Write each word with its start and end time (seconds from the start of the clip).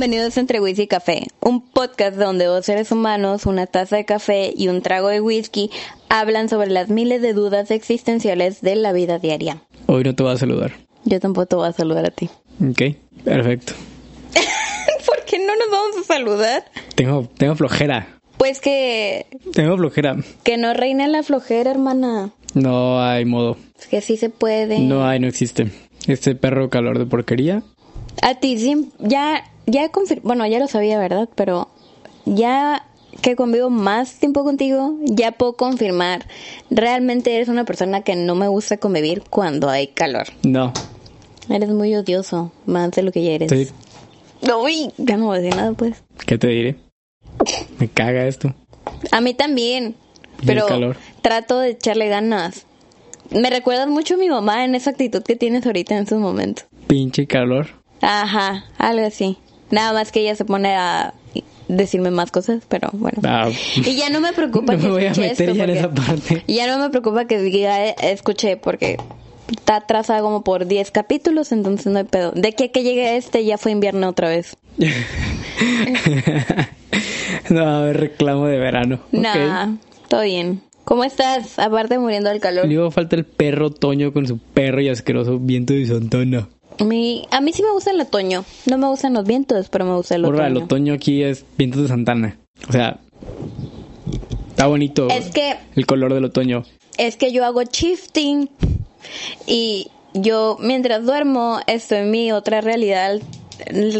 Bienvenidos 0.00 0.38
a 0.38 0.40
Entre 0.40 0.60
Whisky 0.60 0.84
y 0.84 0.86
Café, 0.86 1.26
un 1.42 1.60
podcast 1.60 2.16
donde 2.16 2.46
dos 2.46 2.64
seres 2.64 2.90
humanos, 2.90 3.44
una 3.44 3.66
taza 3.66 3.96
de 3.96 4.06
café 4.06 4.50
y 4.56 4.68
un 4.68 4.80
trago 4.80 5.08
de 5.08 5.20
whisky 5.20 5.70
hablan 6.08 6.48
sobre 6.48 6.70
las 6.70 6.88
miles 6.88 7.20
de 7.20 7.34
dudas 7.34 7.70
existenciales 7.70 8.62
de 8.62 8.76
la 8.76 8.94
vida 8.94 9.18
diaria. 9.18 9.62
Hoy 9.84 10.02
no 10.02 10.14
te 10.14 10.22
voy 10.22 10.32
a 10.32 10.38
saludar. 10.38 10.72
Yo 11.04 11.20
tampoco 11.20 11.44
te 11.48 11.56
voy 11.56 11.68
a 11.68 11.72
saludar 11.72 12.06
a 12.06 12.10
ti. 12.12 12.30
Ok, 12.66 12.96
perfecto. 13.24 13.74
¿Por 15.06 15.22
qué 15.26 15.38
no 15.38 15.54
nos 15.54 15.70
vamos 15.70 15.96
a 15.98 16.02
saludar? 16.04 16.64
Tengo, 16.94 17.28
tengo 17.36 17.54
flojera. 17.56 18.08
Pues 18.38 18.62
que, 18.62 19.26
Tengo 19.52 19.76
flojera. 19.76 20.16
que 20.44 20.56
no 20.56 20.72
reine 20.72 21.08
la 21.08 21.22
flojera, 21.22 21.72
hermana. 21.72 22.30
No 22.54 23.02
hay 23.02 23.26
modo. 23.26 23.58
Es 23.78 23.86
que 23.86 24.00
sí 24.00 24.16
se 24.16 24.30
puede. 24.30 24.78
No 24.78 25.06
hay, 25.06 25.20
no 25.20 25.28
existe. 25.28 25.70
Este 26.06 26.34
perro 26.34 26.70
calor 26.70 26.98
de 26.98 27.04
porquería. 27.04 27.62
A 28.22 28.36
ti 28.36 28.58
sí, 28.58 28.90
ya, 28.98 29.44
ya 29.70 29.90
bueno, 30.22 30.46
ya 30.46 30.58
lo 30.58 30.68
sabía, 30.68 30.98
¿verdad? 30.98 31.28
Pero 31.34 31.68
ya 32.24 32.86
que 33.22 33.36
convivo 33.36 33.70
más 33.70 34.14
tiempo 34.14 34.44
contigo, 34.44 34.96
ya 35.02 35.32
puedo 35.32 35.54
confirmar. 35.54 36.26
Realmente 36.70 37.34
eres 37.34 37.48
una 37.48 37.64
persona 37.64 38.02
que 38.02 38.16
no 38.16 38.34
me 38.34 38.48
gusta 38.48 38.78
convivir 38.78 39.22
cuando 39.28 39.68
hay 39.68 39.88
calor. 39.88 40.28
No. 40.42 40.72
Eres 41.48 41.70
muy 41.70 41.94
odioso, 41.94 42.52
más 42.66 42.92
de 42.92 43.02
lo 43.02 43.12
que 43.12 43.22
ya 43.22 43.32
eres. 43.32 43.50
Sí. 43.50 43.68
Uy, 44.52 44.92
ya 44.96 45.16
no 45.16 45.26
voy 45.26 45.38
a 45.38 45.40
decir 45.40 45.56
nada, 45.56 45.72
pues. 45.72 46.02
¿Qué 46.26 46.38
te 46.38 46.48
diré? 46.48 46.76
Me 47.78 47.88
caga 47.88 48.26
esto. 48.26 48.54
A 49.10 49.20
mí 49.20 49.34
también, 49.34 49.96
pero 50.46 50.66
calor. 50.66 50.96
trato 51.22 51.58
de 51.58 51.70
echarle 51.70 52.08
ganas. 52.08 52.66
Me 53.30 53.50
recuerdas 53.50 53.88
mucho 53.88 54.14
a 54.14 54.18
mi 54.18 54.28
mamá 54.28 54.64
en 54.64 54.74
esa 54.74 54.90
actitud 54.90 55.22
que 55.22 55.36
tienes 55.36 55.66
ahorita 55.66 55.94
en 55.94 56.02
estos 56.02 56.18
momentos. 56.18 56.66
Pinche 56.86 57.26
calor. 57.26 57.68
Ajá, 58.00 58.64
algo 58.78 59.06
así. 59.06 59.38
Nada 59.70 59.92
más 59.92 60.12
que 60.12 60.20
ella 60.20 60.34
se 60.34 60.44
pone 60.44 60.74
a 60.74 61.14
decirme 61.68 62.10
más 62.10 62.30
cosas, 62.30 62.62
pero 62.68 62.88
bueno. 62.92 63.18
Ah, 63.24 63.48
Y 63.76 63.96
ya 63.96 64.10
no 64.10 64.20
me 64.20 64.32
preocupa 64.32 64.72
no 64.74 64.78
que 64.78 64.86
me 64.86 64.92
voy 64.92 65.06
a 65.06 65.10
meter 65.10 65.30
esto 65.30 65.54
ya 65.54 65.64
en 65.64 65.70
esa 65.70 65.90
parte. 65.90 66.42
y 66.46 66.54
ya 66.56 66.66
no 66.66 66.82
me 66.82 66.90
preocupa 66.90 67.26
que 67.26 67.40
diga 67.40 67.86
eh, 67.86 67.94
escuché 68.02 68.56
porque 68.56 68.96
está 69.50 69.76
atrasada 69.76 70.20
como 70.20 70.42
por 70.42 70.66
10 70.66 70.90
capítulos, 70.90 71.52
entonces 71.52 71.92
no 71.92 71.98
hay 71.98 72.04
pedo. 72.04 72.32
De 72.32 72.52
que 72.52 72.70
que 72.70 72.82
llegue 72.82 73.16
este 73.16 73.44
ya 73.44 73.58
fue 73.58 73.72
invierno 73.72 74.08
otra 74.08 74.28
vez. 74.28 74.56
no, 77.50 77.68
a 77.68 77.82
ver, 77.82 78.00
reclamo 78.00 78.46
de 78.46 78.58
verano. 78.58 79.00
Nah, 79.12 79.76
todo 80.08 80.22
bien. 80.22 80.62
¿Cómo 80.84 81.04
estás? 81.04 81.58
Aparte 81.58 81.98
muriendo 81.98 82.30
del 82.30 82.40
calor. 82.40 82.66
Luego 82.66 82.90
falta 82.90 83.14
el 83.14 83.24
perro 83.24 83.70
Toño 83.70 84.12
con 84.12 84.26
su 84.26 84.38
perro 84.38 84.80
y 84.80 84.88
asqueroso 84.88 85.38
viento 85.38 85.72
de. 85.72 86.44
Mi- 86.84 87.26
a 87.30 87.40
mí 87.40 87.52
sí 87.52 87.62
me 87.62 87.70
gusta 87.72 87.90
el 87.90 88.00
otoño. 88.00 88.44
No 88.66 88.78
me 88.78 88.86
gustan 88.88 89.12
los 89.14 89.24
vientos, 89.24 89.68
pero 89.68 89.84
me 89.84 89.94
gusta 89.96 90.14
el 90.16 90.22
Porra, 90.22 90.46
el 90.46 90.52
otoño. 90.52 90.64
otoño 90.64 90.94
aquí 90.94 91.22
es 91.22 91.44
viento 91.58 91.82
de 91.82 91.88
Santana. 91.88 92.38
O 92.68 92.72
sea, 92.72 92.98
está 94.50 94.66
bonito 94.66 95.08
Es 95.08 95.30
que 95.30 95.56
el 95.76 95.86
color 95.86 96.14
del 96.14 96.24
otoño. 96.26 96.64
es 96.98 97.16
que 97.16 97.32
yo 97.32 97.44
hago 97.44 97.62
shifting 97.62 98.50
y 99.46 99.88
yo 100.14 100.56
mientras 100.60 101.04
duermo 101.06 101.60
estoy 101.66 101.98
en 101.98 102.10
mi 102.10 102.32
otra 102.32 102.60
realidad 102.60 103.20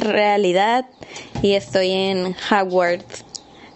realidad 0.00 0.86
y 1.42 1.52
estoy 1.52 1.90
en 1.90 2.34
Hogwarts 2.50 3.24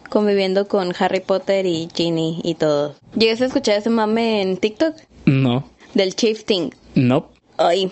conviviendo 0.08 0.66
con 0.68 0.92
Harry 0.98 1.20
Potter 1.20 1.67
y 1.67 1.89
Ginny 1.95 2.40
y 2.42 2.55
todo. 2.55 2.95
¿Llegas 3.17 3.40
a 3.42 3.46
escuchar 3.46 3.79
ese 3.79 3.90
mame 3.90 4.42
en 4.42 4.56
TikTok? 4.56 4.95
No, 5.27 5.64
Del 5.95 6.14
shifting. 6.14 6.74
no. 6.95 7.29
Ay. 7.56 7.90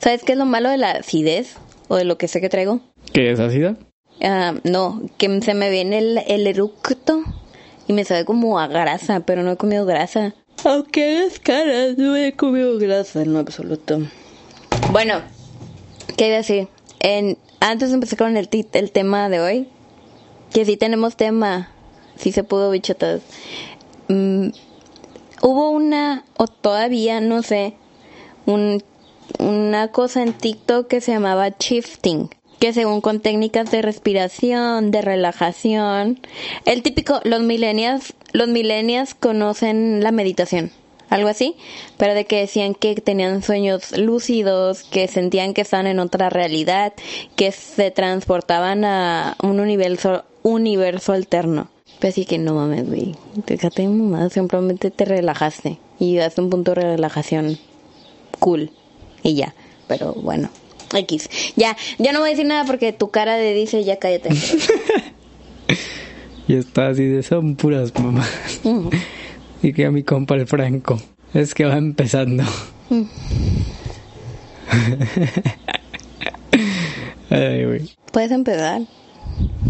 ¿Sabes 0.00 0.22
qué 0.24 0.32
es 0.32 0.38
lo 0.38 0.46
malo 0.46 0.70
de 0.70 0.76
la 0.78 0.92
acidez? 0.92 1.56
¿O 1.88 1.96
de 1.96 2.04
lo 2.04 2.18
que 2.18 2.28
sé 2.28 2.40
que 2.40 2.48
traigo? 2.48 2.80
¿Qué 3.12 3.30
es 3.30 3.40
ácida? 3.40 3.76
Ah, 4.22 4.54
no, 4.64 5.02
que 5.16 5.40
se 5.42 5.54
me 5.54 5.70
viene 5.70 5.98
el, 5.98 6.18
el 6.26 6.46
eructo 6.46 7.22
y 7.86 7.92
me 7.92 8.04
sabe 8.04 8.24
como 8.24 8.58
a 8.58 8.66
grasa, 8.66 9.20
pero 9.20 9.42
no 9.42 9.52
he 9.52 9.56
comido 9.56 9.86
grasa. 9.86 10.34
Aunque 10.64 11.24
es 11.24 11.38
cara, 11.38 11.92
no 11.96 12.16
he 12.16 12.32
comido 12.32 12.78
grasa 12.78 13.22
en 13.22 13.32
lo 13.32 13.38
absoluto. 13.38 14.00
Bueno, 14.90 15.22
¿qué 16.16 16.26
iba 16.26 16.34
a 16.34 16.38
decir? 16.38 16.68
En, 17.00 17.38
antes 17.60 17.88
de 17.90 17.94
empezar 17.94 18.18
con 18.18 18.36
el, 18.36 18.50
tit- 18.50 18.68
el 18.74 18.90
tema 18.90 19.28
de 19.28 19.40
hoy, 19.40 19.68
que 20.52 20.64
sí 20.64 20.76
tenemos 20.76 21.16
tema, 21.16 21.70
sí 22.16 22.32
se 22.32 22.42
pudo, 22.44 22.70
bichotas. 22.70 23.22
Mm, 24.08 24.48
hubo 25.42 25.70
una, 25.70 26.24
o 26.36 26.48
todavía, 26.48 27.20
no 27.20 27.42
sé, 27.42 27.74
un, 28.46 28.82
una 29.38 29.88
cosa 29.88 30.22
en 30.22 30.32
TikTok 30.32 30.88
que 30.88 31.00
se 31.00 31.12
llamaba 31.12 31.48
shifting, 31.58 32.30
que 32.58 32.72
según 32.72 33.00
con 33.00 33.20
técnicas 33.20 33.70
de 33.70 33.82
respiración, 33.82 34.90
de 34.90 35.02
relajación, 35.02 36.20
el 36.64 36.82
típico, 36.82 37.20
los 37.24 37.40
millennials, 37.42 38.14
los 38.32 38.48
millennials 38.48 39.14
conocen 39.14 40.02
la 40.02 40.12
meditación, 40.12 40.72
algo 41.08 41.28
así, 41.28 41.56
pero 41.96 42.14
de 42.14 42.24
que 42.24 42.40
decían 42.40 42.74
que 42.74 42.94
tenían 42.96 43.42
sueños 43.42 43.96
lúcidos, 43.96 44.82
que 44.84 45.08
sentían 45.08 45.54
que 45.54 45.62
estaban 45.62 45.86
en 45.86 46.00
otra 46.00 46.30
realidad, 46.30 46.92
que 47.36 47.52
se 47.52 47.90
transportaban 47.90 48.84
a 48.84 49.36
un 49.42 49.60
universo, 49.60 50.24
universo 50.42 51.12
alterno. 51.12 51.68
Pues 52.00 52.14
que 52.14 52.38
no 52.38 52.54
mames, 52.54 52.86
güey. 52.86 53.16
Mamá, 53.88 54.30
simplemente 54.30 54.92
te 54.92 55.04
relajaste 55.04 55.78
y 55.98 56.14
das 56.14 56.38
un 56.38 56.48
punto 56.48 56.74
de 56.74 56.82
relajación 56.82 57.58
cool 58.38 58.70
y 59.22 59.34
ya. 59.34 59.54
Pero 59.86 60.12
bueno, 60.14 60.50
X. 60.94 61.28
Ya, 61.56 61.76
ya 61.98 62.12
no 62.12 62.20
voy 62.20 62.28
a 62.28 62.32
decir 62.32 62.46
nada 62.46 62.64
porque 62.64 62.92
tu 62.92 63.10
cara 63.10 63.36
de 63.36 63.54
dice 63.54 63.84
ya 63.84 63.96
cállate. 63.98 64.30
Y 66.48 66.54
está 66.54 66.88
así 66.88 67.04
de 67.04 67.22
son 67.22 67.56
puras 67.56 67.92
mamás. 68.00 68.60
Mm. 68.64 68.88
Y 69.62 69.74
que 69.74 69.84
a 69.84 69.90
mi 69.90 70.02
compa 70.02 70.34
el 70.34 70.46
Franco. 70.46 70.98
Es 71.34 71.52
que 71.52 71.66
va 71.66 71.76
empezando. 71.76 72.42
Ay, 77.30 77.64
güey. 77.66 77.90
Puedes 78.12 78.30
empezar. 78.30 78.80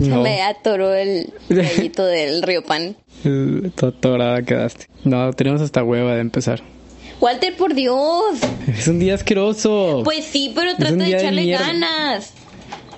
Se 0.01 0.09
No. 0.09 0.23
me 0.23 0.41
atoró 0.43 0.95
el 0.95 1.33
gallito 1.49 2.05
del 2.07 2.43
río 2.43 2.63
pan. 2.63 2.97
Atorada 3.83 4.43
quedaste. 4.43 4.87
No, 5.05 5.33
tenemos 5.33 5.61
hasta 5.61 5.83
hueva 5.83 6.15
de 6.15 6.21
empezar. 6.21 6.63
Walter, 7.21 7.57
por 7.57 7.75
Dios. 7.75 8.39
Es 8.67 8.87
un 8.87 8.99
día 8.99 9.15
asqueroso. 9.15 10.03
Pues 10.05 10.25
sí, 10.25 10.53
pero 10.55 10.77
trata 10.77 10.95
de 10.95 11.17
echarle 11.17 11.47
ganas. 11.47 12.33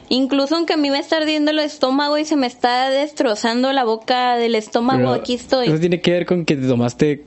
Incluso 0.08 0.56
aunque 0.56 0.72
a 0.74 0.76
mí 0.76 0.90
me 0.90 0.98
está 0.98 1.18
ardiendo 1.18 1.52
el 1.52 1.60
estómago 1.60 2.18
y 2.18 2.24
se 2.24 2.36
me 2.36 2.46
está 2.46 2.90
destrozando 2.90 3.72
la 3.72 3.84
boca 3.84 4.36
del 4.36 4.56
estómago, 4.56 4.98
Pero 4.98 5.12
aquí 5.12 5.34
estoy. 5.34 5.68
Eso 5.68 5.78
tiene 5.78 6.00
que 6.00 6.10
ver 6.10 6.26
con 6.26 6.44
que 6.44 6.56
te 6.56 6.66
tomaste 6.66 7.24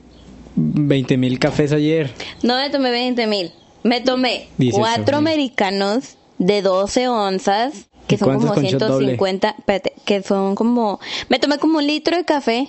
20 0.54 1.16
mil 1.16 1.38
cafés 1.38 1.72
ayer. 1.72 2.12
No 2.42 2.56
me 2.56 2.68
tomé 2.70 2.90
20 2.90 3.26
mil. 3.26 3.52
Me 3.82 4.00
tomé 4.00 4.48
18 4.58 4.78
cuatro 4.78 5.16
americanos 5.16 6.16
de 6.38 6.62
12 6.62 7.08
onzas, 7.08 7.86
que 8.06 8.16
¿Y 8.16 8.18
son 8.18 8.34
como 8.38 8.54
con 8.54 8.64
shot 8.64 8.80
doble? 8.80 9.16
150, 9.16 9.54
espérate, 9.58 9.92
que 10.04 10.22
son 10.22 10.54
como... 10.54 11.00
Me 11.28 11.38
tomé 11.38 11.58
como 11.58 11.78
un 11.78 11.86
litro 11.86 12.16
de 12.16 12.24
café 12.24 12.68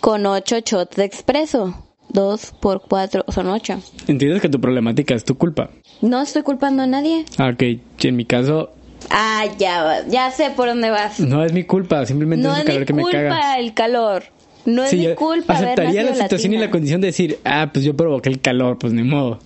con 0.00 0.26
8 0.26 0.58
shots 0.64 0.96
de 0.96 1.04
expreso. 1.04 1.74
2 2.14 2.52
por 2.60 2.80
4 2.80 3.26
son 3.28 3.48
8. 3.48 3.78
Entiendes 4.08 4.40
que 4.40 4.48
tu 4.48 4.60
problemática 4.60 5.14
es 5.14 5.24
tu 5.24 5.36
culpa. 5.36 5.68
No 6.00 6.22
estoy 6.22 6.42
culpando 6.42 6.82
a 6.82 6.86
nadie. 6.86 7.24
Ah, 7.36 7.50
ok. 7.52 7.62
En 8.04 8.16
mi 8.16 8.24
caso, 8.24 8.72
Ah, 9.10 9.44
ya, 9.58 10.02
ya 10.08 10.30
sé 10.30 10.50
por 10.56 10.68
dónde 10.68 10.88
vas. 10.88 11.20
no 11.20 11.44
es 11.44 11.52
mi 11.52 11.64
culpa. 11.64 12.06
Simplemente 12.06 12.46
No 12.46 12.54
es 12.54 12.60
es 12.60 12.66
el 12.66 12.66
calor 12.66 12.80
mi 12.80 12.86
que 12.86 12.92
me 12.94 13.02
caga. 13.12 13.28
culpa 13.30 13.58
el 13.58 13.74
calor. 13.74 14.22
No 14.64 14.82
es 14.82 14.90
Sí, 14.90 14.96
mi 14.96 15.02
yo 15.04 15.16
culpa 15.16 15.54
haber 15.58 15.68
aceptaría 15.72 16.02
la 16.04 16.14
situación 16.14 16.54
y 16.54 16.56
la 16.58 16.70
condición 16.70 17.02
de 17.02 17.08
decir, 17.08 17.38
ah, 17.44 17.68
pues 17.70 17.84
yo 17.84 17.94
provoqué 17.94 18.30
el 18.30 18.40
calor, 18.40 18.78
pues 18.78 18.94
ni 18.94 19.02
modo. 19.02 19.40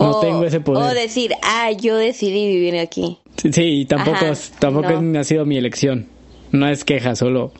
No 0.00 0.10
O- 0.10 0.20
tengo 0.20 0.44
ese 0.44 0.56
O 0.56 0.64
poder. 0.64 0.94
decir, 0.96 1.32
ah, 1.42 1.70
yo 1.70 1.96
decidí 1.96 2.48
vivir 2.48 2.76
aquí. 2.78 3.18
Sí, 3.52 3.86
tampoco, 3.88 4.16
Ajá, 4.16 4.30
es- 4.30 4.50
tampoco 4.58 4.90
no. 5.00 5.20
ha 5.20 5.24
sido 5.24 5.46
mi 5.46 5.56
elección. 5.56 6.06
No 6.50 6.66
es 6.68 6.84
queja, 6.84 7.14
solo 7.14 7.52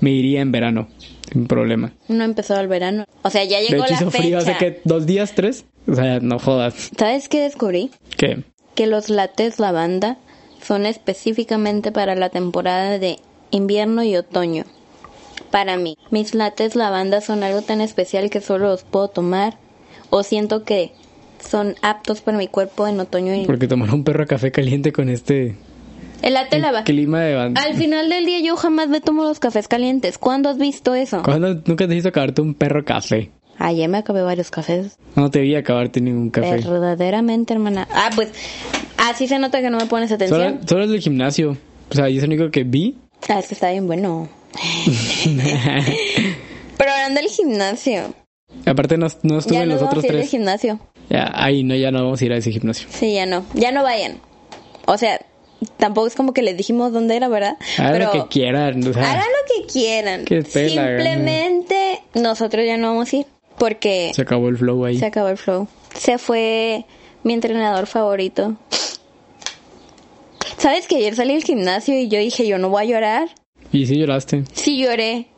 me 0.00 0.10
iría 0.10 0.40
en 0.40 0.52
verano, 0.52 0.88
sin 1.34 1.46
problema. 1.46 1.92
No 2.08 2.24
empezó 2.24 2.58
el 2.58 2.68
verano. 2.68 3.04
O 3.22 3.28
sea, 3.28 3.44
ya 3.44 3.58
De 3.58 3.66
llegó 3.66 3.84
hecho, 3.84 3.92
la 3.92 4.00
hizo 4.00 4.10
frío 4.10 4.38
hace 4.38 4.56
que 4.56 4.80
dos 4.84 5.04
días, 5.04 5.34
tres. 5.34 5.66
O 5.86 5.94
sea, 5.94 6.20
no 6.20 6.38
jodas. 6.38 6.90
¿Sabes 6.96 7.28
qué 7.28 7.42
descubrí? 7.42 7.90
¿Qué? 8.16 8.42
Que 8.74 8.86
los 8.86 9.10
lates 9.10 9.58
lavanda 9.58 10.16
son 10.62 10.86
específicamente 10.86 11.92
para 11.92 12.14
la 12.14 12.30
temporada 12.30 12.98
de 12.98 13.18
invierno 13.50 14.02
y 14.04 14.16
otoño. 14.16 14.64
Para 15.50 15.76
mí, 15.76 15.98
mis 16.10 16.34
lates 16.34 16.74
lavanda 16.74 17.20
son 17.20 17.42
algo 17.42 17.62
tan 17.62 17.80
especial 17.80 18.30
que 18.30 18.40
solo 18.40 18.68
los 18.68 18.84
puedo 18.84 19.08
tomar 19.08 19.58
o 20.10 20.22
siento 20.22 20.64
que 20.64 20.92
son 21.38 21.74
aptos 21.82 22.20
para 22.20 22.38
mi 22.38 22.48
cuerpo 22.48 22.86
en 22.86 22.98
otoño 23.00 23.34
y 23.34 23.44
Porque 23.44 23.68
tomar 23.68 23.92
un 23.92 24.04
perro 24.04 24.26
café 24.26 24.50
caliente 24.52 24.92
con 24.92 25.08
este 25.08 25.56
el 26.22 26.34
latte 26.34 26.58
lava. 26.58 26.84
clima 26.84 27.20
de 27.20 27.34
ban- 27.36 27.58
Al 27.58 27.74
final 27.74 28.08
del 28.08 28.24
día 28.26 28.40
yo 28.40 28.56
jamás 28.56 28.88
me 28.88 29.00
tomo 29.00 29.24
los 29.24 29.40
cafés 29.40 29.68
calientes. 29.68 30.18
¿Cuándo 30.18 30.48
has 30.48 30.58
visto 30.58 30.94
eso? 30.94 31.22
¿Cuándo 31.22 31.60
nunca 31.66 31.86
te 31.88 31.94
hizo 31.96 32.08
acabarte 32.08 32.40
un 32.42 32.54
perro 32.54 32.84
café? 32.84 33.30
Ayer 33.58 33.88
me 33.88 33.98
acabé 33.98 34.22
varios 34.22 34.50
cafés. 34.50 34.98
No 35.14 35.30
te 35.30 35.40
vi 35.40 35.54
acabarte 35.54 36.00
ningún 36.00 36.30
café. 36.30 36.56
Verdaderamente, 36.56 37.52
hermana. 37.54 37.86
Ah, 37.92 38.10
pues 38.14 38.30
Así 38.96 39.26
se 39.28 39.38
nota 39.38 39.60
que 39.60 39.70
no 39.70 39.78
me 39.78 39.86
pones 39.86 40.10
atención. 40.12 40.54
Solo, 40.54 40.68
solo 40.68 40.84
es 40.84 40.90
del 40.90 41.00
gimnasio. 41.00 41.56
O 41.90 41.94
sea, 41.94 42.08
yo 42.08 42.18
es 42.18 42.24
el 42.24 42.30
único 42.30 42.50
que 42.50 42.64
vi. 42.64 42.96
Ah, 43.28 43.38
es 43.38 43.48
que 43.48 43.54
está 43.54 43.70
bien 43.70 43.86
bueno. 43.86 44.28
Pero 46.76 46.90
hablando 46.90 47.20
del 47.20 47.28
gimnasio. 47.30 48.14
Aparte 48.66 48.96
no, 48.96 49.06
no 49.22 49.38
estuve 49.38 49.54
Ya 49.54 49.62
en 49.62 49.68
no 49.68 49.74
los 49.74 49.82
vamos 49.82 49.92
otros 49.98 50.04
a 50.04 50.06
ir 50.06 50.12
al 50.12 50.18
tres. 50.20 50.30
gimnasio. 50.30 50.80
Ya, 51.10 51.30
ahí 51.34 51.64
no, 51.64 51.74
ya 51.74 51.90
no 51.90 52.02
vamos 52.04 52.20
a 52.20 52.24
ir 52.24 52.32
a 52.32 52.36
ese 52.36 52.50
gimnasio. 52.50 52.88
Sí, 52.90 53.14
ya 53.14 53.26
no. 53.26 53.44
Ya 53.54 53.72
no 53.72 53.82
vayan. 53.82 54.18
O 54.86 54.96
sea, 54.96 55.20
tampoco 55.76 56.06
es 56.06 56.14
como 56.14 56.32
que 56.32 56.42
les 56.42 56.56
dijimos 56.56 56.92
dónde 56.92 57.16
era, 57.16 57.28
¿verdad? 57.28 57.56
Hagan 57.78 57.92
Pero 57.92 58.04
lo 58.06 58.12
que 58.12 58.28
quieran. 58.28 58.86
O 58.86 58.92
sea, 58.92 59.12
hagan 59.12 59.26
lo 59.26 59.54
que 59.54 59.72
quieran. 59.72 60.24
Que 60.24 60.42
Simplemente 60.42 62.00
nosotros 62.14 62.64
ya 62.66 62.76
no 62.76 62.88
vamos 62.88 63.12
a 63.12 63.16
ir. 63.16 63.26
Porque 63.58 64.10
se 64.14 64.22
acabó 64.22 64.48
el 64.48 64.56
flow 64.56 64.84
ahí. 64.84 64.98
se 64.98 65.06
acabó 65.06 65.28
el 65.28 65.36
flow. 65.36 65.68
Se 65.94 66.18
fue 66.18 66.84
mi 67.22 67.34
entrenador 67.34 67.86
favorito. 67.86 68.56
¿Sabes 70.58 70.86
que 70.86 70.96
ayer 70.96 71.14
salí 71.14 71.34
del 71.34 71.44
gimnasio 71.44 71.98
y 71.98 72.08
yo 72.08 72.18
dije, 72.18 72.46
yo 72.46 72.58
no 72.58 72.68
voy 72.68 72.82
a 72.82 72.86
llorar? 72.86 73.28
Y 73.70 73.86
sí 73.86 73.98
lloraste. 73.98 74.44
Sí 74.52 74.82
lloré. 74.82 75.28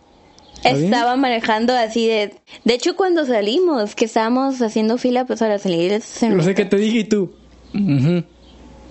Estaba 0.62 1.16
manejando 1.16 1.74
así 1.74 2.06
de... 2.06 2.34
De 2.64 2.74
hecho, 2.74 2.96
cuando 2.96 3.24
salimos, 3.24 3.94
que 3.94 4.06
estábamos 4.06 4.60
haciendo 4.62 4.98
fila 4.98 5.24
pues 5.24 5.38
para 5.40 5.58
salir... 5.58 6.00
se 6.00 6.28
No 6.28 6.42
sé 6.42 6.54
qué 6.54 6.64
te 6.64 6.76
dije 6.76 6.98
y 6.98 7.04
tú. 7.04 7.34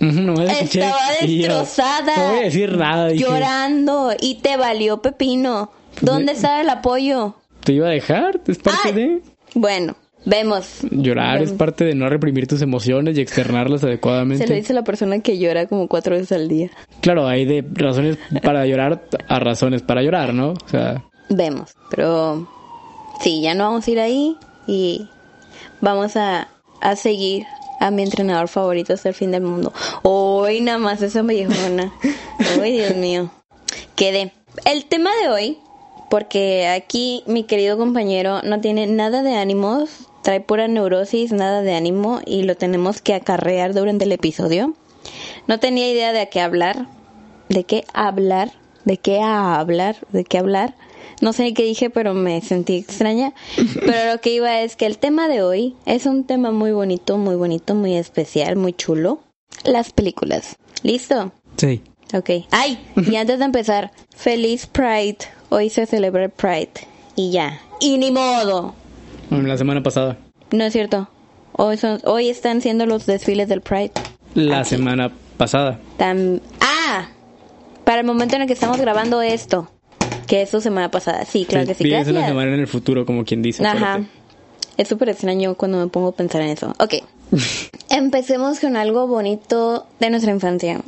Escuché. 0.00 0.80
Estaba 0.80 0.98
Y 1.22 1.42
yo, 1.42 1.48
destrozada. 1.48 2.16
no 2.16 2.28
voy 2.30 2.38
a 2.38 2.42
decir 2.42 2.76
nada. 2.76 3.08
Dije, 3.08 3.24
Llorando. 3.24 4.12
Y 4.20 4.36
te 4.36 4.56
valió 4.56 5.00
pepino. 5.02 5.70
¿Dónde 6.00 6.26
de- 6.26 6.32
está 6.32 6.60
el 6.60 6.68
apoyo? 6.70 7.34
¿Te 7.64 7.72
iba 7.72 7.88
a 7.88 7.90
dejar? 7.90 8.40
Es 8.46 8.58
parte 8.58 8.78
Ay. 8.84 8.92
de... 8.92 9.22
Bueno, 9.54 9.96
vemos. 10.24 10.80
Llorar 10.90 11.42
es 11.42 11.52
parte 11.52 11.84
de 11.84 11.94
no 11.94 12.08
reprimir 12.08 12.46
tus 12.46 12.60
emociones 12.62 13.16
y 13.16 13.20
externarlas 13.22 13.82
adecuadamente. 13.82 14.44
Se 14.46 14.50
lo 14.50 14.56
dice 14.56 14.72
la 14.74 14.84
persona 14.84 15.20
que 15.20 15.38
llora 15.38 15.66
como 15.66 15.88
cuatro 15.88 16.14
veces 16.14 16.32
al 16.32 16.48
día. 16.48 16.70
Claro, 17.00 17.26
hay 17.26 17.44
de 17.44 17.64
razones 17.72 18.18
para 18.42 18.66
llorar 18.66 19.02
a 19.28 19.38
razones 19.40 19.82
para 19.82 20.02
llorar, 20.02 20.34
¿no? 20.34 20.50
O 20.50 20.68
sea, 20.68 21.04
Vemos. 21.28 21.72
Pero 21.90 22.46
sí, 23.20 23.40
ya 23.40 23.54
no 23.54 23.64
vamos 23.64 23.88
a 23.88 23.90
ir 23.90 23.98
ahí 24.00 24.36
y 24.68 25.08
vamos 25.80 26.16
a, 26.16 26.46
a 26.80 26.94
seguir 26.96 27.46
a 27.80 27.90
mi 27.90 28.02
entrenador 28.02 28.48
favorito 28.48 28.92
hasta 28.92 29.08
el 29.08 29.14
fin 29.14 29.30
del 29.30 29.42
mundo. 29.42 29.72
Hoy 30.02 30.60
nada 30.60 30.78
más 30.78 31.02
esa 31.02 31.22
viejona. 31.22 31.92
Ay, 32.60 32.72
Dios 32.78 32.96
mío. 32.96 33.30
Quedé. 33.94 34.32
El 34.64 34.86
tema 34.86 35.10
de 35.22 35.28
hoy, 35.28 35.58
porque 36.10 36.68
aquí 36.68 37.22
mi 37.26 37.44
querido 37.44 37.76
compañero 37.76 38.42
no 38.42 38.60
tiene 38.60 38.86
nada 38.86 39.22
de 39.22 39.34
ánimos, 39.36 40.08
trae 40.22 40.40
pura 40.40 40.68
neurosis, 40.68 41.32
nada 41.32 41.62
de 41.62 41.74
ánimo 41.74 42.20
y 42.24 42.42
lo 42.44 42.56
tenemos 42.56 43.00
que 43.00 43.14
acarrear 43.14 43.74
durante 43.74 44.04
el 44.04 44.12
episodio. 44.12 44.74
No 45.46 45.60
tenía 45.60 45.90
idea 45.90 46.12
de 46.12 46.20
a 46.20 46.26
qué 46.26 46.40
hablar, 46.40 46.88
de 47.48 47.64
qué 47.64 47.84
hablar, 47.92 48.52
de 48.84 48.96
qué 48.96 49.20
hablar, 49.20 49.96
de 50.10 50.24
qué 50.24 50.38
hablar. 50.38 50.74
No 51.20 51.32
sé 51.32 51.52
qué 51.54 51.62
dije, 51.64 51.88
pero 51.90 52.12
me 52.14 52.40
sentí 52.42 52.76
extraña. 52.76 53.32
Pero 53.80 54.12
lo 54.12 54.20
que 54.20 54.34
iba 54.34 54.60
es 54.60 54.76
que 54.76 54.86
el 54.86 54.98
tema 54.98 55.28
de 55.28 55.42
hoy 55.42 55.74
es 55.86 56.06
un 56.06 56.24
tema 56.24 56.50
muy 56.50 56.72
bonito, 56.72 57.16
muy 57.18 57.36
bonito, 57.36 57.74
muy 57.74 57.94
especial, 57.96 58.56
muy 58.56 58.72
chulo. 58.74 59.20
Las 59.64 59.92
películas. 59.92 60.56
¿Listo? 60.82 61.32
sí. 61.56 61.82
Ok. 62.14 62.30
¡Ay! 62.52 62.78
Y 63.10 63.16
antes 63.16 63.40
de 63.40 63.46
empezar, 63.46 63.90
feliz 64.14 64.66
Pride. 64.66 65.18
Hoy 65.48 65.70
se 65.70 65.86
celebra 65.86 66.22
el 66.24 66.30
Pride. 66.30 66.70
Y 67.16 67.32
ya. 67.32 67.60
Y 67.80 67.98
ni 67.98 68.12
modo. 68.12 68.74
La 69.30 69.58
semana 69.58 69.82
pasada. 69.82 70.16
No 70.52 70.62
es 70.64 70.72
cierto. 70.72 71.08
Hoy, 71.52 71.76
son, 71.78 71.98
hoy 72.04 72.28
están 72.28 72.60
siendo 72.60 72.86
los 72.86 73.06
desfiles 73.06 73.48
del 73.48 73.60
Pride. 73.60 73.90
La 74.34 74.60
Aquí. 74.60 74.68
semana 74.70 75.10
pasada. 75.36 75.80
Tam- 75.98 76.40
¡Ah! 76.60 77.08
Para 77.84 78.00
el 78.02 78.06
momento 78.06 78.36
en 78.36 78.42
el 78.42 78.46
que 78.46 78.52
estamos 78.54 78.78
grabando 78.78 79.20
esto. 79.20 79.68
Que 80.26 80.42
es 80.42 80.50
su 80.50 80.60
semana 80.60 80.90
pasada. 80.90 81.24
Sí, 81.24 81.44
claro 81.44 81.66
que 81.66 81.74
sí. 81.74 81.84
Vives 81.84 82.08
una 82.08 82.26
semana 82.26 82.54
en 82.54 82.60
el 82.60 82.66
futuro, 82.66 83.06
como 83.06 83.24
quien 83.24 83.42
dice. 83.42 83.64
Ajá. 83.66 84.04
Es 84.76 84.88
súper 84.88 85.08
extraño 85.08 85.54
cuando 85.54 85.78
me 85.78 85.86
pongo 85.86 86.08
a 86.08 86.12
pensar 86.12 86.42
en 86.42 86.48
eso. 86.48 86.74
Ok. 86.78 86.94
Empecemos 87.88 88.60
con 88.60 88.76
algo 88.76 89.06
bonito 89.06 89.86
de 90.00 90.10
nuestra 90.10 90.32
infancia. 90.32 90.82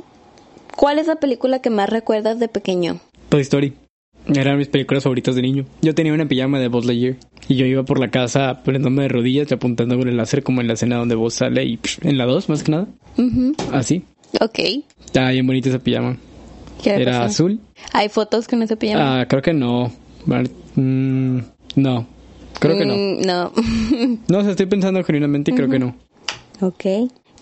¿Cuál 0.76 0.98
es 0.98 1.06
la 1.06 1.16
película 1.16 1.60
que 1.60 1.70
más 1.70 1.88
recuerdas 1.88 2.38
de 2.38 2.48
pequeño? 2.48 3.00
Toy 3.28 3.40
Story. 3.42 3.74
Eran 4.26 4.58
mis 4.58 4.68
películas 4.68 5.04
favoritas 5.04 5.34
de 5.34 5.42
niño. 5.42 5.64
Yo 5.80 5.94
tenía 5.94 6.12
una 6.12 6.28
pijama 6.28 6.60
de 6.60 6.68
Buzz 6.68 6.84
Lightyear. 6.84 7.16
Y 7.48 7.56
yo 7.56 7.64
iba 7.64 7.82
por 7.82 7.98
la 7.98 8.10
casa 8.10 8.62
poniéndome 8.62 9.02
de 9.02 9.08
rodillas 9.08 9.50
y 9.50 9.54
apuntando 9.54 9.96
con 9.98 10.06
el 10.06 10.18
láser 10.18 10.42
como 10.42 10.60
en 10.60 10.66
la 10.66 10.74
escena 10.74 10.96
donde 10.96 11.14
Buzz 11.14 11.34
sale 11.34 11.64
y 11.64 11.78
psh, 11.78 12.06
en 12.06 12.18
la 12.18 12.26
2 12.26 12.50
más 12.50 12.62
que 12.62 12.72
nada. 12.72 12.86
Así. 13.72 14.04
Ok. 14.40 14.58
Estaba 15.04 15.30
bien 15.30 15.46
bonita 15.46 15.70
esa 15.70 15.78
pijama. 15.78 16.18
¿Qué 16.82 16.96
le 16.96 17.02
Era 17.02 17.12
pasó? 17.20 17.24
azul. 17.44 17.60
¿Hay 17.92 18.08
fotos 18.08 18.46
con 18.48 18.62
ese 18.62 18.76
pijama? 18.76 19.20
Ah, 19.20 19.26
creo 19.26 19.42
que 19.42 19.52
no. 19.52 19.90
Mm, 20.76 21.38
no. 21.76 22.06
Creo 22.60 22.76
que 22.78 22.84
no. 22.86 22.94
Mm, 22.96 23.20
no. 23.26 23.52
No, 24.28 24.38
o 24.38 24.42
sea, 24.42 24.50
estoy 24.50 24.66
pensando 24.66 25.02
genuinamente 25.04 25.50
y 25.50 25.54
creo 25.54 25.68
que 25.68 25.78
no. 25.78 25.94
ok. 26.60 26.82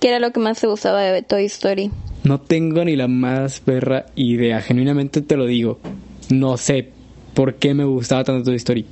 ¿Qué 0.00 0.08
era 0.08 0.18
lo 0.20 0.30
que 0.30 0.40
más 0.40 0.60
te 0.60 0.66
gustaba 0.66 1.00
de 1.02 1.22
Toy 1.22 1.44
Story? 1.46 1.90
No 2.24 2.40
tengo 2.40 2.84
ni 2.84 2.96
la 2.96 3.08
más 3.08 3.60
perra 3.60 4.06
idea. 4.14 4.60
Genuinamente 4.60 5.22
te 5.22 5.36
lo 5.36 5.46
digo. 5.46 5.78
No 6.28 6.56
sé 6.58 6.90
por 7.34 7.54
qué 7.54 7.72
me 7.74 7.84
gustaba 7.84 8.24
tanto 8.24 8.44
Toy 8.44 8.56
Story. 8.56 8.84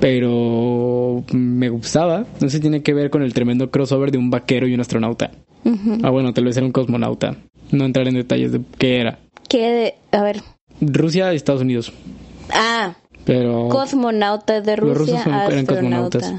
Pero 0.00 1.22
me 1.32 1.68
gustaba. 1.68 2.26
No 2.40 2.48
sé 2.48 2.56
si 2.56 2.60
tiene 2.60 2.82
que 2.82 2.92
ver 2.94 3.10
con 3.10 3.22
el 3.22 3.32
tremendo 3.34 3.70
crossover 3.70 4.10
de 4.10 4.18
un 4.18 4.30
vaquero 4.30 4.66
y 4.66 4.74
un 4.74 4.80
astronauta. 4.80 5.30
Ujú. 5.64 5.98
Ah, 6.02 6.10
bueno, 6.10 6.32
tal 6.34 6.44
vez 6.44 6.56
era 6.56 6.66
un 6.66 6.72
cosmonauta. 6.72 7.36
No 7.70 7.84
entrar 7.84 8.06
en 8.08 8.14
detalles 8.14 8.52
de 8.52 8.60
qué 8.78 9.00
era. 9.00 9.18
¿Qué 9.52 9.70
de... 9.70 9.94
A 10.16 10.22
ver. 10.22 10.40
Rusia 10.80 11.30
y 11.32 11.36
Estados 11.36 11.60
Unidos. 11.60 11.92
Ah, 12.50 12.94
Pero, 13.26 13.68
cosmonautas 13.68 14.64
de 14.64 14.78
Los 14.78 14.96
Rusia, 14.96 15.22
rusos 15.22 15.32
son- 15.44 15.52
eran 15.52 15.66
cosmonautas. 15.66 16.32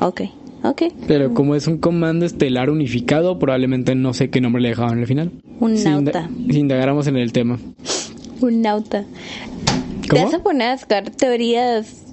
Ok, 0.00 0.20
ok. 0.62 0.82
pero 1.08 1.34
como 1.34 1.56
es 1.56 1.66
un 1.66 1.78
comando 1.78 2.24
estelar 2.26 2.70
unificado, 2.70 3.40
probablemente 3.40 3.96
no 3.96 4.14
sé 4.14 4.30
qué 4.30 4.40
nombre 4.40 4.62
le 4.62 4.68
dejaban 4.68 5.00
al 5.00 5.06
final. 5.08 5.32
Un 5.58 5.76
Si 5.76 5.88
inda- 5.88 6.12
nauta. 6.12 6.30
Si 6.48 6.58
indagáramos 6.60 7.08
en 7.08 7.16
el 7.16 7.32
tema. 7.32 7.58
Un 8.40 8.62
nauta. 8.62 9.04
¿Te 10.02 10.08
¿Cómo? 10.08 10.24
vas 10.24 10.34
a 10.34 10.38
poner 10.42 10.68
a 10.70 10.78
sacar 10.78 11.10
teorías? 11.10 12.03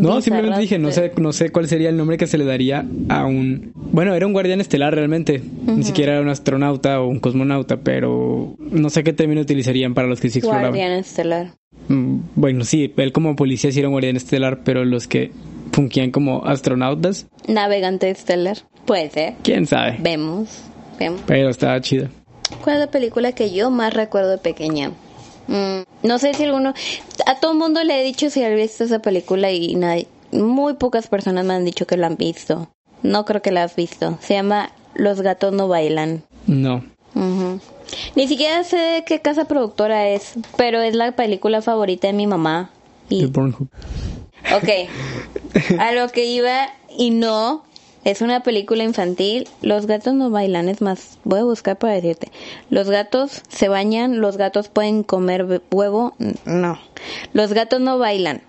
No, 0.00 0.20
simplemente 0.20 0.60
dije, 0.60 0.78
no 0.78 0.90
sé, 0.90 1.12
no 1.16 1.32
sé 1.32 1.50
cuál 1.50 1.68
sería 1.68 1.88
el 1.88 1.96
nombre 1.96 2.16
que 2.16 2.26
se 2.26 2.38
le 2.38 2.44
daría 2.44 2.84
a 3.08 3.26
un... 3.26 3.72
Bueno, 3.74 4.14
era 4.14 4.26
un 4.26 4.32
guardián 4.32 4.60
estelar 4.60 4.94
realmente. 4.94 5.42
Ni 5.66 5.82
siquiera 5.84 6.12
era 6.12 6.20
un 6.22 6.28
astronauta 6.28 7.00
o 7.00 7.08
un 7.08 7.20
cosmonauta, 7.20 7.78
pero 7.78 8.54
no 8.58 8.90
sé 8.90 9.04
qué 9.04 9.12
término 9.12 9.40
utilizarían 9.40 9.94
para 9.94 10.08
los 10.08 10.20
que 10.20 10.30
sí 10.30 10.38
exploraban. 10.40 10.70
Guardián 10.72 10.92
estelar. 10.92 11.52
Mm, 11.88 12.16
Bueno, 12.34 12.64
sí, 12.64 12.92
él 12.96 13.12
como 13.12 13.36
policía 13.36 13.70
sí 13.72 13.78
era 13.80 13.88
un 13.88 13.92
guardián 13.94 14.16
estelar, 14.16 14.60
pero 14.64 14.84
los 14.84 15.06
que 15.06 15.30
fungían 15.72 16.10
como 16.10 16.44
astronautas, 16.46 17.26
Navegante 17.48 18.10
estelar. 18.10 18.58
Puede 18.86 19.10
ser. 19.10 19.34
quién 19.42 19.66
sabe. 19.66 19.96
Vemos. 20.00 20.62
Vemos. 20.98 21.20
Pero 21.26 21.48
estaba 21.48 21.80
chido. 21.80 22.08
¿Cuál 22.62 22.76
es 22.76 22.80
la 22.80 22.90
película 22.90 23.32
que 23.32 23.52
yo 23.52 23.70
más 23.70 23.92
recuerdo 23.92 24.30
de 24.30 24.38
pequeña? 24.38 24.92
Mm, 25.48 26.06
no 26.06 26.18
sé 26.18 26.34
si 26.34 26.44
alguno... 26.44 26.74
A 27.26 27.40
todo 27.40 27.54
mundo 27.54 27.82
le 27.84 28.00
he 28.00 28.04
dicho 28.04 28.30
si 28.30 28.42
ha 28.42 28.48
visto 28.50 28.84
esa 28.84 29.00
película 29.00 29.50
y 29.50 29.74
nadie... 29.74 30.08
Muy 30.32 30.74
pocas 30.74 31.06
personas 31.06 31.44
me 31.44 31.54
han 31.54 31.64
dicho 31.64 31.86
que 31.86 31.96
la 31.96 32.08
han 32.08 32.16
visto. 32.16 32.68
No 33.02 33.24
creo 33.24 33.40
que 33.40 33.52
la 33.52 33.62
has 33.62 33.76
visto. 33.76 34.18
Se 34.20 34.34
llama 34.34 34.72
Los 34.94 35.20
gatos 35.20 35.52
no 35.52 35.68
bailan. 35.68 36.24
No. 36.46 36.82
Ni 38.16 38.28
siquiera 38.28 38.64
sé 38.64 38.76
de 38.76 39.04
qué 39.04 39.20
casa 39.20 39.44
productora 39.44 40.08
es, 40.08 40.34
pero 40.56 40.82
es 40.82 40.94
la 40.94 41.12
película 41.12 41.62
favorita 41.62 42.08
de 42.08 42.12
mi 42.12 42.26
mamá. 42.26 42.70
Y, 43.08 43.24
ok, 43.26 43.38
a 45.78 45.92
lo 45.92 46.08
que 46.08 46.24
iba 46.24 46.68
y 46.96 47.10
no, 47.10 47.64
es 48.04 48.20
una 48.20 48.42
película 48.42 48.84
infantil. 48.84 49.48
Los 49.62 49.86
gatos 49.86 50.14
no 50.14 50.30
bailan, 50.30 50.68
es 50.68 50.80
más, 50.80 51.18
voy 51.24 51.40
a 51.40 51.44
buscar 51.44 51.78
para 51.78 51.94
decirte. 51.94 52.30
Los 52.70 52.88
gatos 52.88 53.42
se 53.48 53.68
bañan, 53.68 54.20
los 54.20 54.36
gatos 54.36 54.68
pueden 54.68 55.02
comer 55.02 55.62
huevo, 55.70 56.14
no. 56.44 56.78
Los 57.32 57.52
gatos 57.52 57.80
no 57.80 57.98
bailan. 57.98 58.42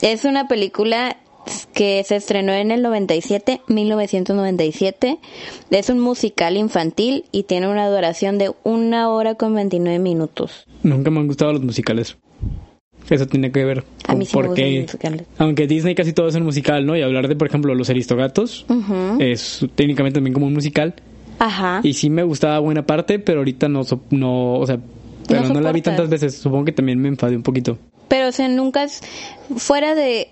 Es 0.00 0.24
una 0.24 0.48
película 0.48 1.16
que 1.74 2.02
se 2.04 2.16
estrenó 2.16 2.52
en 2.52 2.70
el 2.70 2.82
97, 2.82 3.60
1997. 3.66 5.18
Es 5.70 5.90
un 5.90 6.00
musical 6.00 6.56
infantil 6.56 7.24
y 7.32 7.44
tiene 7.44 7.68
una 7.68 7.88
duración 7.88 8.38
de 8.38 8.52
una 8.62 9.10
hora 9.10 9.34
con 9.34 9.54
29 9.54 9.98
minutos. 9.98 10.66
Nunca 10.82 11.10
me 11.10 11.20
han 11.20 11.26
gustado 11.26 11.52
los 11.52 11.62
musicales. 11.62 12.16
Eso 13.10 13.26
tiene 13.26 13.50
que 13.50 13.64
ver 13.64 13.80
A 14.04 14.08
con 14.08 14.18
mí 14.18 14.24
sí 14.26 14.32
por 14.32 14.54
qué... 14.54 14.86
Aunque 15.38 15.66
Disney 15.66 15.94
casi 15.94 16.12
todo 16.12 16.28
es 16.28 16.34
un 16.36 16.44
musical, 16.44 16.86
¿no? 16.86 16.96
Y 16.96 17.02
hablar 17.02 17.28
de, 17.28 17.36
por 17.36 17.48
ejemplo, 17.48 17.74
los 17.74 17.90
Aristogatos 17.90 18.64
Ujú. 18.68 19.16
es 19.18 19.66
técnicamente 19.74 20.16
también 20.18 20.32
como 20.34 20.46
un 20.46 20.54
musical. 20.54 20.94
Ajá. 21.38 21.80
Y 21.82 21.94
sí 21.94 22.08
me 22.10 22.22
gustaba 22.22 22.58
buena 22.60 22.86
parte, 22.86 23.18
pero 23.18 23.40
ahorita 23.40 23.68
no, 23.68 23.82
so- 23.84 24.02
no 24.10 24.54
o 24.54 24.66
sea, 24.66 24.78
pero 25.26 25.48
no, 25.48 25.60
la 25.60 25.72
vi 25.72 25.82
tantas 25.82 26.08
veces. 26.08 26.36
Supongo 26.36 26.66
que 26.66 26.72
también 26.72 27.00
me 27.00 27.08
enfadé 27.08 27.34
un 27.36 27.42
poquito. 27.42 27.78
Pero, 28.08 28.28
o 28.28 28.32
sea, 28.32 28.48
nunca 28.48 28.82
es 28.84 29.00
fuera 29.56 29.94
de 29.94 30.28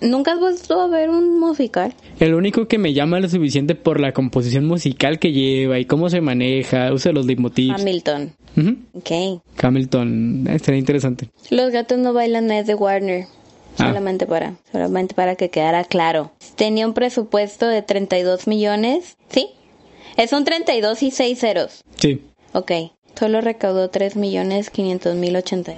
¿Nunca 0.00 0.32
has 0.32 0.40
vuelto 0.40 0.80
a 0.80 0.86
ver 0.86 1.10
un 1.10 1.38
musical? 1.38 1.94
El 2.18 2.34
único 2.34 2.66
que 2.68 2.78
me 2.78 2.94
llama 2.94 3.20
lo 3.20 3.28
suficiente 3.28 3.74
por 3.74 4.00
la 4.00 4.12
composición 4.12 4.66
musical 4.66 5.18
que 5.18 5.32
lleva 5.32 5.78
y 5.78 5.84
cómo 5.84 6.08
se 6.08 6.20
maneja, 6.20 6.92
usa 6.92 7.12
los 7.12 7.26
leitmotivs. 7.26 7.80
Hamilton. 7.80 8.32
Ujú. 8.56 8.76
Ok. 8.94 9.42
Hamilton, 9.62 10.46
eh, 10.48 10.58
sería 10.58 10.78
interesante. 10.78 11.28
Los 11.50 11.70
gatos 11.70 11.98
no 11.98 12.12
bailan 12.12 12.50
es 12.50 12.66
de 12.66 12.74
Warner. 12.74 13.26
Ah. 13.78 13.88
Solamente 13.88 14.26
para, 14.26 14.54
solamente 14.72 15.14
para 15.14 15.36
que 15.36 15.50
quedara 15.50 15.84
claro. 15.84 16.32
Tenía 16.56 16.86
un 16.86 16.94
presupuesto 16.94 17.66
de 17.68 17.82
32 17.82 18.46
millones. 18.46 19.16
¿Sí? 19.28 19.48
Es 20.16 20.32
un 20.32 20.44
32 20.44 21.02
y 21.02 21.10
6 21.10 21.38
ceros. 21.38 21.84
Sí. 21.96 22.22
Ok. 22.52 22.72
Solo 23.18 23.40
recaudó 23.40 23.90
3 23.90 24.16
millones 24.16 24.70
500 24.70 25.14
mil 25.16 25.36
80 25.36 25.74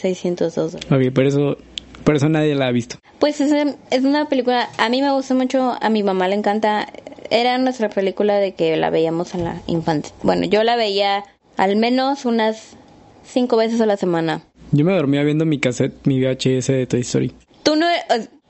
602 0.00 0.72
dólares. 0.72 0.90
Ok, 0.90 1.14
por 1.14 1.24
eso, 1.24 1.56
por 2.04 2.16
eso 2.16 2.28
nadie 2.28 2.54
la 2.54 2.66
ha 2.66 2.72
visto. 2.72 2.96
Pues 3.18 3.40
es, 3.40 3.76
es 3.90 4.04
una 4.04 4.28
película, 4.28 4.68
a 4.78 4.88
mí 4.88 5.00
me 5.00 5.10
gusta 5.12 5.34
mucho, 5.34 5.76
a 5.80 5.88
mi 5.88 6.02
mamá 6.02 6.28
le 6.28 6.36
encanta. 6.36 6.88
Era 7.30 7.56
nuestra 7.58 7.88
película 7.88 8.36
de 8.36 8.52
que 8.54 8.76
la 8.76 8.90
veíamos 8.90 9.34
en 9.34 9.44
la 9.44 9.62
infancia. 9.66 10.14
Bueno, 10.22 10.44
yo 10.44 10.62
la 10.62 10.76
veía 10.76 11.24
al 11.56 11.76
menos 11.76 12.26
unas 12.26 12.76
cinco 13.24 13.56
veces 13.56 13.80
a 13.80 13.86
la 13.86 13.96
semana. 13.96 14.42
Yo 14.72 14.84
me 14.84 14.92
dormía 14.94 15.22
viendo 15.22 15.46
mi 15.46 15.58
cassette, 15.58 15.94
mi 16.06 16.20
VHS 16.20 16.66
de 16.66 16.86
Toy 16.86 17.00
Story. 17.00 17.32
Tú 17.62 17.76
no... 17.76 17.86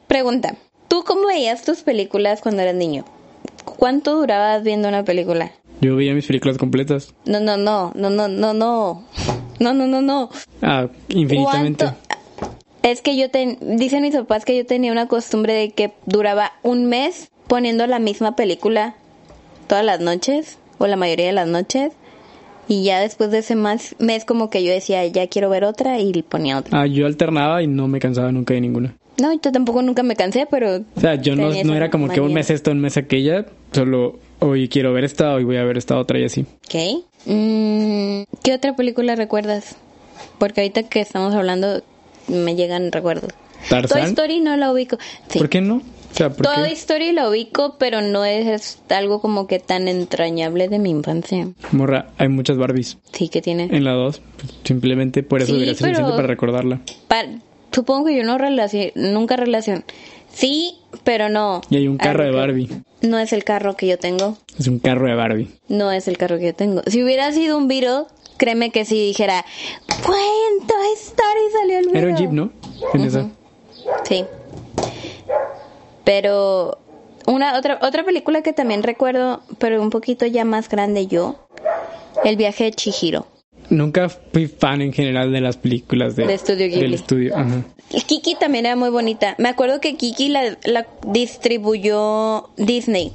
Pregunta, 0.09 0.57
¿tú 0.89 1.03
cómo 1.05 1.27
veías 1.29 1.63
tus 1.65 1.83
películas 1.83 2.41
cuando 2.41 2.63
eras 2.63 2.75
niño? 2.75 3.05
¿Cuánto 3.65 4.17
durabas 4.17 4.63
viendo 4.63 4.89
una 4.89 5.05
película? 5.05 5.53
Yo 5.81 5.97
veía 5.97 6.15
mis 6.15 6.27
películas 6.27 6.59
completas. 6.59 7.15
No, 7.25 7.41
no, 7.41 7.57
no, 7.57 7.93
no, 7.95 8.11
no, 8.11 8.29
no, 8.29 8.55
no. 8.55 9.05
No, 9.61 9.73
no, 9.73 9.87
no, 9.87 10.03
no. 10.03 10.31
Ah, 10.63 10.89
infinitamente. 11.09 11.87
Es 12.85 13.01
que 13.01 13.17
yo 13.17 13.31
ten, 13.31 13.57
dicen 13.79 14.03
mis 14.03 14.15
papás 14.15 14.45
que 14.45 14.55
yo 14.55 14.67
tenía 14.67 14.93
una 14.93 15.09
costumbre 15.09 15.55
de 15.55 15.71
que 15.71 15.93
duraba 16.05 16.53
un 16.63 16.85
mes 16.85 17.31
poniendo 17.47 17.87
la 17.87 17.99
misma 17.99 18.37
película 18.37 18.95
todas 19.69 19.87
las 19.87 20.01
noches 20.01 20.59
o 20.77 20.87
la 20.87 20.97
mayoría 20.97 21.27
de 21.27 21.33
las 21.33 21.49
noches 21.49 21.93
y 22.69 22.85
ya 22.85 23.01
después 23.01 23.31
de 23.31 23.39
ese 23.39 23.57
mes, 23.57 23.97
mes 23.99 24.27
como 24.27 24.51
que 24.51 24.63
yo 24.63 24.71
decía 24.71 25.07
ya 25.07 25.27
quiero 25.29 25.49
ver 25.49 25.65
otra 25.65 25.99
y 25.99 26.13
ponía 26.23 26.59
otra. 26.59 26.83
Ah, 26.83 26.87
yo 26.87 27.07
alternaba 27.07 27.63
y 27.63 27.67
no 27.67 27.89
me 27.89 28.01
cansaba 28.01 28.31
nunca 28.33 28.53
de 28.53 28.61
ninguna. 28.61 28.95
No, 29.19 29.33
yo 29.33 29.51
tampoco 29.51 29.81
nunca 29.81 30.03
me 30.03 30.15
cansé, 30.15 30.47
pero 30.51 30.83
O 30.95 31.01
sea, 31.01 31.15
yo 31.15 31.37
no, 31.37 31.53
era 31.53 31.89
como 31.89 32.09
que 32.09 32.21
un 32.21 32.35
mes 32.35 32.51
esta, 32.51 32.71
un 32.71 32.81
mes 32.81 32.99
aquella. 32.99 33.47
Solo 33.73 34.19
hoy 34.41 34.69
quiero 34.69 34.93
ver 34.93 35.05
esta, 35.05 35.33
hoy 35.33 35.45
voy 35.45 35.57
a 35.57 35.65
ver 35.65 35.79
esta 35.79 35.97
otra 35.99 36.19
y 36.19 36.25
así. 36.25 36.45
¿qué? 36.69 36.99
Mm, 37.25 38.25
¿Qué 38.43 38.53
otra 38.53 38.77
película 38.77 39.17
recuerdas? 39.17 39.77
Porque 40.39 40.61
ahorita 40.61 40.83
que 40.83 41.01
estamos 41.01 41.35
hablando 41.35 41.83
me 42.29 42.55
llegan 42.57 42.93
recuerdos. 42.93 43.31
Toy 43.69 43.81
Tarzán. 43.83 44.05
Story 44.11 44.41
no 44.41 44.57
la 44.57 44.73
ubico. 44.73 44.99
Sí. 45.29 45.39
¿Por 45.39 45.49
qué 45.49 45.61
no? 45.61 45.77
O 45.77 46.17
sea, 46.17 46.31
¿por 46.31 46.47
Toy 46.47 46.69
qué? 46.69 46.73
Story 46.75 47.13
la 47.13 47.29
ubico, 47.29 47.77
pero 47.79 48.01
no 48.03 48.25
es 48.25 48.79
algo 48.91 49.21
como 49.21 49.47
que 49.47 49.59
tan 49.59 49.89
entrañable 49.89 50.69
de 50.69 50.79
mi 50.79 50.91
infancia. 50.91 51.49
Morra, 51.73 52.11
hay 52.19 52.29
muchas 52.29 52.57
Barbies. 52.57 52.99
Sí 53.13 53.29
que 53.29 53.43
tiene. 53.43 53.65
En 53.73 53.83
la 53.85 53.93
2. 53.93 54.21
Simplemente 54.65 55.23
por 55.23 55.41
eso 55.41 55.49
Sí, 55.49 55.53
debería 55.55 55.75
ser 55.75 55.87
pero- 55.87 55.95
suficiente 55.97 56.17
para 56.17 56.29
recordarla. 56.29 56.81
Pa- 57.09 57.25
supongo 57.73 58.07
que 58.07 58.17
yo 58.17 58.23
no 58.25 58.39
relaciono, 58.39 58.93
nunca 58.95 59.37
relación. 59.37 59.85
Sí, 60.33 60.77
pero 61.05 61.29
no. 61.29 61.61
Y 61.71 61.77
hay 61.77 61.89
un 61.89 61.97
carro 61.97 62.25
de 62.25 62.31
Barbie. 62.31 62.69
No 63.03 63.19
es 63.19 63.33
el 63.33 63.45
carro 63.45 63.75
que 63.77 63.87
yo 63.87 63.99
tengo. 63.99 64.37
Es 64.59 64.67
un 64.69 64.79
carro 64.79 65.07
de 65.09 65.15
Barbie. 65.15 65.49
No 65.69 65.91
es 65.93 66.07
el 66.09 66.17
carro 66.17 66.39
que 66.39 66.47
yo 66.47 66.55
tengo. 66.55 66.83
Si 66.87 67.03
hubiera 67.03 67.31
sido 67.33 67.57
un 67.59 67.69
Beetle, 67.69 68.05
créeme 68.37 68.71
que 68.71 68.85
si 68.85 68.95
dijera, 69.07 69.45
¡Cuento 69.87 70.75
Story 70.97 71.53
salió 71.61 71.79
el 71.79 71.85
Beetle! 71.87 72.01
Era 72.01 72.11
un 72.11 72.17
Jeep, 72.17 72.31
¿no? 72.31 72.51
En 72.93 73.01
esa. 73.05 73.31
Sí. 74.05 74.25
Pero 76.05 76.79
una 77.27 77.59
otra 77.59 77.79
otra 77.83 78.05
película 78.05 78.43
que 78.43 78.53
también 78.53 78.83
recuerdo, 78.83 79.43
pero 79.59 79.81
un 79.81 79.91
poquito 79.91 80.27
ya 80.27 80.45
más 80.45 80.69
grande 80.69 81.07
yo, 81.07 81.37
El 82.25 82.37
viaje 82.37 82.65
de 82.65 82.73
Chihiro. 82.73 83.27
Nunca 83.71 84.11
fui 84.11 84.47
fan 84.47 84.83
en 84.83 84.93
general 84.93 85.33
de 85.33 85.41
las 85.41 85.57
películas 85.57 86.17
de, 86.17 86.27
De 86.27 86.35
Estudio 86.35 86.67
Ghibli. 86.67 86.81
del 86.81 86.95
estudio. 86.95 87.35
Ajá. 87.35 87.63
Kiki 88.07 88.35
también 88.35 88.67
era 88.67 88.77
muy 88.77 88.91
bonita. 88.91 89.35
Me 89.39 89.49
acuerdo 89.49 89.81
que 89.81 89.97
Kiki 89.97 90.29
la, 90.29 90.59
la 90.65 90.87
distribuyó 91.07 92.51
Disney. 92.57 93.13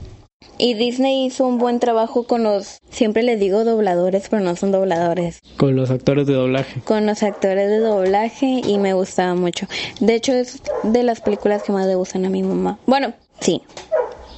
Y 0.57 0.73
Disney 0.73 1.25
hizo 1.25 1.45
un 1.47 1.57
buen 1.57 1.79
trabajo 1.79 2.23
con 2.23 2.43
los, 2.43 2.79
siempre 2.89 3.23
les 3.23 3.39
digo 3.39 3.63
dobladores, 3.65 4.27
pero 4.29 4.41
no 4.41 4.55
son 4.55 4.71
dobladores, 4.71 5.41
Con 5.57 5.75
los 5.75 5.89
actores 5.91 6.27
de 6.27 6.33
doblaje. 6.33 6.79
con 6.81 7.05
los 7.05 7.23
actores 7.23 7.69
de 7.69 7.79
doblaje 7.79 8.61
y 8.65 8.77
me 8.77 8.93
gustaba 8.93 9.35
mucho. 9.35 9.67
De 9.99 10.15
hecho 10.15 10.33
es 10.33 10.61
de 10.83 11.03
las 11.03 11.19
películas 11.21 11.63
que 11.63 11.71
más 11.73 11.85
le 11.87 11.95
gustan 11.95 12.25
a 12.25 12.29
mi 12.29 12.43
mamá. 12.43 12.77
Bueno, 12.85 13.13
sí. 13.41 13.61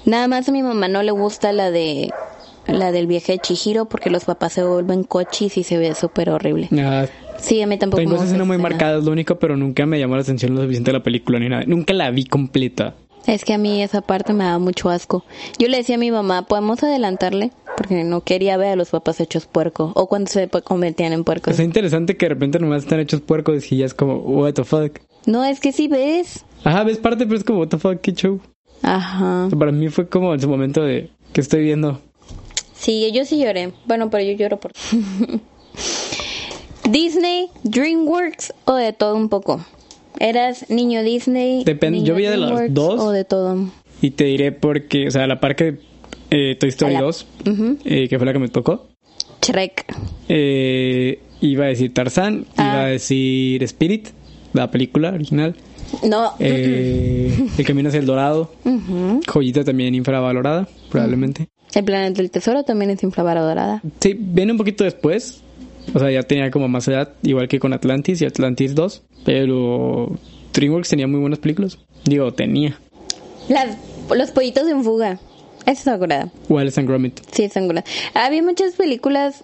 Nada 0.05 0.27
más 0.27 0.50
a 0.50 0.51
mi 0.51 0.63
mamá 0.63 0.88
no 0.88 1.03
le 1.03 1.12
gusta 1.12 1.53
la 1.53 1.70
de 1.70 2.12
la 2.67 2.91
del 2.91 3.05
viaje 3.08 3.34
de 3.34 3.39
Chihiro 3.39 3.86
porque 3.86 4.10
los 4.10 4.25
papás 4.25 4.53
se 4.53 4.63
vuelven 4.63 5.03
cochis 5.03 5.58
y 5.58 5.63
se 5.63 5.77
ve 5.77 5.93
súper 5.96 6.29
horrible. 6.29 6.70
Ah, 6.79 7.05
Sí, 7.38 7.60
a 7.62 7.65
mí 7.65 7.75
tampoco 7.79 8.01
tengo 8.03 8.15
esa 8.15 8.25
escena 8.25 8.43
muy 8.43 8.60
marcada, 8.60 9.00
es 9.00 9.03
lo 9.03 9.12
único, 9.12 9.39
pero 9.39 9.58
nunca 9.58 9.88
me 9.88 9.98
llamó 9.98 10.15
la 10.15 10.22
atención 10.22 10.53
lo 10.53 10.62
suficiente 10.62 10.93
la 10.93 11.01
película 11.01 11.39
ni 11.39 11.50
nada. 11.50 11.63
Nunca 11.65 11.91
la 11.91 12.12
vi 12.12 12.25
completa. 12.25 12.93
Es 13.28 13.46
que 13.46 13.54
a 13.54 13.58
mí 13.58 13.84
esa 13.84 14.01
parte 14.01 14.34
me 14.34 14.44
daba 14.44 14.60
mucho 14.60 14.90
asco. 14.90 15.24
Yo 15.60 15.68
le 15.68 15.78
decía 15.78 15.96
a 15.96 16.00
mi 16.00 16.12
mamá, 16.12 16.44
¿podemos 16.44 16.82
adelantarle? 16.84 17.51
Porque 17.78 18.04
no 18.04 18.22
quería 18.22 18.58
ver 18.58 18.70
a 18.70 18.75
los 18.75 18.90
papás 18.90 19.20
hechos 19.20 19.46
puerco. 19.46 19.92
O 19.96 20.08
cuando 20.08 20.30
se 20.30 20.50
convertían 20.50 21.13
en 21.13 21.24
puercos. 21.24 21.54
Es 21.54 21.60
interesante 21.60 22.18
que 22.18 22.25
de 22.25 22.30
repente 22.30 22.60
nomás 22.60 22.84
están 22.84 23.00
hechos 23.00 23.22
puercos 23.22 23.72
y 23.72 23.78
ya 23.78 23.86
es 23.86 23.94
como, 23.94 24.16
what 24.18 24.54
the 24.54 24.63
fuck. 24.63 25.00
No, 25.25 25.44
es 25.44 25.60
que 25.60 25.72
sí 25.72 25.88
ves. 25.88 26.46
Ajá, 26.63 26.84
ves 26.84 26.98
parte, 26.98 27.25
pero 27.25 27.38
es 27.38 27.44
como, 27.44 27.60
what 27.60 27.68
the 27.70 27.78
fuck, 27.78 28.01
qué 28.01 28.13
show. 28.13 28.40
Ajá. 28.82 29.50
Para 29.58 29.72
mí 29.72 29.90
fue 29.90 30.10
como 30.10 30.34
en 30.34 30.40
su 30.40 30.50
momento 30.50 30.82
de, 30.82 31.12
que 31.34 31.42
estoy 31.42 31.62
viendo? 31.63 32.01
Sí, 32.74 33.12
yo 33.13 33.25
sí 33.25 33.40
lloré. 33.40 33.74
Bueno, 33.86 34.10
pero 34.10 34.24
yo 34.24 34.34
lloro 34.34 34.60
por... 34.60 34.72
Disney, 36.90 37.50
DreamWorks 37.63 38.54
o 38.66 38.74
de 38.74 38.92
todo 38.92 39.16
un 39.16 39.30
poco. 39.30 39.63
¿Eras 40.20 40.70
niño 40.70 41.03
Disney? 41.03 41.63
Depende, 41.63 41.98
niño 42.00 42.08
yo 42.10 42.15
veía 42.15 42.32
de 42.32 42.38
las 42.38 42.74
dos. 42.74 43.00
O 43.00 43.12
de 43.12 43.24
todo. 43.25 43.70
Y 44.01 44.12
te 44.12 44.25
diré 44.25 44.51
porque, 44.51 45.08
o 45.08 45.12
sea, 45.12 45.27
la 45.27 45.39
parte 45.39 45.80
eh, 46.30 46.56
Toy 46.60 46.70
Story 46.70 46.96
Hola. 46.96 47.06
2, 47.06 47.27
Ujú. 47.50 47.77
eh, 47.86 48.08
que 48.08 48.18
fue 48.18 48.25
la 48.25 48.34
que 48.34 48.39
me 48.39 48.48
tocó, 48.48 48.88
Shrek. 49.41 49.86
eh, 50.30 51.20
iba 51.41 51.65
a 51.65 51.68
decir 51.68 51.94
Tarzán, 51.94 52.46
Ah. 52.58 52.63
iba 52.63 52.82
a 52.84 52.88
decir 52.88 53.62
Spirit, 53.63 54.10
la 54.53 54.72
película 54.72 55.10
original, 55.10 55.56
No. 56.08 56.34
eh, 56.39 57.48
El 57.58 57.65
Camino 57.65 57.89
hacia 57.89 58.00
el 58.00 58.06
Dorado, 58.06 58.51
joyita 59.27 59.63
también 59.63 59.94
infravalorada, 59.96 60.68
probablemente. 60.89 61.48
El 61.74 61.84
planeta 61.86 62.22
del 62.22 62.32
tesoro 62.32 62.63
también 62.63 62.91
es 62.91 63.01
infravalorada. 63.03 63.82
Sí, 64.00 64.15
viene 64.18 64.51
un 64.51 64.58
poquito 64.58 64.84
después, 64.84 65.41
o 65.94 66.00
sea, 66.00 66.12
ya 66.12 66.24
tenía 66.24 66.52
como 66.52 66.68
más 66.68 66.88
edad, 66.88 67.14
igual 67.24 67.48
que 67.48 67.60
con 67.60 67.74
Atlantis 67.74 68.22
y 68.22 68.26
Atlantis 68.26 68.76
2, 68.76 69.04
pero 69.26 70.12
DreamWorks 70.54 70.90
tenía 70.90 71.08
muy 71.08 71.20
buenas 71.20 71.40
películas. 71.40 71.78
Digo, 72.06 72.32
tenía. 72.34 72.80
Las, 73.50 73.78
los 74.16 74.32
pollitos 74.32 74.68
en 74.68 74.84
fuga. 74.84 75.20
Esa 75.62 75.72
está 75.72 75.98
curada. 76.00 76.32
Wallace 76.50 76.80
and 76.80 76.90
Gromit. 76.90 77.20
Sí, 77.32 77.44
están 77.44 77.68
curadas. 77.68 77.90
Había 78.16 78.42
muchas 78.42 78.74
películas, 78.74 79.44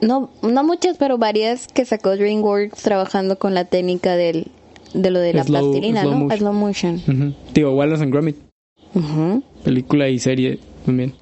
no, 0.00 0.30
no 0.42 0.62
muchas, 0.64 0.96
pero 0.96 1.18
varias 1.18 1.66
que 1.66 1.84
sacó 1.84 2.16
DreamWorks 2.16 2.82
trabajando 2.82 3.38
con 3.38 3.52
la 3.54 3.64
técnica 3.64 4.14
del, 4.16 4.48
de 4.92 5.10
lo 5.10 5.18
de 5.18 5.32
la 5.34 5.42
Slow- 5.44 5.46
plastilina, 5.72 6.02
slow 6.02 6.12
¿no? 6.12 6.18
motion. 6.26 6.38
Slow 6.38 6.52
motion. 6.52 7.36
Digo, 7.52 7.74
Wallace 7.74 8.02
and 8.04 8.12
Gromit, 8.12 8.36
película 9.64 10.08
y 10.08 10.18
serie 10.18 10.58
también. 10.86 11.14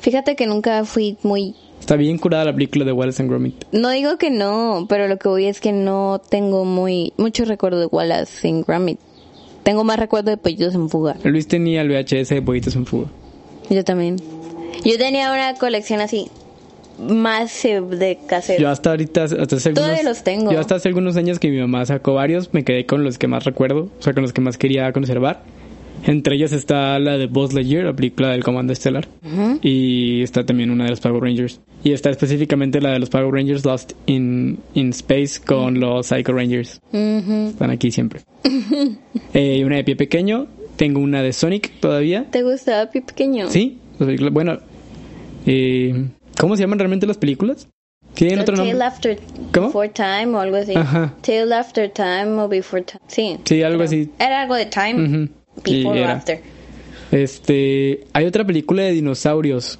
Fíjate 0.00 0.34
que 0.36 0.46
nunca 0.46 0.84
fui 0.84 1.16
muy... 1.22 1.54
Está 1.82 1.96
bien 1.96 2.16
curada 2.16 2.44
la 2.44 2.52
película 2.52 2.84
de 2.84 2.92
Wallace 2.92 3.20
and 3.20 3.28
Gromit. 3.28 3.64
No 3.72 3.90
digo 3.90 4.16
que 4.16 4.30
no, 4.30 4.86
pero 4.88 5.08
lo 5.08 5.18
que 5.18 5.28
voy 5.28 5.46
es 5.46 5.60
que 5.60 5.72
no 5.72 6.20
tengo 6.30 6.64
muy 6.64 7.12
mucho 7.16 7.44
recuerdo 7.44 7.80
de 7.80 7.86
Wallace 7.86 8.46
en 8.46 8.62
Gromit. 8.62 9.00
Tengo 9.64 9.82
más 9.82 9.98
recuerdo 9.98 10.30
de 10.30 10.36
pollitos 10.36 10.76
en 10.76 10.88
fuga. 10.88 11.16
Luis 11.24 11.48
tenía 11.48 11.80
el 11.80 11.88
VHS 11.88 12.28
de 12.28 12.40
Pollitos 12.40 12.76
en 12.76 12.86
Fuga. 12.86 13.08
Yo 13.68 13.82
también. 13.82 14.14
Yo 14.84 14.96
tenía 14.96 15.32
una 15.32 15.54
colección 15.54 16.00
así, 16.00 16.28
más 17.00 17.64
de 17.64 18.16
cassette. 18.28 18.60
Yo 18.60 18.68
hasta 18.68 18.90
ahorita, 18.90 19.24
hasta 19.24 19.42
hace 19.42 19.70
algunos, 19.70 19.74
Todavía 19.74 20.04
los 20.04 20.22
tengo. 20.22 20.52
Yo 20.52 20.60
hasta 20.60 20.76
hace 20.76 20.86
algunos 20.86 21.16
años 21.16 21.40
que 21.40 21.50
mi 21.50 21.58
mamá 21.58 21.84
sacó 21.84 22.14
varios, 22.14 22.54
me 22.54 22.62
quedé 22.62 22.86
con 22.86 23.02
los 23.02 23.18
que 23.18 23.26
más 23.26 23.42
recuerdo, 23.42 23.88
o 23.98 24.02
sea, 24.02 24.14
con 24.14 24.22
los 24.22 24.32
que 24.32 24.40
más 24.40 24.56
quería 24.56 24.92
conservar. 24.92 25.42
Entre 26.04 26.34
ellas 26.34 26.52
está 26.52 26.98
la 26.98 27.16
de 27.16 27.26
Buzz 27.26 27.52
Lightyear, 27.52 27.84
la 27.84 27.94
película 27.94 28.30
del 28.30 28.42
Comando 28.42 28.72
Estelar. 28.72 29.06
Y 29.62 30.22
está 30.22 30.44
también 30.44 30.70
una 30.70 30.84
de 30.84 30.90
los 30.90 31.00
Power 31.00 31.22
Rangers. 31.22 31.60
Y 31.84 31.92
está 31.92 32.10
específicamente 32.10 32.80
la 32.80 32.90
de 32.90 32.98
los 32.98 33.10
Power 33.10 33.32
Rangers 33.32 33.64
Lost 33.64 33.92
in, 34.06 34.58
in 34.74 34.90
Space 34.90 35.40
con 35.44 35.80
los 35.80 36.06
Psycho 36.06 36.32
Rangers. 36.32 36.80
Están 36.92 37.70
aquí 37.70 37.90
siempre. 37.90 38.20
eh, 39.34 39.64
una 39.64 39.76
de 39.76 39.84
pie 39.84 39.96
pequeño. 39.96 40.46
Tengo 40.76 41.00
una 41.00 41.22
de 41.22 41.32
Sonic 41.32 41.80
todavía. 41.80 42.26
¿Te 42.30 42.42
gustaba 42.42 42.90
Pi 42.90 43.02
Pequeño? 43.02 43.48
Sí, 43.50 43.78
bueno, 44.32 44.58
eh, 45.46 46.06
¿cómo 46.38 46.56
se 46.56 46.62
llaman 46.62 46.78
realmente 46.78 47.06
las 47.06 47.18
películas? 47.18 47.68
Tienen 48.14 48.40
otro 48.40 48.56
Tale 48.56 48.70
nombre. 48.70 48.86
After 48.86 49.18
¿Cómo? 49.52 49.66
Before 49.68 49.88
Time 49.88 50.36
o 50.36 50.38
algo 50.38 50.56
así. 50.56 50.74
Ajá. 50.74 51.14
Tale 51.22 51.54
After 51.54 51.90
Time 51.90 52.40
o 52.40 52.48
Before 52.48 52.82
Time. 52.82 53.00
Sí. 53.06 53.38
Sí, 53.44 53.62
algo 53.62 53.82
así. 53.82 54.10
Era 54.18 54.42
algo 54.42 54.54
de 54.54 54.66
Time. 54.66 55.28
Before. 55.64 56.04
After. 56.04 56.40
Este, 57.10 58.04
hay 58.12 58.24
otra 58.26 58.44
película 58.46 58.82
de 58.82 58.92
dinosaurios 58.92 59.78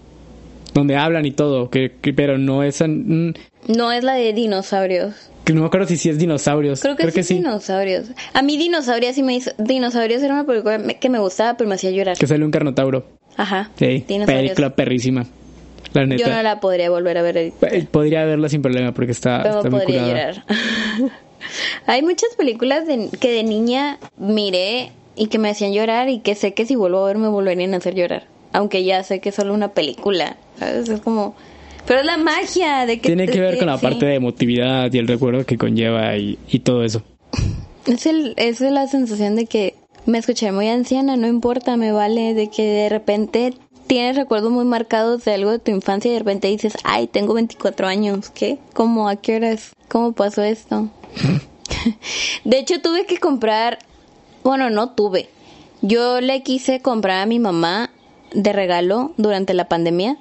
donde 0.75 0.97
hablan 0.97 1.25
y 1.27 1.31
todo, 1.33 1.71
que, 1.71 1.93
que- 2.01 2.13
pero 2.13 2.39
no 2.39 2.63
es 2.63 2.81
mm, 2.87 3.31
No 3.69 3.93
es 3.93 4.05
la 4.05 4.15
de 4.15 4.33
dinosaurios. 4.33 5.15
que 5.45 5.53
no 5.55 5.61
me 5.63 5.67
acuerdo 5.67 5.87
si 5.87 5.97
sí 5.97 6.09
es 6.11 6.19
dinosaurios. 6.19 6.81
Creo 6.81 6.97
que, 6.97 7.11
sí, 7.11 7.21
es 7.21 7.29
dinosaurios. 7.29 8.07
A 8.35 8.43
mí 8.43 8.57
dinosaurios 8.57 9.15
sí 9.15 9.23
me 9.23 9.35
hizo... 9.35 9.51
Dinosaurios 9.59 10.23
era 10.23 10.35
una 10.35 10.45
película 10.45 10.79
que 11.01 11.09
me 11.09 11.19
gustaba, 11.19 11.57
pero 11.57 11.69
me 11.69 11.75
hacía 11.77 11.91
llorar. 11.91 12.17
Que 12.19 12.27
sale 12.27 12.45
un 12.45 12.51
carnotauro. 12.51 13.07
Ajá. 13.37 13.71
Sí, 13.79 14.05
película 14.27 14.75
perrísima. 14.77 15.27
La 15.95 16.07
neta. 16.07 16.23
Yo 16.27 16.35
no 16.35 16.43
la 16.43 16.61
podría 16.61 16.89
volver 16.91 17.19
a 17.19 17.23
ver 17.23 17.37
ahorita. 17.39 17.69
Podría 17.91 18.25
verla 18.25 18.49
sin 18.49 18.63
problema 18.63 18.93
porque 18.93 19.13
está, 19.13 19.43
Pero 19.43 19.57
está 19.59 19.71
muy 19.71 19.81
podría 19.81 20.03
curada. 20.05 20.33
llorar. 20.33 20.45
Hay 21.87 22.03
muchas 22.03 22.35
películas 22.37 22.87
de- 22.87 23.09
que 23.21 23.31
de 23.31 23.43
niña 23.43 23.99
miré 24.17 24.93
y 25.17 25.27
que 25.27 25.39
me 25.39 25.51
hacían 25.51 25.73
llorar 25.73 26.09
y 26.09 26.21
que 26.21 26.35
sé 26.35 26.55
que 26.55 26.67
si 26.67 26.75
vuelvo 26.75 27.05
a 27.05 27.07
ver 27.07 27.19
me 27.19 27.29
volverían 27.29 27.75
a 27.75 27.79
hacer 27.79 27.95
llorar. 27.95 28.27
Aunque 28.53 28.85
ya 28.85 29.03
sé 29.03 29.21
que 29.21 29.31
es 29.31 29.35
solo 29.35 29.55
una 29.55 29.69
película. 29.69 30.37
¿sabes? 30.59 30.89
Es 30.89 31.01
como... 31.01 31.35
Pero 31.87 32.01
es 32.01 32.07
la 32.07 32.17
magia 32.17 32.87
de 32.87 33.01
que... 33.01 33.09
Tiene 33.09 33.27
que 33.27 33.41
ver 33.41 33.59
con 33.59 33.67
la 33.67 33.79
sí. 33.79 33.83
parte 33.83 34.07
de 34.07 34.15
emotividad 34.15 34.93
y 34.93 34.99
el 34.99 35.09
recuerdo 35.09 35.45
que 35.45 35.59
conlleva 35.59 36.17
y, 36.17 36.39
y 36.49 36.61
todo 36.61 36.85
eso. 36.85 37.03
Es, 37.85 38.07
el, 38.07 38.35
es 38.37 38.61
la 38.61 38.87
sensación 38.87 39.35
de 39.35 39.47
que 39.47 39.75
me 40.07 40.19
escuché 40.19 40.53
muy 40.53 40.69
anciana, 40.69 41.17
no 41.17 41.27
importa, 41.27 41.77
me 41.77 41.91
vale, 41.91 42.33
de 42.33 42.49
que 42.49 42.63
de 42.63 42.89
repente 42.89 43.55
tienes 43.87 44.17
recuerdos 44.17 44.51
muy 44.51 44.65
marcados 44.65 45.25
de 45.25 45.35
algo 45.35 45.51
de 45.51 45.59
tu 45.59 45.71
infancia 45.71 46.09
y 46.09 46.15
de 46.15 46.21
repente 46.21 46.49
dices, 46.49 46.75
ay, 46.85 47.07
tengo 47.07 47.35
24 47.35 47.87
años, 47.87 48.31
¿qué? 48.31 48.59
¿Cómo? 48.73 49.09
¿A 49.09 49.17
qué 49.17 49.37
horas? 49.37 49.73
¿Cómo 49.89 50.13
pasó 50.13 50.43
esto? 50.43 50.89
de 52.45 52.59
hecho, 52.59 52.81
tuve 52.81 53.07
que 53.07 53.19
comprar, 53.19 53.79
bueno, 54.43 54.71
no 54.71 54.91
tuve. 54.91 55.29
Yo 55.81 56.21
le 56.21 56.43
quise 56.43 56.81
comprar 56.81 57.21
a 57.21 57.27
mi 57.27 57.39
mamá 57.39 57.91
de 58.33 58.53
regalo 58.53 59.13
durante 59.17 59.55
la 59.55 59.69
pandemia 59.69 60.17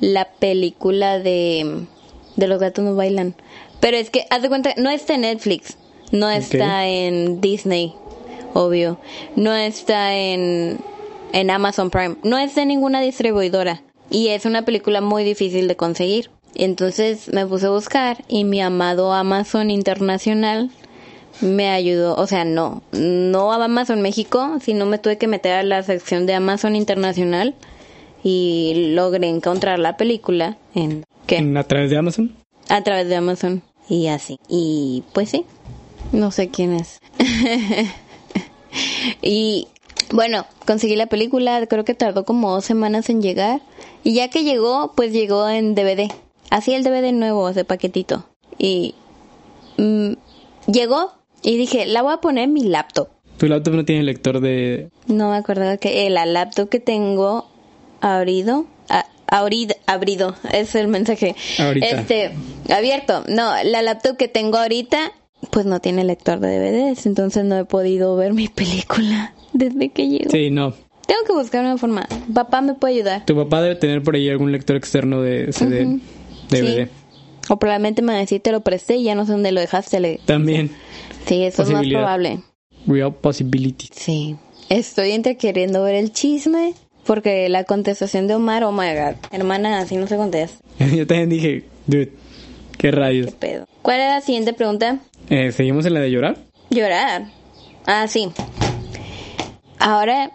la 0.00 0.26
película 0.26 1.18
de, 1.18 1.86
de 2.36 2.48
Los 2.48 2.60
gatos 2.60 2.84
no 2.84 2.94
bailan. 2.94 3.34
Pero 3.80 3.96
es 3.96 4.10
que, 4.10 4.26
haz 4.30 4.42
de 4.42 4.48
cuenta, 4.48 4.74
no 4.76 4.90
está 4.90 5.14
en 5.14 5.22
Netflix, 5.22 5.76
no 6.12 6.28
está 6.30 6.86
en 6.86 7.40
Disney, 7.40 7.94
obvio, 8.54 8.98
no 9.36 9.54
está 9.54 10.14
en, 10.16 10.78
en 11.32 11.50
Amazon 11.50 11.90
Prime, 11.90 12.16
no 12.22 12.38
está 12.38 12.62
en 12.62 12.68
ninguna 12.68 13.00
distribuidora. 13.00 13.82
Y 14.10 14.28
es 14.28 14.44
una 14.44 14.64
película 14.64 15.00
muy 15.00 15.24
difícil 15.24 15.68
de 15.68 15.76
conseguir. 15.76 16.30
Entonces 16.54 17.28
me 17.32 17.46
puse 17.46 17.66
a 17.66 17.70
buscar 17.70 18.24
y 18.28 18.44
mi 18.44 18.62
amado 18.62 19.12
Amazon 19.12 19.70
Internacional 19.70 20.70
me 21.40 21.70
ayudó, 21.70 22.14
o 22.16 22.26
sea, 22.26 22.44
no, 22.44 22.82
no 22.92 23.52
a 23.52 23.64
Amazon 23.64 24.02
México, 24.02 24.58
sino 24.60 24.86
me 24.86 24.98
tuve 24.98 25.18
que 25.18 25.26
meter 25.26 25.52
a 25.52 25.62
la 25.62 25.82
sección 25.82 26.26
de 26.26 26.34
Amazon 26.34 26.76
Internacional 26.76 27.54
y 28.22 28.92
logré 28.94 29.28
encontrar 29.28 29.78
la 29.78 29.96
película 29.96 30.56
en 30.74 31.04
¿qué? 31.26 31.38
A 31.56 31.64
través 31.64 31.90
de 31.90 31.98
Amazon. 31.98 32.34
a 32.68 32.82
través 32.82 33.08
de 33.08 33.16
Amazon 33.16 33.62
y 33.88 34.08
así. 34.08 34.38
Y 34.48 35.04
pues 35.12 35.30
sí, 35.30 35.44
no 36.12 36.30
sé 36.30 36.48
quién 36.48 36.72
es. 36.72 37.00
y 39.22 39.68
bueno, 40.12 40.46
conseguí 40.66 40.96
la 40.96 41.06
película, 41.06 41.64
creo 41.66 41.84
que 41.84 41.94
tardó 41.94 42.24
como 42.24 42.50
dos 42.50 42.64
semanas 42.64 43.10
en 43.10 43.22
llegar. 43.22 43.60
Y 44.04 44.14
ya 44.14 44.28
que 44.28 44.44
llegó, 44.44 44.92
pues 44.94 45.12
llegó 45.12 45.48
en 45.48 45.74
DVD. 45.74 46.12
Así 46.50 46.74
el 46.74 46.84
DVD 46.84 47.12
nuevo, 47.12 47.52
de 47.52 47.64
paquetito. 47.64 48.24
Y 48.58 48.94
mm, 49.78 50.12
llegó 50.70 51.12
y 51.46 51.56
dije, 51.56 51.86
la 51.86 52.02
voy 52.02 52.12
a 52.12 52.16
poner 52.18 52.44
en 52.44 52.52
mi 52.52 52.64
laptop. 52.64 53.08
Tu 53.38 53.46
laptop 53.46 53.74
no 53.74 53.84
tiene 53.84 54.02
lector 54.02 54.40
de... 54.40 54.88
No 55.06 55.30
me 55.30 55.36
acuerdo 55.36 55.78
que 55.78 56.06
eh, 56.06 56.10
la 56.10 56.26
laptop 56.26 56.68
que 56.68 56.80
tengo 56.80 57.46
abrido, 58.00 58.66
a- 58.88 59.06
abrido, 59.26 59.74
abrido, 59.86 60.34
es 60.52 60.74
el 60.74 60.88
mensaje. 60.88 61.36
Ahorita. 61.58 61.86
Este, 61.86 62.32
abierto. 62.70 63.24
No, 63.28 63.52
la 63.64 63.82
laptop 63.82 64.16
que 64.16 64.28
tengo 64.28 64.56
ahorita, 64.58 65.12
pues 65.50 65.66
no 65.66 65.80
tiene 65.80 66.02
lector 66.04 66.40
de 66.40 66.58
DVDs, 66.58 67.06
entonces 67.06 67.44
no 67.44 67.58
he 67.58 67.64
podido 67.64 68.16
ver 68.16 68.32
mi 68.32 68.48
película 68.54 69.34
desde 69.52 69.90
que 69.90 70.08
llegó. 70.08 70.30
Sí, 70.30 70.50
no. 70.50 70.72
Tengo 71.06 71.20
que 71.26 71.32
buscar 71.34 71.60
una 71.60 71.78
forma. 71.78 72.08
Papá 72.34 72.60
me 72.62 72.74
puede 72.74 72.94
ayudar. 72.94 73.24
Tu 73.26 73.36
papá 73.36 73.62
debe 73.62 73.76
tener 73.76 74.02
por 74.02 74.16
ahí 74.16 74.28
algún 74.28 74.50
lector 74.50 74.74
externo 74.76 75.22
de 75.22 75.52
CD. 75.52 76.00
DVD. 76.50 76.86
Sí. 76.86 76.92
O 77.48 77.58
probablemente 77.58 78.02
me 78.02 78.12
va 78.12 78.18
a 78.18 78.20
decir 78.22 78.40
te 78.40 78.50
lo 78.50 78.62
presté 78.62 78.96
y 78.96 79.04
ya 79.04 79.14
no 79.14 79.24
sé 79.24 79.30
dónde 79.32 79.52
lo 79.52 79.60
dejaste. 79.60 80.00
Le... 80.00 80.18
También. 80.24 80.72
Sí, 81.26 81.44
eso 81.44 81.62
es 81.62 81.70
más 81.70 81.86
probable. 81.86 82.40
Real 82.86 83.14
possibility. 83.14 83.88
Sí. 83.92 84.36
Estoy 84.68 85.12
entre 85.12 85.36
queriendo 85.36 85.82
ver 85.82 85.94
el 85.94 86.12
chisme 86.12 86.74
porque 87.04 87.48
la 87.48 87.64
contestación 87.64 88.26
de 88.26 88.34
Omar, 88.34 88.64
oh 88.64 88.72
my 88.72 88.94
god, 88.94 89.14
hermana, 89.30 89.78
así 89.78 89.96
no 89.96 90.06
se 90.06 90.16
contesta. 90.16 90.58
Yo 90.78 91.06
también 91.06 91.30
dije, 91.30 91.64
dude, 91.86 92.12
qué 92.78 92.90
rayos. 92.90 93.32
Pedo. 93.34 93.66
¿Cuál 93.82 94.00
es 94.00 94.08
la 94.08 94.20
siguiente 94.20 94.52
pregunta? 94.52 94.98
Eh, 95.30 95.52
¿Seguimos 95.52 95.86
en 95.86 95.94
la 95.94 96.00
de 96.00 96.10
llorar? 96.10 96.36
Llorar. 96.70 97.26
Ah, 97.86 98.06
sí. 98.08 98.30
Ahora, 99.78 100.32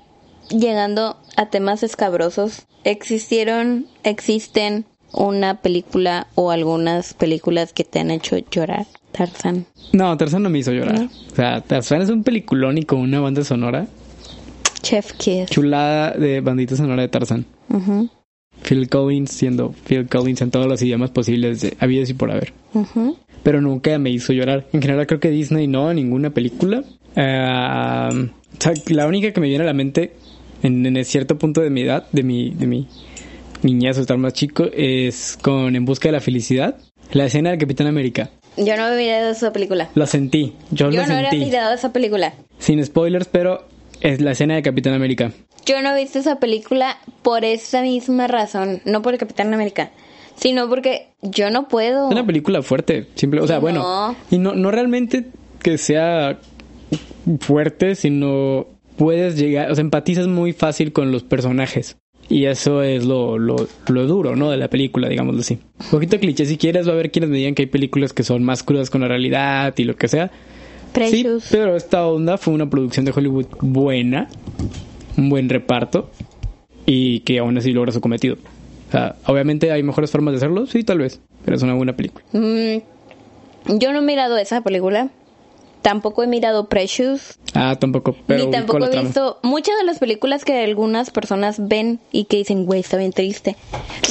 llegando 0.50 1.18
a 1.36 1.50
temas 1.50 1.84
escabrosos, 1.84 2.66
existieron, 2.84 3.88
existen 4.04 4.86
una 5.12 5.62
película 5.62 6.28
o 6.36 6.52
algunas 6.52 7.14
películas 7.14 7.74
que 7.74 7.84
te 7.84 8.00
han 8.00 8.12
hecho 8.12 8.38
llorar. 8.38 8.86
Tarzan. 9.12 9.66
No, 9.94 10.16
Tarzán 10.18 10.44
no 10.44 10.50
me 10.50 10.60
hizo 10.60 10.72
llorar. 10.72 11.08
O 11.32 11.36
sea, 11.36 11.62
Tarzán 11.62 12.02
es 12.02 12.10
un 12.10 12.24
peliculón 12.24 12.78
y 12.78 12.84
con 12.84 13.00
una 13.00 13.20
banda 13.20 13.44
sonora 13.44 13.88
Chef 14.82 15.14
Kiss. 15.14 15.50
chulada 15.50 16.12
de 16.12 16.42
bandita 16.42 16.76
sonora 16.76 17.02
de 17.04 17.08
Tarzán. 17.08 17.46
Ujú, 17.70 18.10
Phil 18.68 18.90
Collins 18.90 19.32
siendo 19.32 19.74
Phil 19.88 20.08
Collins 20.08 20.42
en 20.42 20.52
todos 20.52 20.68
los 20.68 20.82
idiomas 20.82 21.12
posibles 21.12 21.62
de 21.62 21.76
habidos 21.80 22.10
y 22.10 22.14
por 22.14 22.32
haber. 22.32 22.54
ujú. 22.74 23.18
Pero 23.44 23.60
nunca 23.60 23.98
me 23.98 24.12
hizo 24.12 24.34
llorar. 24.34 24.68
En 24.72 24.82
general 24.84 25.08
creo 25.08 25.20
que 25.20 25.30
Disney 25.32 25.66
no, 25.68 25.92
ninguna 25.94 26.30
película. 26.30 26.84
O 27.12 27.14
sea, 27.16 28.10
la 28.90 29.08
única 29.08 29.32
que 29.34 29.42
me 29.42 29.48
viene 29.48 29.64
a 29.64 29.68
la 29.68 29.74
mente 29.74 30.14
en, 30.62 30.86
en 30.86 31.04
cierto 31.06 31.40
punto 31.40 31.60
de 31.62 31.72
mi 31.72 31.82
edad, 31.82 32.06
de 32.12 32.22
mi, 32.22 32.52
de 32.52 32.68
mi 32.68 32.88
niñez 33.64 33.98
o 33.98 34.02
estar 34.02 34.18
más 34.18 34.34
chico, 34.34 34.66
es 34.72 35.40
con 35.42 35.76
En 35.76 35.86
Busca 35.86 36.08
de 36.10 36.12
la 36.14 36.20
Felicidad. 36.20 36.78
La 37.14 37.26
escena 37.26 37.50
del 37.50 37.58
Capitán 37.60 37.88
América. 37.88 38.30
Yo 38.58 38.76
no 38.78 38.88
he 38.90 38.98
mirado 38.98 39.32
esa 39.32 39.54
película. 39.54 39.90
Lo 39.96 40.06
sentí. 40.06 40.54
Yo, 40.72 40.90
Yo 40.92 41.02
lo 41.02 41.08
no 41.08 41.18
he 41.20 41.30
sentí. 41.30 41.46
mirado 41.46 41.74
esa 41.74 41.94
película. 41.94 42.34
Sin 42.60 42.84
spoilers, 42.86 43.28
pero 43.28 43.66
es 44.02 44.20
la 44.22 44.32
escena 44.32 44.56
de 44.56 44.62
Capitán 44.62 44.94
América. 44.94 45.32
Yo 45.66 45.82
no 45.82 45.96
he 45.96 46.02
visto 46.02 46.20
esa 46.20 46.40
película 46.40 46.98
por 47.22 47.46
esa 47.46 47.82
misma 47.82 48.28
razón. 48.28 48.82
No 48.86 49.02
por 49.02 49.14
el 49.14 49.20
Capitán 49.20 49.54
América. 49.54 49.92
Sino 50.36 50.68
porque 50.70 51.10
yo 51.22 51.50
no 51.52 51.68
puedo. 51.68 52.08
Es 52.08 52.12
una 52.14 52.26
película 52.26 52.62
fuerte, 52.64 53.08
simple, 53.16 53.42
o 53.42 53.48
sea, 53.48 53.58
No. 53.58 53.62
bueno, 53.62 54.16
y 54.32 54.38
no, 54.40 54.54
no 54.56 54.72
realmente 54.72 55.28
que 55.62 55.78
sea 55.78 56.40
fuerte, 57.40 57.96
sino 57.96 58.66
puedes 58.98 59.38
llegar, 59.38 59.72
o 59.72 59.76
sea, 59.76 59.82
empatizas 59.84 60.28
muy 60.28 60.54
fácil 60.54 60.94
con 60.94 61.12
los 61.12 61.24
personajes. 61.24 61.98
Y 62.32 62.46
eso 62.46 62.82
es 62.82 63.04
lo, 63.04 63.38
lo, 63.38 63.68
lo 63.90 64.08
duro, 64.08 64.38
¿no? 64.38 64.50
De 64.52 64.56
la 64.56 64.70
película, 64.70 65.10
digámoslo 65.10 65.42
así. 65.42 65.60
Un 65.84 65.90
poquito 65.92 66.18
cliché, 66.18 66.46
si 66.46 66.56
quieres, 66.58 66.88
va 66.88 66.92
a 66.92 66.94
haber 66.94 67.12
quienes 67.12 67.30
me 67.30 67.36
digan 67.36 67.56
que 67.56 67.64
hay 67.64 67.68
películas 67.68 68.14
que 68.14 68.24
son 68.24 68.42
más 68.46 68.64
crudas 68.64 68.90
con 68.90 69.02
la 69.02 69.10
realidad 69.10 69.74
y 69.76 69.84
lo 69.84 69.98
que 69.98 70.08
sea. 70.08 70.32
Precious. 70.94 71.44
Sí, 71.44 71.50
pero 71.52 71.76
esta 71.76 72.08
onda 72.08 72.38
fue 72.38 72.54
una 72.54 72.70
producción 72.70 73.04
de 73.04 73.12
Hollywood 73.14 73.48
buena, 73.60 74.30
un 75.18 75.28
buen 75.28 75.50
reparto 75.50 76.10
y 76.86 77.20
que 77.20 77.40
aún 77.40 77.58
así 77.58 77.74
logra 77.74 77.92
su 77.92 78.00
cometido. 78.00 78.38
O 78.88 78.92
sea, 78.92 79.18
obviamente 79.26 79.70
hay 79.74 79.84
mejores 79.84 80.10
formas 80.10 80.32
de 80.32 80.38
hacerlo, 80.38 80.66
sí, 80.68 80.86
tal 80.86 81.00
vez, 81.00 81.20
pero 81.44 81.58
es 81.58 81.64
una 81.64 81.74
buena 81.74 81.98
película. 81.98 82.24
Mm, 82.32 83.78
yo 83.78 83.92
no 83.92 84.00
he 84.00 84.04
mirado 84.04 84.38
esa 84.38 84.62
película. 84.62 85.10
Tampoco 85.82 86.22
he 86.24 86.28
mirado 86.28 86.70
Precious. 86.70 87.40
Ah, 87.56 87.76
tampoco, 87.80 88.16
pero 88.28 88.46
ni 88.46 88.52
tampoco 88.52 88.86
he 88.86 88.90
trama. 88.90 89.08
visto 89.08 89.40
muchas 89.42 89.76
de 89.78 89.84
las 89.84 89.98
películas 90.00 90.46
que 90.46 90.64
algunas 90.64 91.10
personas 91.10 91.68
ven 91.68 92.00
y 92.12 92.26
que 92.26 92.38
dicen, 92.38 92.66
güey, 92.66 92.82
está 92.82 92.98
bien 92.98 93.12
triste. 93.14 93.56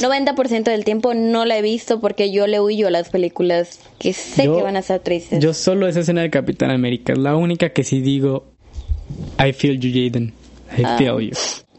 90% 0.01 0.63
del 0.63 0.83
tiempo 0.83 1.13
no 1.13 1.45
la 1.45 1.57
he 1.57 1.61
visto 1.61 1.99
porque 2.01 2.31
yo 2.31 2.45
le 2.47 2.59
huyo 2.59 2.87
a 2.87 2.91
las 2.91 3.09
películas 3.09 3.79
que 3.99 4.13
sé 4.13 4.45
Yo- 4.45 4.57
que 4.57 4.63
van 4.63 4.75
a 4.75 4.79
estar 4.79 4.99
tristes. 4.99 5.39
Yo 5.39 5.53
solo 5.53 5.87
esa 5.87 6.01
escena 6.01 6.21
del 6.21 6.31
Capitán 6.31 6.71
América, 6.71 7.13
es 7.13 7.19
la 7.19 7.35
única 7.35 7.69
que 7.69 7.83
sí 7.83 8.01
digo, 8.01 8.45
I 9.39 9.53
feel 9.53 9.79
you, 9.79 9.89
Jaden. 9.91 10.33
I 10.77 10.83
Ah. 10.85 10.97
feel 10.97 11.19
you. 11.19 11.31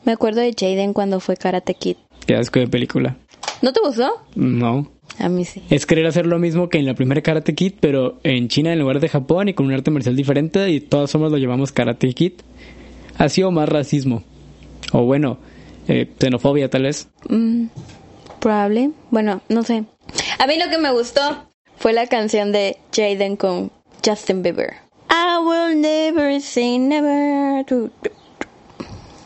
Me 0.04 0.12
acuerdo 0.12 0.40
de 0.40 0.52
Jaden 0.58 0.92
cuando 0.94 1.20
fue 1.20 1.36
Karate 1.36 1.74
Kid. 1.74 1.96
Qué 2.26 2.34
asco 2.36 2.58
de 2.60 2.66
película. 2.68 3.16
¿No 3.60 3.72
te 3.72 3.80
gustó? 3.80 4.10
No. 4.34 4.90
A 5.18 5.28
mí 5.28 5.44
sí. 5.44 5.62
Es 5.70 5.86
querer 5.86 6.06
hacer 6.06 6.26
lo 6.26 6.38
mismo 6.38 6.68
que 6.68 6.78
en 6.78 6.86
la 6.86 6.94
primera 6.94 7.20
Karate 7.20 7.54
Kid, 7.54 7.74
pero 7.80 8.18
en 8.22 8.48
China 8.48 8.72
en 8.72 8.78
lugar 8.78 9.00
de 9.00 9.08
Japón 9.08 9.48
y 9.48 9.54
con 9.54 9.66
un 9.66 9.72
arte 9.72 9.90
marcial 9.90 10.16
diferente 10.16 10.70
y 10.70 10.80
todos 10.80 11.10
somos 11.10 11.30
lo 11.30 11.38
llamamos 11.38 11.72
Karate 11.72 12.12
Kid. 12.12 12.32
Ha 13.18 13.28
sido 13.28 13.50
más 13.50 13.68
racismo. 13.68 14.22
O 14.92 15.04
bueno, 15.04 15.38
eh, 15.88 16.08
xenofobia 16.18 16.68
tal 16.70 16.82
vez. 16.82 17.08
Mm, 17.28 17.66
probable. 18.40 18.90
Bueno, 19.10 19.42
no 19.48 19.62
sé. 19.62 19.84
A 20.38 20.46
mí 20.46 20.58
lo 20.58 20.70
que 20.70 20.78
me 20.78 20.90
gustó 20.92 21.48
fue 21.76 21.92
la 21.92 22.06
canción 22.06 22.52
de 22.52 22.78
Jaden 22.94 23.36
con 23.36 23.70
Justin 24.04 24.42
Bieber. 24.42 24.74
I 25.10 25.38
will 25.44 25.80
never 25.80 26.40
say 26.40 26.78
never. 26.78 27.64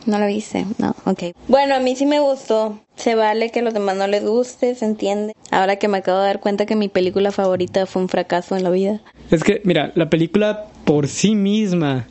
No 0.07 0.19
lo 0.19 0.27
viste, 0.27 0.65
no, 0.79 0.95
ok. 1.05 1.35
Bueno, 1.49 1.75
a 1.75 1.81
mí 1.81 1.97
sí 1.97 2.07
me 2.07 2.21
gustó. 2.21 2.79
Se 2.95 3.15
vale 3.15 3.51
que 3.51 3.59
a 3.59 3.63
los 3.63 3.75
demás 3.75 3.97
no 3.97 4.07
les 4.07 4.25
guste, 4.25 4.75
se 4.75 4.85
entiende. 4.85 5.35
Ahora 5.51 5.77
que 5.77 5.89
me 5.89 5.99
acabo 5.99 6.21
de 6.21 6.27
dar 6.27 6.41
cuenta 6.41 6.65
que 6.65 6.77
mi 6.77 6.89
película 6.89 7.33
favorita 7.33 7.87
fue 7.87 8.03
un 8.03 8.09
fracaso 8.09 8.57
en 8.57 8.63
la 8.63 8.71
vida. 8.71 9.01
Es 9.31 9.43
que, 9.43 9.61
mira, 9.65 9.93
la 9.97 10.09
película 10.09 10.67
por 10.85 11.09
sí 11.09 11.35
misma 11.35 12.07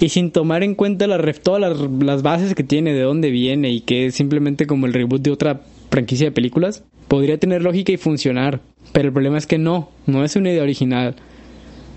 y 0.00 0.08
sin 0.08 0.32
tomar 0.32 0.64
en 0.64 0.74
cuenta 0.74 1.06
la, 1.06 1.18
todas 1.34 1.60
las, 1.60 1.78
las, 2.00 2.22
bases 2.22 2.56
que 2.56 2.64
tiene, 2.64 2.92
de 2.92 3.02
dónde 3.02 3.30
viene 3.30 3.70
y 3.70 3.82
que 3.82 4.06
es 4.06 4.16
simplemente 4.16 4.66
como 4.66 4.86
el 4.86 4.92
reboot 4.92 5.22
de 5.22 5.30
otra 5.30 5.60
franquicia 5.90 6.26
de 6.26 6.32
películas, 6.32 6.82
podría 7.06 7.38
tener 7.38 7.62
lógica 7.62 7.92
y 7.92 7.98
funcionar. 7.98 8.60
Pero 8.92 9.08
el 9.08 9.12
problema 9.12 9.38
es 9.38 9.46
que 9.46 9.58
no, 9.58 9.90
no 10.06 10.24
es 10.24 10.34
una 10.34 10.50
idea 10.50 10.64
original. 10.64 11.14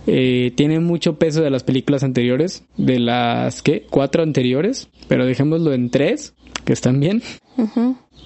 Eh, 0.08 0.52
tiene 0.56 0.80
mucho 0.80 1.18
peso 1.18 1.42
de 1.42 1.50
las 1.50 1.64
películas 1.64 2.04
anteriores, 2.04 2.64
de 2.78 3.00
las, 3.00 3.62
¿qué? 3.62 3.86
Cuatro 3.90 4.24
anteriores, 4.24 4.90
pero 5.08 5.26
dejémoslo 5.26 5.74
en 5.74 5.90
tres, 5.90 6.34
que 6.64 6.74
están 6.74 7.00
bien. 7.00 7.22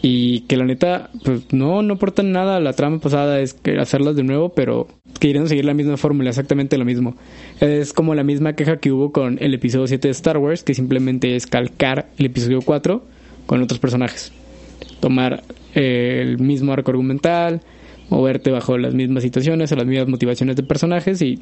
Y 0.02 0.42
que 0.42 0.56
la 0.58 0.66
neta, 0.66 1.10
pues 1.24 1.52
no, 1.54 1.82
no 1.82 1.96
aportan 1.96 2.32
nada. 2.32 2.60
La 2.60 2.74
trama 2.74 3.00
pasada 3.00 3.40
es 3.42 3.54
que 3.54 3.78
hacerlas 3.78 4.16
de 4.16 4.24
nuevo, 4.24 4.50
pero 4.50 4.88
queriendo 5.20 5.50
seguir 5.50 5.66
la 5.66 5.74
misma 5.74 5.98
fórmula, 5.98 6.30
exactamente 6.30 6.78
lo 6.78 6.86
mismo. 6.86 7.16
Es 7.60 7.94
como 7.94 8.16
la 8.16 8.24
misma 8.24 8.54
queja 8.54 8.78
que 8.78 8.92
hubo 8.92 9.12
con 9.12 9.38
el 9.42 9.54
episodio 9.54 9.88
7 9.88 10.08
de 10.08 10.12
Star 10.12 10.38
Wars, 10.38 10.64
que 10.64 10.74
simplemente 10.74 11.36
es 11.36 11.48
calcar 11.48 12.10
el 12.18 12.28
episodio 12.28 12.60
4 12.62 13.04
con 13.46 13.62
otros 13.62 13.80
personajes. 13.80 14.32
Tomar 15.02 15.44
eh, 15.76 16.22
el 16.22 16.40
mismo 16.40 16.72
arco 16.72 16.92
argumental, 16.92 17.62
moverte 18.10 18.52
bajo 18.52 18.78
las 18.78 18.94
mismas 18.94 19.24
situaciones 19.24 19.72
o 19.72 19.76
las 19.76 19.86
mismas 19.86 20.08
motivaciones 20.08 20.56
de 20.56 20.64
personajes 20.64 21.22
y 21.22 21.42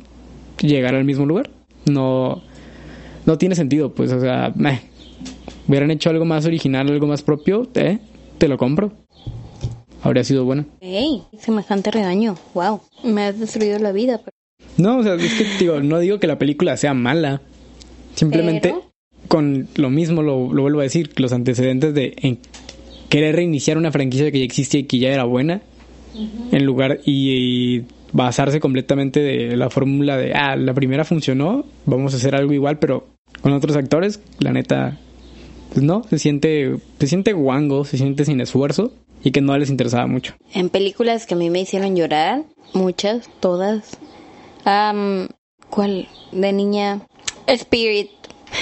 llegar 0.62 0.96
al 0.96 1.04
mismo 1.04 1.26
lugar. 1.26 1.50
No, 1.86 2.42
no 3.26 3.38
tiene 3.38 3.56
sentido, 3.56 3.94
pues, 3.94 4.12
o 4.12 4.20
sea, 4.20 4.52
meh. 4.56 4.82
hubieran 5.68 5.92
hecho 5.92 6.10
algo 6.10 6.26
más 6.26 6.46
original, 6.46 6.90
algo 6.90 7.08
más 7.08 7.22
propio, 7.22 7.68
¿eh? 7.76 8.00
te 8.38 8.48
lo 8.48 8.58
compro. 8.58 8.92
Habría 10.02 10.24
sido 10.24 10.46
bueno. 10.46 10.66
¡Ey! 10.80 11.24
Semejante 11.40 11.92
regaño. 11.92 12.36
¡Wow! 12.54 12.82
Me 13.04 13.24
has 13.24 13.40
destruido 13.40 13.80
la 13.80 13.92
vida. 13.92 14.22
No, 14.78 15.00
o 15.00 15.04
sea, 15.04 15.16
es 15.16 15.34
que 15.34 15.46
digo, 15.60 15.80
no 15.82 16.00
digo 16.00 16.20
que 16.20 16.28
la 16.28 16.38
película 16.38 16.78
sea 16.78 16.94
mala. 16.94 17.42
Simplemente 18.14 18.74
con 19.28 19.68
lo 19.76 19.90
mismo, 19.90 20.22
lo, 20.22 20.54
lo, 20.54 20.62
vuelvo 20.62 20.80
a 20.80 20.84
decir, 20.84 21.12
los 21.18 21.34
antecedentes 21.34 21.94
de 21.94 22.14
en 22.22 22.40
querer 23.10 23.36
reiniciar 23.36 23.78
una 23.78 23.92
franquicia 23.92 24.32
que 24.32 24.40
ya 24.40 24.46
existía 24.46 24.82
y 24.82 24.84
que 24.84 25.00
ya 25.00 25.10
era 25.10 25.24
buena, 25.24 25.62
en 26.52 26.66
lugar 26.66 27.00
y, 27.06 27.84
basarse 28.18 28.60
completamente 28.60 29.20
de 29.20 29.56
la 29.56 29.70
fórmula 29.70 30.18
de, 30.18 30.34
ah, 30.34 30.56
la 30.56 30.74
primera 30.74 31.06
funcionó, 31.06 31.66
vamos 31.86 32.14
a 32.14 32.18
hacer 32.18 32.36
algo 32.36 32.52
igual, 32.52 32.80
pero 32.80 33.08
con 33.42 33.54
otros 33.54 33.78
actores, 33.78 34.20
la 34.40 34.52
neta, 34.52 34.98
pues 35.72 35.84
no, 35.84 36.04
se 36.10 36.18
siente, 36.18 36.78
se 37.00 37.08
siente 37.08 37.34
guango, 37.34 37.86
se 37.86 37.98
siente 37.98 38.26
sin 38.26 38.42
esfuerzo 38.42 38.92
y 39.24 39.32
que 39.32 39.42
no 39.42 39.56
les 39.58 39.70
interesaba 39.70 40.08
mucho. 40.08 40.34
En 40.54 40.70
películas 40.70 41.28
que 41.28 41.36
a 41.36 41.38
mí 41.38 41.52
me 41.52 41.62
hicieron 41.62 41.96
llorar, 41.96 42.44
muchas, 42.74 43.30
todas. 43.40 43.98
¿Cuál? 45.70 46.08
De 46.32 46.54
niña. 46.54 47.02
Spirit. 47.46 48.10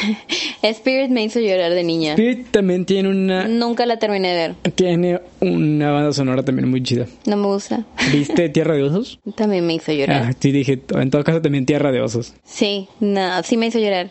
Spirit 0.61 1.09
me 1.09 1.23
hizo 1.23 1.39
llorar 1.39 1.73
de 1.73 1.83
niña. 1.83 2.13
Spirit 2.13 2.47
también 2.51 2.85
tiene 2.85 3.09
una. 3.09 3.47
Nunca 3.47 3.85
la 3.85 3.97
terminé 3.97 4.29
de 4.29 4.35
ver. 4.35 4.55
Tiene 4.73 5.21
una 5.39 5.91
banda 5.91 6.13
sonora 6.13 6.43
también 6.43 6.69
muy 6.69 6.81
chida. 6.83 7.05
No 7.25 7.37
me 7.37 7.47
gusta. 7.47 7.85
¿Viste 8.11 8.49
Tierra 8.55 8.75
de 8.75 8.83
Osos? 8.83 9.19
También 9.35 9.65
me 9.65 9.73
hizo 9.73 9.91
llorar. 9.91 10.23
Ah, 10.23 10.33
sí, 10.39 10.51
dije, 10.51 10.81
en 10.89 11.09
todo 11.09 11.23
caso 11.23 11.41
también 11.41 11.65
Tierra 11.65 11.91
de 11.91 12.01
Osos. 12.01 12.33
Sí, 12.43 12.87
no, 12.99 13.43
sí 13.43 13.57
me 13.57 13.67
hizo 13.67 13.79
llorar. 13.79 14.09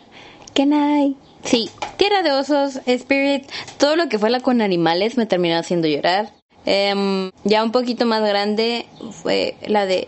¿Qué 0.53 0.63
hay? 0.63 1.15
Sí, 1.43 1.69
Tierra 1.97 2.23
de 2.23 2.31
Osos, 2.31 2.81
Spirit, 2.85 3.43
todo 3.77 3.95
lo 3.95 4.09
que 4.09 4.17
fue 4.17 4.29
la 4.29 4.39
con 4.39 4.61
animales 4.61 5.17
me 5.17 5.25
terminó 5.25 5.57
haciendo 5.57 5.87
llorar. 5.87 6.31
Em, 6.65 7.31
ya 7.43 7.63
un 7.63 7.71
poquito 7.71 8.05
más 8.05 8.27
grande 8.27 8.87
fue 9.11 9.55
la 9.67 9.85
de 9.85 10.07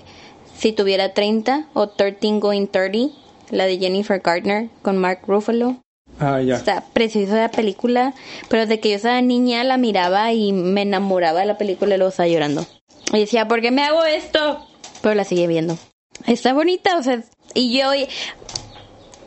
Si 0.58 0.72
tuviera 0.72 1.14
30 1.14 1.68
o 1.74 1.90
13 1.90 2.40
Going 2.40 2.66
30, 2.66 3.10
la 3.52 3.66
de 3.66 3.78
Jennifer 3.78 4.22
Gardner 4.22 4.70
con 4.82 4.98
Mark 4.98 5.22
Ruffalo. 5.28 5.78
Ah, 6.20 6.42
ya. 6.42 6.56
Está 6.56 6.84
preciosa 6.94 7.36
la 7.36 7.52
película, 7.52 8.14
pero 8.50 8.66
de 8.66 8.80
que 8.80 8.90
yo 8.90 8.96
estaba 8.96 9.22
niña 9.22 9.64
la 9.64 9.78
miraba 9.78 10.34
y 10.34 10.52
me 10.52 10.82
enamoraba 10.82 11.42
de 11.42 11.46
la 11.46 11.58
película 11.58 11.96
y 11.96 11.98
luego 11.98 12.10
estaba 12.10 12.28
llorando. 12.28 12.66
Y 13.14 13.20
decía, 13.20 13.48
¿por 13.48 13.62
qué 13.62 13.72
me 13.72 13.84
hago 13.84 14.04
esto? 14.04 14.66
Pero 15.02 15.16
la 15.16 15.24
sigue 15.24 15.48
viendo. 15.48 15.78
Está 16.26 16.54
bonita, 16.54 16.98
o 16.98 17.04
sea, 17.04 17.22
y 17.54 17.78
yo 17.78 17.92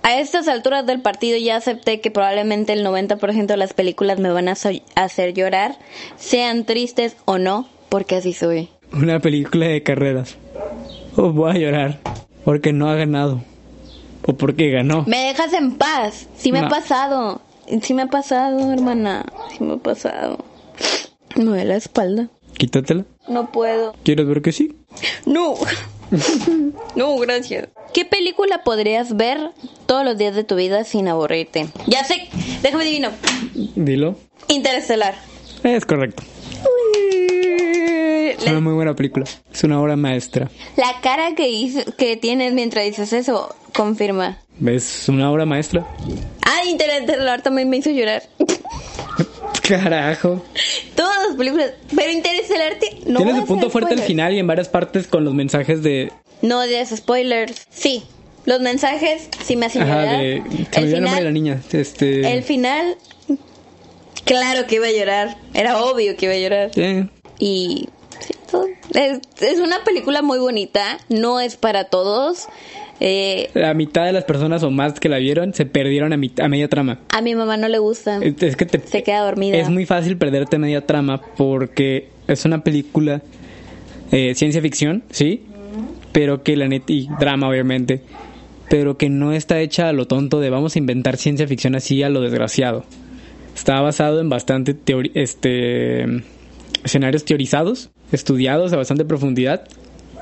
a 0.03 0.19
estas 0.19 0.49
alturas 0.49 0.87
del 0.87 1.01
partido 1.01 1.39
ya 1.39 1.57
acepté 1.57 2.01
que 2.01 2.11
probablemente 2.11 2.73
el 2.73 2.85
90% 2.85 3.47
de 3.47 3.57
las 3.57 3.73
películas 3.73 4.19
me 4.19 4.31
van 4.31 4.49
a 4.49 4.57
hacer 4.97 5.35
llorar, 5.35 5.77
sean 6.17 6.65
tristes 6.65 7.17
o 7.25 7.39
no, 7.39 7.69
porque 7.89 8.17
así 8.17 8.33
soy. 8.33 8.69
Una 8.93 9.21
película 9.21 9.67
de 9.67 9.83
carreras. 9.83 10.37
O 11.17 11.33
voy 11.33 11.51
a 11.53 11.59
llorar 11.59 12.01
porque 12.45 12.73
no 12.73 12.89
ha 12.89 12.95
ganado. 12.95 13.43
O 14.27 14.35
porque 14.35 14.71
ganó. 14.71 15.05
Me 15.07 15.27
dejas 15.27 15.53
en 15.53 15.77
paz. 15.77 16.29
Sí 16.37 16.53
me 16.53 16.61
ha 16.61 16.69
pasado. 16.69 17.41
Sí 17.83 17.95
me 17.95 18.03
ha 18.03 18.07
pasado, 18.07 18.73
hermana. 18.73 19.25
Sí 19.57 19.65
me 19.65 19.75
ha 19.75 19.77
pasado. 19.77 20.45
Me 21.37 21.45
duele 21.45 21.65
la 21.65 21.77
espalda. 21.77 22.29
Quítatela. 22.59 23.05
No 23.29 23.51
puedo. 23.51 23.95
¿Quieres 24.03 24.27
ver 24.27 24.43
que 24.43 24.53
sí? 24.53 24.77
No. 25.25 25.55
no, 26.97 27.17
gracias. 27.19 27.69
¿Qué 27.95 28.05
película 28.05 28.63
podrías 28.65 29.17
ver 29.17 29.53
todos 29.87 30.05
los 30.05 30.19
días 30.19 30.35
de 30.35 30.45
tu 30.45 30.57
vida 30.57 30.85
sin 30.85 31.09
aburrirte? 31.09 31.69
Ya 31.87 32.05
sé, 32.05 32.29
déjame 32.63 32.85
divino. 32.85 33.11
Dilo. 33.75 34.17
Interestelar. 34.49 35.15
Es 35.63 35.85
correcto. 35.87 36.23
Es 38.39 38.47
una 38.47 38.61
muy 38.61 38.75
buena 38.75 38.95
película. 38.95 39.27
Es 39.53 39.65
una 39.65 39.81
obra 39.81 39.97
maestra. 39.97 40.51
La 40.77 41.01
cara 41.03 41.35
que, 41.35 41.85
que 41.97 42.17
tienes 42.17 42.53
mientras 42.53 42.85
dices 42.85 43.13
eso 43.13 43.55
confirma. 43.75 44.39
¿Ves? 44.59 45.09
Una 45.09 45.31
obra 45.31 45.47
maestra. 45.47 45.87
Ah, 46.43 46.65
Interestelar 46.67 47.43
también 47.43 47.69
me 47.69 47.79
hizo 47.79 47.91
llorar. 47.91 48.23
Carajo. 49.63 50.43
Todas 50.95 51.29
las 51.29 51.37
películas. 51.37 51.73
Pero 51.95 52.13
Interestelar 52.13 52.77
no. 53.07 53.19
Tienes 53.19 53.37
el 53.37 53.45
punto 53.45 53.71
fuerte 53.71 53.95
al 53.95 54.01
final 54.01 54.35
y 54.35 54.39
en 54.39 54.47
varias 54.47 54.69
partes 54.69 55.07
con 55.07 55.25
los 55.25 55.35
mensajes 55.35 55.83
de. 55.83 56.13
No 56.43 56.61
de 56.61 56.85
spoilers. 56.85 57.67
Sí. 57.71 58.05
Los 58.47 58.61
mensajes 58.61 59.29
sí 59.45 59.57
me 59.57 59.67
hacen 59.67 59.83
llorar. 59.87 60.19
De, 60.19 60.37
el 60.37 60.95
final, 60.95 61.17
de 61.17 61.23
la 61.23 61.31
niña. 61.31 61.61
Este... 61.73 62.33
El 62.33 62.43
final. 62.43 62.97
Claro 64.25 64.67
que 64.67 64.77
iba 64.77 64.87
a 64.87 64.93
llorar. 64.93 65.37
Era 65.55 65.83
obvio 65.83 66.17
que 66.17 66.27
iba 66.27 66.35
a 66.35 66.39
llorar. 66.39 66.71
Sí. 66.75 67.09
Y. 67.39 67.89
es, 68.95 69.21
es 69.41 69.61
una 69.61 69.83
película 69.85 70.23
muy 70.23 70.39
bonita. 70.39 70.99
No 71.09 71.41
es 71.41 71.57
para 71.57 71.85
todos. 71.85 72.49
Eh, 73.03 73.49
la 73.55 73.73
mitad 73.73 74.05
de 74.05 74.13
las 74.13 74.25
personas 74.25 74.63
o 74.63 74.71
más 74.71 75.01
que 75.01 75.09
la 75.09 75.17
vieron 75.17 75.55
se 75.55 75.65
perdieron 75.65 76.13
a, 76.13 76.17
a 76.17 76.49
media 76.49 76.69
trama. 76.69 77.01
A 77.09 77.23
mi 77.23 77.35
mamá 77.35 77.57
no 77.57 77.67
le 77.67 77.79
gusta. 77.79 78.21
Es, 78.23 78.57
que 78.57 78.67
te, 78.67 78.79
se 78.79 79.03
queda 79.03 79.21
dormida. 79.25 79.57
Es 79.57 79.71
muy 79.71 79.87
fácil 79.87 80.19
perderte 80.19 80.57
a 80.57 80.59
media 80.59 80.87
trama 80.87 81.23
porque 81.37 82.09
es 82.29 82.45
una 82.45 82.63
película 82.63 83.23
eh, 84.13 84.35
ciencia 84.35 84.61
ficción, 84.61 85.03
¿sí? 85.11 85.45
Pero 86.13 86.43
que 86.43 86.57
la 86.57 86.69
neta, 86.69 86.93
y 86.93 87.09
drama 87.19 87.49
obviamente, 87.49 88.03
pero 88.69 88.99
que 88.99 89.09
no 89.09 89.33
está 89.33 89.61
hecha 89.61 89.89
a 89.89 89.93
lo 89.93 90.07
tonto 90.07 90.39
de 90.41 90.51
vamos 90.51 90.77
a 90.77 90.79
inventar 90.79 91.17
ciencia 91.17 91.47
ficción 91.47 91.75
así 91.77 92.03
a 92.03 92.11
lo 92.11 92.21
desgraciado. 92.21 92.85
Está 93.55 93.81
basado 93.81 94.21
en 94.21 94.29
bastante 94.29 94.77
este 95.15 96.23
escenarios 96.85 97.25
teorizados, 97.25 97.91
estudiados 98.13 98.73
a 98.73 98.77
bastante 98.77 99.05
profundidad 99.05 99.67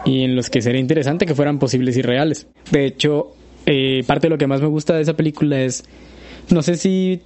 y 0.05 0.23
en 0.23 0.37
los 0.37 0.51
que 0.51 0.62
sería 0.62 0.81
interesante 0.81 1.27
que 1.27 1.35
fueran 1.35 1.59
posibles 1.59 1.97
y 1.97 2.03
reales. 2.03 2.47
De 2.71 2.87
hecho, 2.87 3.33
eh, 3.66 4.05
parte 4.07 4.27
de 4.27 4.31
lo 4.31 4.38
que 4.38 4.47
más 4.47 4.61
me 4.61 4.68
gusta 4.68 4.94
de 4.94 5.03
esa 5.03 5.14
película 5.14 5.61
es, 5.61 5.85
no 6.51 6.62
sé 6.62 6.77
si 6.77 7.21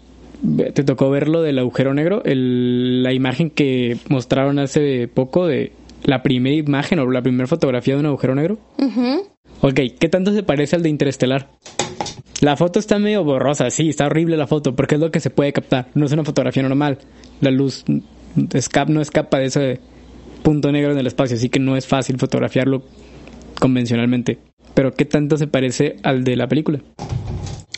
te 0.75 0.83
tocó 0.83 1.11
ver 1.11 1.29
lo 1.29 1.43
del 1.43 1.59
agujero 1.59 1.95
negro, 1.95 2.23
la 2.25 3.13
imagen 3.13 3.51
que 3.51 3.97
mostraron 4.09 4.59
hace 4.59 5.07
poco 5.09 5.47
de 5.47 5.73
la 6.05 6.23
primera 6.23 6.57
imagen 6.57 6.99
o 6.99 7.11
la 7.11 7.23
primera 7.23 7.47
fotografía 7.47 7.95
de 7.95 8.01
un 8.01 8.07
agujero 8.07 8.35
negro. 8.35 8.59
Ok, 9.61 9.81
¿qué 9.99 10.09
tanto 10.09 10.33
se 10.33 10.43
parece 10.43 10.77
al 10.77 10.83
de 10.83 10.89
Interestelar? 10.89 11.49
La 12.41 12.57
foto 12.57 12.81
está 12.81 12.99
medio 12.99 13.23
borrosa, 13.23 13.71
sí, 13.71 13.89
está 13.89 14.07
horrible 14.07 14.37
la 14.37 14.49
foto, 14.49 14.75
porque 14.75 14.97
es 14.97 15.01
lo 15.01 15.13
que 15.13 15.21
se 15.21 15.31
puede 15.31 15.53
captar. 15.53 15.87
No 15.95 16.07
es 16.07 16.13
una 16.13 16.25
fotografía 16.25 16.65
normal. 16.65 16.99
La 17.41 17.53
luz 17.53 17.85
no 18.35 19.01
escapa 19.01 19.39
de 19.39 19.47
ese 19.47 19.81
punto 20.43 20.73
negro 20.73 20.93
en 20.93 20.99
el 20.99 21.07
espacio, 21.07 21.37
así 21.37 21.49
que 21.49 21.61
no 21.61 21.77
es 21.77 21.87
fácil 21.87 22.19
fotografiarlo 22.19 22.83
convencionalmente. 23.59 24.39
Pero 24.75 24.93
¿qué 24.93 25.05
tanto 25.05 25.37
se 25.37 25.47
parece 25.47 25.97
al 26.03 26.25
de 26.25 26.37
la 26.37 26.49
película? 26.49 26.81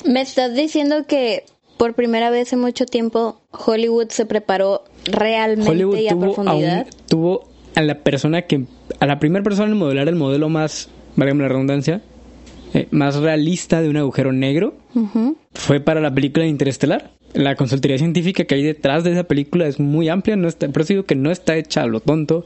Me 0.05 0.21
estás 0.21 0.55
diciendo 0.55 1.07
que 1.07 1.45
por 1.77 1.95
primera 1.95 2.31
vez 2.31 2.53
en 2.53 2.61
mucho 2.61 2.87
tiempo 2.87 3.41
Hollywood 3.51 4.09
se 4.11 4.27
preparó 4.27 4.85
realmente 5.05 6.03
y 6.03 6.09
a 6.09 6.17
profundidad. 6.17 6.87
tuvo 7.09 7.49
a 7.75 7.83
la 7.83 7.99
persona 7.99 8.43
que 8.43 8.65
a 9.01 9.07
la 9.07 9.19
primera 9.19 9.43
persona 9.43 9.73
en 9.73 9.79
modelar 9.79 10.09
el 10.09 10.15
modelo 10.15 10.49
más, 10.49 10.89
válgame 11.17 11.43
la 11.43 11.49
redundancia, 11.49 12.01
eh, 12.75 12.89
más 12.91 13.17
realista 13.17 13.81
de 13.81 13.89
un 13.89 13.97
agujero 13.97 14.33
negro 14.33 14.75
fue 15.55 15.81
para 15.81 16.01
la 16.01 16.13
película 16.13 16.47
Interestelar. 16.47 17.13
La 17.33 17.57
consultoría 17.57 17.99
científica 17.99 18.45
que 18.45 18.55
hay 18.57 18.63
detrás 18.63 19.05
de 19.05 19.13
esa 19.13 19.25
película 19.25 19.67
es 19.67 19.81
muy 19.81 20.09
amplia, 20.09 20.37
no 20.37 20.49
está, 20.49 20.69
por 20.69 20.83
eso 20.83 20.93
digo 20.93 21.05
que 21.05 21.15
no 21.15 21.31
está 21.31 21.57
hecha 21.57 21.83
a 21.83 21.87
lo 21.87 22.01
tonto 22.01 22.45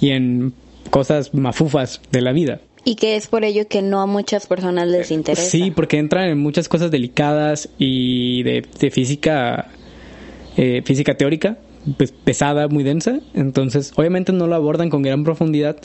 y 0.00 0.10
en 0.10 0.52
cosas 0.90 1.32
mafufas 1.32 2.00
de 2.10 2.20
la 2.20 2.32
vida. 2.32 2.60
Y 2.84 2.96
que 2.96 3.14
es 3.14 3.28
por 3.28 3.44
ello 3.44 3.68
que 3.68 3.82
no 3.82 4.00
a 4.00 4.06
muchas 4.06 4.46
personas 4.46 4.88
les 4.88 5.12
interesa. 5.12 5.48
Sí, 5.48 5.70
porque 5.70 5.98
entran 5.98 6.28
en 6.28 6.38
muchas 6.38 6.68
cosas 6.68 6.90
delicadas 6.90 7.68
y 7.78 8.42
de, 8.42 8.66
de 8.80 8.90
física, 8.90 9.68
eh, 10.56 10.82
física 10.84 11.16
teórica, 11.16 11.58
pues 11.96 12.10
pesada, 12.10 12.66
muy 12.66 12.82
densa. 12.82 13.20
Entonces, 13.34 13.92
obviamente 13.94 14.32
no 14.32 14.48
lo 14.48 14.56
abordan 14.56 14.90
con 14.90 15.02
gran 15.02 15.22
profundidad, 15.22 15.76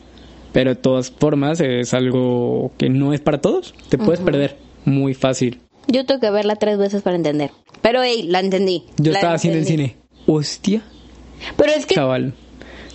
pero 0.53 0.71
de 0.71 0.75
todas 0.75 1.11
formas 1.11 1.59
es 1.61 1.93
algo 1.93 2.71
que 2.77 2.89
no 2.89 3.13
es 3.13 3.21
para 3.21 3.39
todos. 3.39 3.73
Te 3.89 3.97
puedes 3.97 4.19
perder 4.21 4.57
muy 4.85 5.13
fácil. 5.13 5.59
Yo 5.87 6.05
tengo 6.05 6.19
que 6.19 6.31
verla 6.31 6.55
tres 6.55 6.77
veces 6.77 7.01
para 7.01 7.15
entender. 7.15 7.51
Pero, 7.81 8.01
hey, 8.03 8.23
la 8.27 8.39
entendí. 8.41 8.83
Yo 8.97 9.11
La 9.11 9.19
estaba 9.19 9.33
haciendo 9.35 9.59
el 9.59 9.65
cine. 9.65 9.95
Hostia, 10.25 10.81
Pero 11.55 11.71
es 11.71 11.85
que... 11.85 11.95
chaval. 11.95 12.33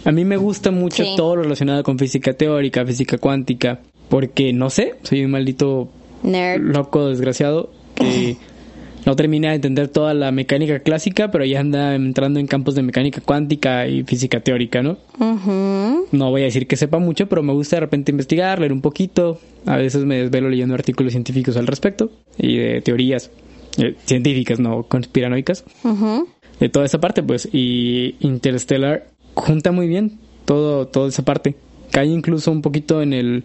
A 0.04 0.10
mí 0.12 0.24
me 0.24 0.36
gusta 0.36 0.70
mucho 0.72 1.04
Sí. 1.04 1.14
todo 1.16 1.36
lo 1.36 1.44
relacionado 1.44 1.82
con 1.84 1.98
física 1.98 2.32
teórica, 2.34 2.84
física 2.84 3.16
cuántica, 3.18 3.80
porque 4.08 4.52
no 4.52 4.68
sé, 4.68 4.96
soy 5.04 5.24
un 5.24 5.30
maldito 5.30 5.88
Nerd. 6.24 6.60
loco 6.60 7.08
desgraciado 7.08 7.70
que 7.94 8.36
no 9.04 9.16
termina 9.16 9.48
de 9.50 9.56
entender 9.56 9.88
toda 9.88 10.14
la 10.14 10.30
mecánica 10.30 10.80
clásica, 10.80 11.30
pero 11.30 11.44
ya 11.44 11.60
anda 11.60 11.94
entrando 11.94 12.38
en 12.40 12.46
campos 12.46 12.74
de 12.74 12.82
mecánica 12.82 13.20
cuántica 13.20 13.86
y 13.88 14.04
física 14.04 14.40
teórica, 14.40 14.82
¿no? 14.82 14.98
Ujú. 15.18 16.06
No 16.12 16.30
voy 16.30 16.42
a 16.42 16.44
decir 16.44 16.66
que 16.66 16.76
sepa 16.76 16.98
mucho, 16.98 17.28
pero 17.28 17.42
me 17.42 17.52
gusta 17.52 17.76
de 17.76 17.80
repente 17.80 18.12
investigar, 18.12 18.60
leer 18.60 18.72
un 18.72 18.80
poquito. 18.80 19.40
A 19.66 19.76
veces 19.76 20.04
me 20.04 20.16
desvelo 20.18 20.48
leyendo 20.48 20.74
artículos 20.74 21.12
científicos 21.12 21.56
al 21.56 21.66
respecto 21.66 22.10
y 22.38 22.56
de 22.58 22.80
teorías 22.80 23.30
eh, 23.78 23.96
científicas, 24.04 24.60
no 24.60 24.84
conspiranoicas 24.84 25.64
Ujú. 25.84 26.28
de 26.60 26.68
toda 26.68 26.84
esa 26.84 27.00
parte, 27.00 27.22
pues. 27.22 27.48
Y 27.52 28.16
Interstellar 28.20 29.06
junta 29.34 29.72
muy 29.72 29.88
bien 29.88 30.18
todo, 30.44 30.86
toda 30.86 31.08
esa 31.08 31.24
parte. 31.24 31.54
Cae 31.90 32.06
incluso 32.06 32.50
un 32.52 32.62
poquito 32.62 33.02
en 33.02 33.12
el 33.12 33.44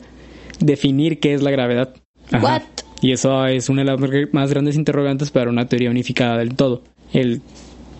definir 0.60 1.20
qué 1.20 1.34
es 1.34 1.42
la 1.42 1.52
gravedad. 1.52 1.96
What? 2.32 2.62
Y 3.02 3.12
eso 3.12 3.46
es 3.46 3.70
una 3.70 3.84
de 3.84 3.92
las 3.92 4.34
más 4.34 4.50
grandes 4.50 4.76
interrogantes 4.76 5.32
para 5.32 5.50
una 5.50 5.68
teoría 5.68 5.90
unificada 5.90 6.38
del 6.38 6.56
todo. 6.56 6.84
El 7.14 7.42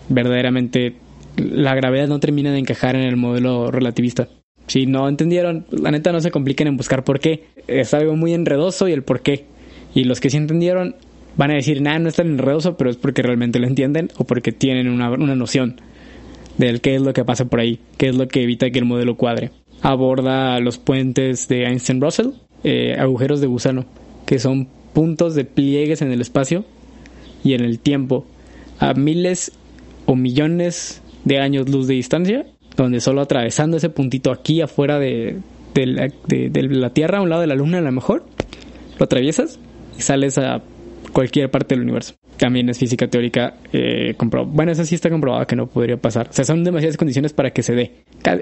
verdaderamente 0.08 0.96
la 1.36 1.74
gravedad 1.74 2.08
no 2.08 2.20
termina 2.20 2.52
de 2.52 2.58
encajar 2.58 2.96
en 2.96 3.02
el 3.02 3.16
modelo 3.16 3.70
relativista. 3.70 4.28
Si 4.66 4.86
no 4.86 5.08
entendieron, 5.08 5.66
la 5.70 5.90
neta 5.90 6.12
no 6.12 6.20
se 6.20 6.30
compliquen 6.30 6.68
en 6.68 6.76
buscar 6.76 7.04
por 7.04 7.20
qué. 7.20 7.44
Es 7.66 7.94
algo 7.94 8.16
muy 8.16 8.34
enredoso 8.34 8.88
y 8.88 8.92
el 8.92 9.02
por 9.02 9.20
qué. 9.20 9.46
Y 9.94 10.04
los 10.04 10.20
que 10.20 10.30
sí 10.30 10.36
entendieron 10.36 10.96
van 11.36 11.52
a 11.52 11.54
decir, 11.54 11.80
nah, 11.80 11.98
no 11.98 12.08
es 12.08 12.16
tan 12.16 12.26
enredoso, 12.26 12.76
pero 12.76 12.90
es 12.90 12.96
porque 12.96 13.22
realmente 13.22 13.58
lo 13.58 13.66
entienden 13.66 14.10
o 14.18 14.24
porque 14.24 14.52
tienen 14.52 14.88
una, 14.88 15.10
una 15.10 15.36
noción 15.36 15.80
del 16.58 16.80
qué 16.80 16.96
es 16.96 17.02
lo 17.02 17.12
que 17.12 17.24
pasa 17.24 17.46
por 17.46 17.60
ahí, 17.60 17.78
qué 17.96 18.08
es 18.08 18.16
lo 18.16 18.28
que 18.28 18.42
evita 18.42 18.70
que 18.70 18.80
el 18.80 18.84
modelo 18.84 19.16
cuadre. 19.16 19.52
Aborda 19.80 20.58
los 20.58 20.78
puentes 20.78 21.46
de 21.48 21.64
Einstein-Russell, 21.64 22.30
eh, 22.64 22.96
agujeros 22.98 23.40
de 23.40 23.46
gusano, 23.46 23.86
que 24.26 24.40
son 24.40 24.68
puntos 24.98 25.36
de 25.36 25.44
pliegues 25.44 26.02
en 26.02 26.10
el 26.10 26.20
espacio 26.20 26.64
y 27.44 27.54
en 27.54 27.64
el 27.64 27.78
tiempo 27.78 28.26
a 28.80 28.94
miles 28.94 29.52
o 30.06 30.16
millones 30.16 31.02
de 31.22 31.38
años 31.38 31.68
luz 31.68 31.86
de 31.86 31.94
distancia, 31.94 32.46
donde 32.76 33.00
solo 33.00 33.20
atravesando 33.20 33.76
ese 33.76 33.90
puntito 33.90 34.32
aquí 34.32 34.60
afuera 34.60 34.98
de, 34.98 35.36
de 35.72 35.86
la, 35.86 36.08
de- 36.26 36.50
la 36.64 36.90
Tierra, 36.90 37.18
a 37.18 37.22
un 37.22 37.28
lado 37.28 37.42
de 37.42 37.46
la 37.46 37.54
Luna 37.54 37.78
a 37.78 37.80
lo 37.80 37.92
mejor, 37.92 38.24
lo 38.98 39.04
atraviesas 39.04 39.60
y 39.96 40.02
sales 40.02 40.36
a 40.36 40.62
cualquier 41.12 41.48
parte 41.48 41.76
del 41.76 41.84
universo. 41.84 42.14
También 42.36 42.68
es 42.68 42.80
física 42.80 43.06
teórica 43.06 43.54
eh, 43.72 44.16
Bueno, 44.48 44.72
eso 44.72 44.84
sí 44.84 44.96
está 44.96 45.10
comprobado 45.10 45.46
que 45.46 45.54
no 45.54 45.68
podría 45.68 45.96
pasar. 45.96 46.26
O 46.30 46.32
sea, 46.32 46.44
son 46.44 46.64
demasiadas 46.64 46.96
condiciones 46.96 47.32
para 47.32 47.52
que 47.52 47.62
se 47.62 47.76
dé. 47.76 47.92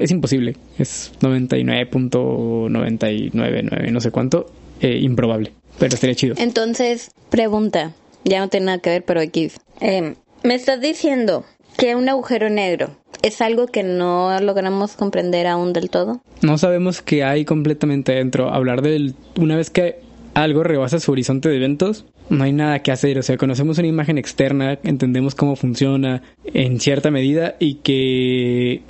Es 0.00 0.10
imposible. 0.10 0.56
Es 0.78 1.12
99.999, 1.20 3.90
no 3.92 4.00
sé 4.00 4.10
cuánto, 4.10 4.46
eh, 4.80 4.96
improbable. 5.02 5.52
Pero 5.78 5.94
estaría 5.94 6.14
chido. 6.14 6.34
Entonces, 6.38 7.10
pregunta. 7.30 7.92
Ya 8.24 8.40
no 8.40 8.48
tiene 8.48 8.66
nada 8.66 8.78
que 8.78 8.90
ver, 8.90 9.04
pero 9.04 9.20
aquí. 9.20 9.50
Eh, 9.80 10.14
me 10.42 10.54
estás 10.54 10.80
diciendo 10.80 11.44
que 11.76 11.94
un 11.94 12.08
agujero 12.08 12.48
negro 12.50 12.90
es 13.22 13.40
algo 13.40 13.66
que 13.66 13.82
no 13.82 14.38
logramos 14.40 14.92
comprender 14.92 15.46
aún 15.46 15.72
del 15.72 15.90
todo. 15.90 16.20
No 16.42 16.58
sabemos 16.58 17.02
qué 17.02 17.24
hay 17.24 17.44
completamente 17.44 18.12
dentro. 18.12 18.52
Hablar 18.52 18.82
del. 18.82 19.14
Una 19.38 19.56
vez 19.56 19.70
que 19.70 20.00
algo 20.34 20.62
rebasa 20.62 21.00
su 21.00 21.12
horizonte 21.12 21.48
de 21.48 21.56
eventos, 21.56 22.04
no 22.28 22.44
hay 22.44 22.52
nada 22.52 22.80
que 22.80 22.92
hacer. 22.92 23.18
O 23.18 23.22
sea, 23.22 23.36
conocemos 23.36 23.78
una 23.78 23.88
imagen 23.88 24.18
externa, 24.18 24.78
entendemos 24.82 25.34
cómo 25.34 25.56
funciona 25.56 26.22
en 26.44 26.80
cierta 26.80 27.10
medida 27.10 27.56
y 27.58 27.76
que. 27.76 28.82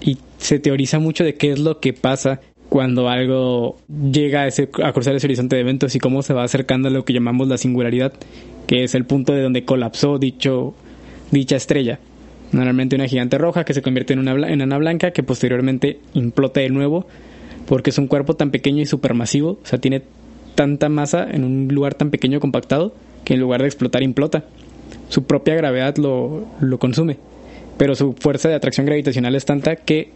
Y 0.00 0.18
se 0.38 0.58
teoriza 0.60 0.98
mucho 0.98 1.24
de 1.24 1.34
qué 1.34 1.50
es 1.52 1.58
lo 1.58 1.80
que 1.80 1.92
pasa 1.92 2.40
cuando 2.68 3.08
algo 3.08 3.76
llega 3.88 4.42
a, 4.42 4.46
ese- 4.46 4.68
a 4.82 4.92
cruzar 4.92 5.14
ese 5.14 5.26
horizonte 5.26 5.56
de 5.56 5.62
eventos 5.62 5.94
y 5.94 5.98
cómo 5.98 6.22
se 6.22 6.34
va 6.34 6.44
acercando 6.44 6.88
a 6.88 6.90
lo 6.90 7.04
que 7.04 7.12
llamamos 7.12 7.48
la 7.48 7.56
singularidad, 7.58 8.12
que 8.66 8.84
es 8.84 8.94
el 8.94 9.04
punto 9.04 9.32
de 9.32 9.42
donde 9.42 9.64
colapsó 9.64 10.18
dicho, 10.18 10.74
dicha 11.30 11.56
estrella. 11.56 11.98
Normalmente 12.52 12.96
una 12.96 13.06
gigante 13.08 13.38
roja 13.38 13.64
que 13.64 13.74
se 13.74 13.82
convierte 13.82 14.12
en 14.14 14.18
una 14.20 14.34
bla- 14.34 14.50
en 14.50 14.60
ana 14.62 14.78
blanca 14.78 15.10
que 15.12 15.22
posteriormente 15.22 16.00
implota 16.14 16.60
de 16.60 16.70
nuevo 16.70 17.06
porque 17.66 17.90
es 17.90 17.98
un 17.98 18.06
cuerpo 18.06 18.34
tan 18.34 18.50
pequeño 18.50 18.80
y 18.82 18.86
supermasivo, 18.86 19.58
o 19.62 19.66
sea, 19.66 19.78
tiene 19.78 20.02
tanta 20.54 20.88
masa 20.88 21.28
en 21.30 21.44
un 21.44 21.68
lugar 21.68 21.94
tan 21.94 22.10
pequeño 22.10 22.40
compactado 22.40 22.94
que 23.24 23.34
en 23.34 23.40
lugar 23.40 23.60
de 23.60 23.66
explotar 23.68 24.02
implota. 24.02 24.44
Su 25.10 25.24
propia 25.24 25.54
gravedad 25.54 25.96
lo, 25.98 26.46
lo 26.60 26.78
consume, 26.78 27.18
pero 27.76 27.94
su 27.94 28.14
fuerza 28.14 28.48
de 28.48 28.54
atracción 28.54 28.86
gravitacional 28.86 29.34
es 29.34 29.44
tanta 29.44 29.76
que 29.76 30.10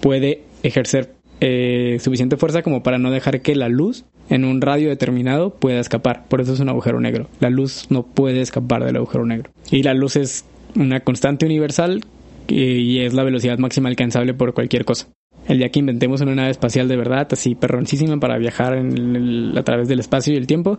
puede 0.00 0.42
ejercer 0.62 1.14
eh, 1.40 1.98
suficiente 2.00 2.36
fuerza 2.36 2.62
como 2.62 2.82
para 2.82 2.98
no 2.98 3.10
dejar 3.10 3.40
que 3.40 3.54
la 3.54 3.68
luz 3.68 4.04
en 4.28 4.44
un 4.44 4.60
radio 4.60 4.88
determinado 4.88 5.50
pueda 5.50 5.80
escapar. 5.80 6.24
Por 6.28 6.40
eso 6.40 6.52
es 6.52 6.60
un 6.60 6.68
agujero 6.68 7.00
negro. 7.00 7.28
La 7.40 7.50
luz 7.50 7.86
no 7.90 8.04
puede 8.04 8.40
escapar 8.40 8.84
del 8.84 8.96
agujero 8.96 9.24
negro. 9.26 9.50
Y 9.70 9.82
la 9.82 9.94
luz 9.94 10.16
es 10.16 10.44
una 10.76 11.00
constante 11.00 11.46
universal 11.46 12.02
eh, 12.48 12.54
y 12.54 13.00
es 13.00 13.14
la 13.14 13.24
velocidad 13.24 13.58
máxima 13.58 13.88
alcanzable 13.88 14.34
por 14.34 14.54
cualquier 14.54 14.84
cosa. 14.84 15.08
El 15.48 15.58
día 15.58 15.70
que 15.70 15.80
inventemos 15.80 16.20
una 16.20 16.34
nave 16.34 16.50
espacial 16.50 16.86
de 16.86 16.96
verdad, 16.96 17.26
así 17.32 17.54
perroncísima 17.54 18.18
para 18.20 18.38
viajar 18.38 18.76
en 18.76 18.96
el- 19.16 19.54
a 19.58 19.62
través 19.64 19.88
del 19.88 19.98
espacio 19.98 20.32
y 20.34 20.36
el 20.36 20.46
tiempo, 20.46 20.78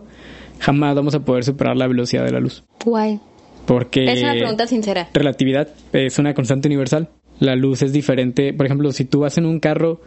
jamás 0.60 0.94
vamos 0.94 1.14
a 1.14 1.20
poder 1.20 1.44
superar 1.44 1.76
la 1.76 1.88
velocidad 1.88 2.24
de 2.24 2.30
la 2.32 2.40
luz. 2.40 2.62
Guay. 2.84 3.18
Porque 3.66 4.04
Es 4.04 4.22
una 4.22 4.32
pregunta 4.32 4.66
sincera. 4.66 5.08
relatividad 5.12 5.68
es 5.92 6.18
una 6.18 6.32
constante 6.34 6.68
universal. 6.68 7.08
La 7.38 7.54
luz 7.56 7.82
es 7.82 7.92
diferente. 7.92 8.52
Por 8.54 8.66
ejemplo, 8.66 8.90
si 8.92 9.04
tú 9.04 9.20
vas 9.20 9.36
en 9.38 9.46
un 9.46 9.60
carro 9.60 10.00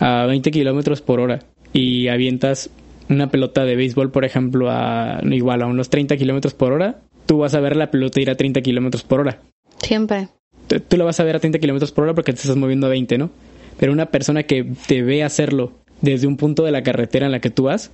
a 0.00 0.26
20 0.26 0.50
kilómetros 0.50 1.00
por 1.02 1.20
hora 1.20 1.40
y 1.72 2.08
avientas 2.08 2.70
una 3.08 3.30
pelota 3.30 3.64
de 3.64 3.76
béisbol, 3.76 4.10
por 4.10 4.24
ejemplo, 4.24 4.70
a 4.70 5.20
igual 5.30 5.62
a 5.62 5.66
unos 5.66 5.90
30 5.90 6.16
kilómetros 6.16 6.54
por 6.54 6.72
hora, 6.72 7.00
tú 7.26 7.38
vas 7.38 7.54
a 7.54 7.60
ver 7.60 7.76
la 7.76 7.90
pelota 7.90 8.20
ir 8.20 8.30
a 8.30 8.34
30 8.36 8.60
kilómetros 8.62 9.02
por 9.02 9.20
hora. 9.20 9.40
Siempre. 9.82 10.28
Tú- 10.68 10.80
Tú 10.80 10.96
la 10.96 11.04
vas 11.04 11.20
a 11.20 11.24
ver 11.24 11.36
a 11.36 11.40
30 11.40 11.58
kilómetros 11.58 11.92
por 11.92 12.04
hora 12.04 12.14
porque 12.14 12.32
te 12.32 12.40
estás 12.40 12.56
moviendo 12.56 12.86
a 12.86 12.90
20, 12.90 13.18
¿no? 13.18 13.30
Pero 13.78 13.92
una 13.92 14.06
persona 14.06 14.44
que 14.44 14.64
te 14.86 15.02
ve 15.02 15.22
hacerlo 15.22 15.72
desde 16.00 16.26
un 16.26 16.36
punto 16.36 16.64
de 16.64 16.72
la 16.72 16.82
carretera 16.82 17.26
en 17.26 17.32
la 17.32 17.40
que 17.40 17.50
tú 17.50 17.64
vas, 17.64 17.90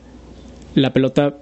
la 0.75 0.93
pelota 0.93 1.35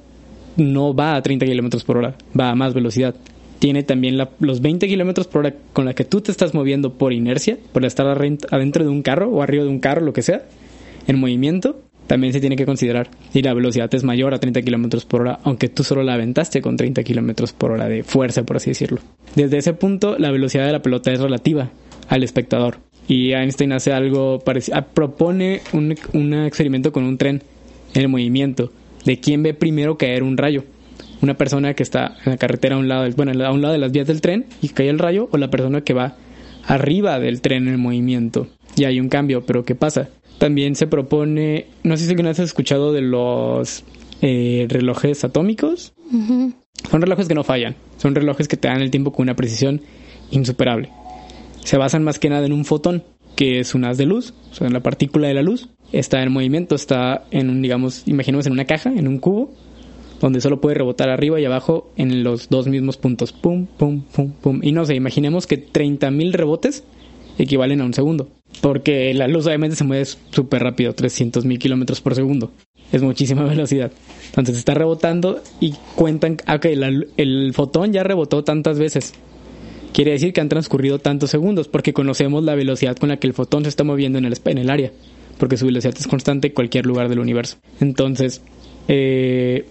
no 0.57 0.94
va 0.94 1.14
a 1.16 1.23
30 1.23 1.44
kilómetros 1.47 1.85
por 1.85 1.99
hora, 1.99 2.14
va 2.38 2.51
a 2.51 2.55
más 2.55 2.73
velocidad. 2.75 3.14
Tiene 3.59 3.83
también 3.83 4.18
los 4.38 4.61
20 4.61 4.87
kilómetros 4.87 5.27
por 5.27 5.40
hora 5.40 5.55
con 5.73 5.85
la 5.85 5.94
que 5.94 6.05
tú 6.05 6.21
te 6.21 6.31
estás 6.31 6.55
moviendo 6.55 6.94
por 6.94 7.12
inercia, 7.12 7.59
por 7.73 7.85
estar 7.85 8.07
adentro 8.07 8.85
de 8.85 8.90
un 8.90 9.03
carro 9.03 9.29
o 9.31 9.42
arriba 9.42 9.64
de 9.64 9.71
un 9.71 9.81
carro, 9.81 10.01
lo 10.01 10.12
que 10.12 10.23
sea, 10.23 10.44
en 11.09 11.18
movimiento, 11.18 11.81
también 12.07 12.33
se 12.33 12.40
tiene 12.40 12.57
que 12.57 12.66
considerar. 12.66 13.11
Y 13.35 13.42
la 13.42 13.55
velocidad 13.55 13.92
es 13.94 14.03
mayor 14.03 14.35
a 14.35 14.40
30 14.40 14.62
kilómetros 14.62 15.05
por 15.05 15.23
hora, 15.23 15.38
aunque 15.44 15.68
tú 15.68 15.85
solo 15.85 16.03
la 16.03 16.14
aventaste 16.14 16.61
con 16.61 16.77
30 16.77 17.03
kilómetros 17.03 17.53
por 17.53 17.71
hora 17.71 17.88
de 17.88 18.03
fuerza, 18.03 18.44
por 18.44 18.57
así 18.57 18.71
decirlo. 18.71 19.01
Desde 19.37 19.59
ese 19.59 19.75
punto, 19.75 20.18
la 20.18 20.31
velocidad 20.31 20.66
de 20.66 20.73
la 20.73 20.83
pelota 20.83 21.12
es 21.12 21.21
relativa 21.21 21.71
al 22.09 22.23
espectador. 22.23 22.79
Y 23.07 23.33
Einstein 23.33 23.73
hace 23.73 23.92
algo 23.92 24.38
parecido. 24.40 24.85
propone 24.94 25.61
un, 25.73 25.94
un 26.12 26.35
experimento 26.35 26.92
con 26.92 27.05
un 27.05 27.18
tren 27.18 27.42
en 27.94 28.03
el 28.03 28.09
movimiento 28.09 28.73
de 29.05 29.21
quién 29.21 29.42
ve 29.42 29.55
primero 29.55 29.97
caer 29.97 30.23
un 30.23 30.37
rayo. 30.37 30.64
Una 31.20 31.35
persona 31.35 31.74
que 31.74 31.83
está 31.83 32.16
en 32.24 32.33
la 32.33 32.37
carretera 32.37 32.76
a 32.76 32.78
un 32.78 32.88
lado, 32.88 33.02
del- 33.04 33.14
bueno, 33.14 33.33
a 33.44 33.52
un 33.52 33.61
lado 33.62 33.72
de 33.72 33.78
las 33.78 33.92
vías 33.92 34.07
del 34.07 34.20
tren 34.20 34.46
y 34.62 34.68
cae 34.68 34.88
el 34.88 34.98
rayo, 34.98 35.28
o 35.33 35.37
la 35.38 35.50
persona 35.50 35.81
que 35.83 35.94
va 35.94 36.16
arriba 36.66 37.18
del 37.18 37.40
tren 37.40 37.66
en 37.68 37.81
movimiento. 37.81 38.48
Y 38.76 38.85
hay 38.85 39.00
un 39.00 39.09
cambio, 39.09 39.44
pero 39.44 39.64
¿qué 39.64 39.74
pasa? 39.74 40.09
También 40.38 40.76
se 40.76 40.87
propone, 40.87 41.66
no 41.83 41.96
sé 41.96 42.04
si 42.04 42.11
alguna 42.11 42.28
vez 42.28 42.38
has 42.40 42.46
escuchado 42.46 42.92
de 42.92 43.00
los 43.02 43.85
eh, 44.22 44.66
relojes 44.68 45.24
atómicos. 45.24 45.92
Son 46.90 47.00
relojes 47.02 47.26
que 47.26 47.35
no 47.35 47.42
fallan, 47.42 47.74
son 47.96 48.14
relojes 48.14 48.46
que 48.46 48.57
te 48.57 48.68
dan 48.68 48.81
el 48.81 48.90
tiempo 48.90 49.12
con 49.12 49.24
una 49.24 49.35
precisión 49.35 49.81
insuperable. 50.31 50.90
Se 51.64 51.76
basan 51.76 52.04
más 52.04 52.18
que 52.20 52.28
nada 52.31 52.46
en 52.46 52.52
un 52.52 52.64
fotón, 52.64 53.02
que 53.35 53.59
es 53.59 53.74
un 53.74 53.85
haz 53.85 53.98
de 53.98 54.07
luz, 54.07 54.33
o 54.52 54.54
sea, 54.54 54.66
en 54.68 54.72
la 54.72 54.81
partícula 54.81 55.26
de 55.28 55.35
la 55.35 55.42
luz, 55.42 55.68
está 55.92 56.22
en 56.22 56.33
movimiento, 56.33 56.74
está 56.76 57.24
en 57.31 57.50
un, 57.50 57.62
digamos, 57.62 58.07
imaginemos 58.07 58.46
en 58.46 58.52
una 58.52 58.64
caja, 58.64 58.90
en 58.94 59.09
un 59.09 59.18
cubo, 59.18 59.52
donde 60.20 60.40
solo 60.40 60.61
puede 60.61 60.76
rebotar 60.76 61.09
arriba 61.09 61.40
y 61.40 61.44
abajo 61.44 61.90
en 61.96 62.22
los 62.24 62.48
dos 62.48 62.66
mismos 62.66 62.96
puntos. 62.96 63.33
Pum, 63.33 63.66
pum, 63.66 64.02
pum, 64.02 64.33
pum. 64.33 64.61
Y 64.62 64.72
no 64.72 64.85
sé, 64.85 64.94
imaginemos 64.94 65.46
que 65.46 65.64
30.000 65.64 66.33
rebotes 66.33 66.85
equivalen 67.38 67.81
a 67.81 67.85
un 67.85 67.94
segundo. 67.94 68.28
Porque 68.61 69.12
la 69.14 69.28
luz 69.28 69.46
obviamente 69.46 69.76
se 69.76 69.85
mueve 69.85 70.04
súper 70.04 70.62
rápido, 70.62 70.94
300.000 70.94 71.59
kilómetros 71.59 72.00
por 72.00 72.14
segundo. 72.14 72.50
Es 72.92 73.02
muchísima 73.02 73.44
velocidad. 73.48 73.92
Entonces 74.28 74.57
está 74.57 74.74
rebotando 74.74 75.40
y 75.61 75.74
cuentan, 75.94 76.38
ah, 76.46 76.57
ok, 76.57 76.66
el 77.16 77.52
fotón 77.54 77.92
ya 77.92 78.02
rebotó 78.02 78.44
tantas 78.44 78.78
veces. 78.78 79.14
Quiere 79.92 80.12
decir 80.12 80.33
que 80.33 80.40
han 80.40 80.48
transcurrido 80.48 80.98
tantos 80.98 81.31
segundos 81.31 81.68
porque 81.68 81.92
conocemos 81.92 82.44
la 82.44 82.54
velocidad 82.54 82.96
con 82.96 83.09
la 83.09 83.16
que 83.16 83.26
el 83.26 83.33
fotón 83.33 83.62
se 83.64 83.68
está 83.68 83.85
moviendo 83.85 84.18
en 84.18 84.26
el, 84.26 84.38
en 84.44 84.59
el 84.59 84.70
área. 84.70 84.92
Porque 85.38 85.57
su 85.57 85.66
velocidad 85.66 85.94
es 85.98 86.07
constante 86.07 86.48
en 86.48 86.54
cualquier 86.54 86.87
lugar 86.87 87.09
del 87.09 87.20
universo. 87.20 87.59
Entonces, 87.81 88.42
eh, 88.88 89.66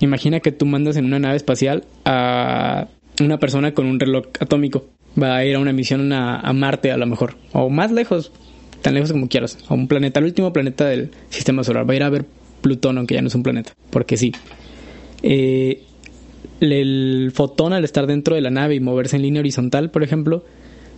Imagina 0.00 0.40
que 0.40 0.52
tú 0.52 0.66
mandas 0.66 0.96
en 0.96 1.04
una 1.04 1.18
nave 1.18 1.36
espacial 1.36 1.84
a 2.04 2.88
una 3.20 3.38
persona 3.38 3.74
con 3.74 3.86
un 3.86 3.98
reloj 3.98 4.26
atómico. 4.40 4.86
Va 5.20 5.36
a 5.36 5.44
ir 5.44 5.56
a 5.56 5.58
una 5.58 5.72
misión 5.72 6.12
a, 6.12 6.52
Marte 6.52 6.92
a 6.92 6.96
lo 6.96 7.06
mejor. 7.06 7.36
O 7.52 7.70
más 7.70 7.90
lejos, 7.90 8.32
tan 8.82 8.94
lejos 8.94 9.12
como 9.12 9.28
quieras. 9.28 9.58
A 9.68 9.74
un 9.74 9.88
planeta, 9.88 10.20
el 10.20 10.26
último 10.26 10.52
planeta 10.52 10.86
del 10.86 11.10
sistema 11.30 11.64
solar. 11.64 11.88
Va 11.88 11.94
a 11.94 11.96
ir 11.96 12.02
a 12.02 12.10
ver 12.10 12.24
Plutón, 12.60 12.98
aunque 12.98 13.14
ya 13.14 13.22
no 13.22 13.28
es 13.28 13.34
un 13.34 13.42
planeta. 13.42 13.72
Porque 13.90 14.16
sí. 14.16 14.32
Eh, 15.22 15.82
el 16.60 17.30
fotón 17.34 17.72
al 17.72 17.84
estar 17.84 18.06
dentro 18.06 18.34
de 18.34 18.40
la 18.40 18.50
nave 18.50 18.74
y 18.74 18.80
moverse 18.80 19.16
en 19.16 19.22
línea 19.22 19.40
horizontal, 19.40 19.90
por 19.90 20.02
ejemplo, 20.02 20.44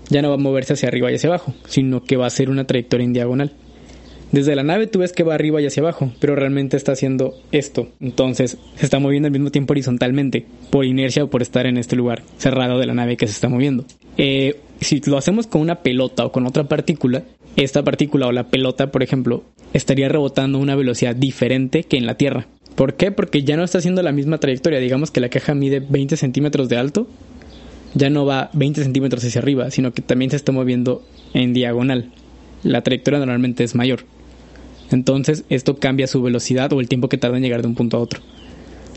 ya 0.08 0.22
no 0.22 0.28
va 0.28 0.34
a 0.34 0.38
moverse 0.38 0.74
hacia 0.74 0.88
arriba 0.88 1.10
y 1.10 1.14
hacia 1.14 1.28
abajo, 1.28 1.54
sino 1.66 2.02
que 2.02 2.16
va 2.16 2.24
a 2.24 2.28
hacer 2.28 2.50
una 2.50 2.66
trayectoria 2.66 3.04
en 3.04 3.12
diagonal. 3.12 3.52
Desde 4.32 4.54
la 4.54 4.62
nave 4.62 4.86
tú 4.86 5.00
ves 5.00 5.12
que 5.12 5.24
va 5.24 5.34
arriba 5.34 5.60
y 5.60 5.66
hacia 5.66 5.82
abajo, 5.82 6.12
pero 6.20 6.36
realmente 6.36 6.76
está 6.76 6.92
haciendo 6.92 7.34
esto. 7.50 7.88
Entonces 8.00 8.58
se 8.76 8.84
está 8.84 9.00
moviendo 9.00 9.26
al 9.26 9.32
mismo 9.32 9.50
tiempo 9.50 9.72
horizontalmente, 9.72 10.46
por 10.70 10.84
inercia 10.84 11.24
o 11.24 11.30
por 11.30 11.42
estar 11.42 11.66
en 11.66 11.76
este 11.76 11.96
lugar 11.96 12.22
cerrado 12.38 12.78
de 12.78 12.86
la 12.86 12.94
nave 12.94 13.16
que 13.16 13.26
se 13.26 13.32
está 13.32 13.48
moviendo. 13.48 13.84
Eh, 14.16 14.60
si 14.80 15.00
lo 15.00 15.18
hacemos 15.18 15.46
con 15.46 15.60
una 15.60 15.82
pelota 15.82 16.24
o 16.24 16.32
con 16.32 16.46
otra 16.46 16.64
partícula, 16.64 17.24
esta 17.56 17.82
partícula 17.82 18.28
o 18.28 18.32
la 18.32 18.48
pelota, 18.48 18.92
por 18.92 19.02
ejemplo, 19.02 19.42
estaría 19.72 20.08
rebotando 20.08 20.58
a 20.58 20.60
una 20.60 20.76
velocidad 20.76 21.16
diferente 21.16 21.82
que 21.82 21.96
en 21.96 22.06
la 22.06 22.16
Tierra. 22.16 22.46
¿Por 22.76 22.94
qué? 22.94 23.10
Porque 23.10 23.42
ya 23.42 23.56
no 23.56 23.64
está 23.64 23.78
haciendo 23.78 24.02
la 24.02 24.12
misma 24.12 24.38
trayectoria. 24.38 24.78
Digamos 24.78 25.10
que 25.10 25.20
la 25.20 25.28
caja 25.28 25.54
mide 25.54 25.80
20 25.80 26.16
centímetros 26.16 26.68
de 26.68 26.76
alto, 26.76 27.08
ya 27.94 28.08
no 28.10 28.24
va 28.24 28.50
20 28.52 28.82
centímetros 28.82 29.24
hacia 29.24 29.40
arriba, 29.40 29.70
sino 29.70 29.92
que 29.92 30.02
también 30.02 30.30
se 30.30 30.36
está 30.36 30.52
moviendo 30.52 31.02
en 31.34 31.52
diagonal. 31.52 32.12
La 32.62 32.82
trayectoria 32.82 33.18
normalmente 33.18 33.64
es 33.64 33.74
mayor. 33.74 34.04
Entonces 34.90 35.44
esto 35.48 35.76
cambia 35.76 36.06
su 36.06 36.22
velocidad 36.22 36.72
o 36.72 36.80
el 36.80 36.88
tiempo 36.88 37.08
que 37.08 37.18
tarda 37.18 37.36
en 37.36 37.42
llegar 37.42 37.62
de 37.62 37.68
un 37.68 37.74
punto 37.74 37.96
a 37.96 38.00
otro. 38.00 38.20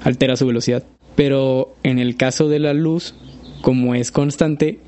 Altera 0.03 0.35
su 0.35 0.45
velocidad. 0.45 0.83
Pero 1.15 1.75
en 1.83 1.99
el 1.99 2.15
caso 2.15 2.49
de 2.49 2.59
la 2.59 2.73
luz, 2.73 3.13
como 3.61 3.95
es 3.95 4.11
constante, 4.11 4.79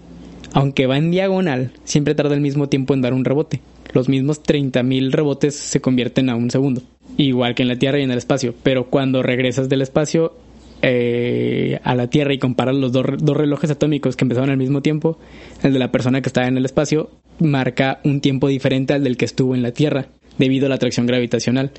aunque 0.54 0.88
va 0.88 0.98
en 0.98 1.12
diagonal, 1.12 1.72
siempre 1.84 2.16
tarda 2.16 2.34
el 2.34 2.42
mismo 2.42 2.68
tiempo 2.70 2.94
en 2.94 3.02
dar 3.02 3.14
un 3.14 3.26
rebote. 3.26 3.62
Los 3.94 4.10
mismos 4.10 4.44
30.000 4.44 5.12
rebotes 5.12 5.56
se 5.56 5.80
convierten 5.80 6.30
a 6.30 6.36
un 6.36 6.50
segundo. 6.50 6.82
Igual 7.18 7.56
que 7.56 7.62
en 7.62 7.70
la 7.70 7.78
Tierra 7.78 8.00
y 8.00 8.04
en 8.04 8.12
el 8.12 8.18
espacio. 8.18 8.54
Pero 8.64 8.90
cuando 8.90 9.24
regresas 9.24 9.70
del 9.70 9.84
espacio 9.84 10.34
eh, 10.82 11.80
a 11.84 11.96
la 11.96 12.10
Tierra 12.10 12.34
y 12.34 12.40
comparas 12.40 12.76
los 12.76 12.92
dos, 12.92 13.06
dos 13.20 13.38
relojes 13.38 13.70
atómicos 13.70 14.16
que 14.16 14.26
empezaron 14.26 14.50
al 14.50 14.58
mismo 14.58 14.82
tiempo, 14.82 15.20
el 15.62 15.72
de 15.72 15.80
la 15.80 15.92
persona 15.92 16.22
que 16.22 16.30
estaba 16.30 16.48
en 16.48 16.58
el 16.58 16.66
espacio 16.66 17.12
marca 17.40 18.00
un 18.04 18.20
tiempo 18.20 18.48
diferente 18.48 18.94
al 18.94 19.04
del 19.04 19.18
que 19.18 19.26
estuvo 19.26 19.56
en 19.56 19.62
la 19.62 19.72
Tierra 19.72 20.08
debido 20.38 20.66
a 20.66 20.70
la 20.70 20.76
atracción 20.76 21.06
gravitacional. 21.06 21.72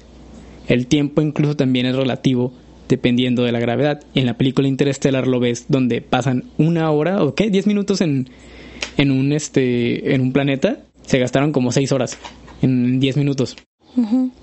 El 0.68 0.86
tiempo 0.86 1.22
incluso 1.22 1.56
también 1.56 1.86
es 1.86 1.94
relativo 1.94 2.52
dependiendo 2.88 3.42
de 3.42 3.52
la 3.52 3.60
gravedad. 3.60 4.02
En 4.14 4.26
la 4.26 4.36
película 4.36 4.68
Interestelar 4.68 5.26
lo 5.26 5.40
ves 5.40 5.66
donde 5.68 6.00
pasan 6.00 6.44
una 6.58 6.90
hora 6.90 7.22
o 7.22 7.34
qué, 7.34 7.50
diez 7.50 7.66
minutos 7.66 8.00
en, 8.00 8.28
en 8.96 9.10
un 9.10 9.32
este 9.32 10.14
en 10.14 10.20
un 10.20 10.32
planeta, 10.32 10.78
se 11.02 11.18
gastaron 11.18 11.52
como 11.52 11.72
seis 11.72 11.92
horas 11.92 12.18
en 12.62 13.00
diez 13.00 13.16
minutos. 13.16 13.56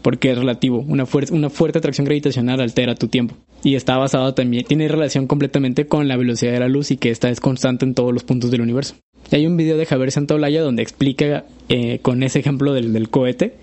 Porque 0.02 0.32
es 0.32 0.38
relativo, 0.40 0.80
una, 0.80 1.06
una 1.30 1.50
fuerte 1.52 1.78
atracción 1.78 2.06
gravitacional 2.06 2.60
altera 2.60 2.96
tu 2.96 3.08
tiempo. 3.08 3.36
Y 3.64 3.76
está 3.76 3.96
basado 3.98 4.34
también, 4.34 4.66
tiene 4.66 4.88
relación 4.88 5.28
completamente 5.28 5.86
con 5.86 6.08
la 6.08 6.18
velocidad 6.18 6.54
de 6.54 6.60
la 6.60 6.68
luz 6.68 6.90
y 6.90 6.98
que 6.98 7.12
esta 7.12 7.30
es 7.30 7.40
constante 7.40 7.86
en 7.86 7.94
todos 7.94 8.12
los 8.12 8.24
puntos 8.24 8.50
del 8.50 8.62
universo. 8.62 8.96
hay 9.32 9.46
un 9.46 9.56
video 9.56 9.78
de 9.78 9.86
Javier 9.86 10.12
Santaolalla 10.12 10.64
donde 10.64 10.82
explica 10.82 11.46
eh, 11.70 12.00
con 12.02 12.24
ese 12.24 12.40
ejemplo 12.40 12.74
del, 12.74 12.94
del 12.94 13.10
cohete 13.10 13.54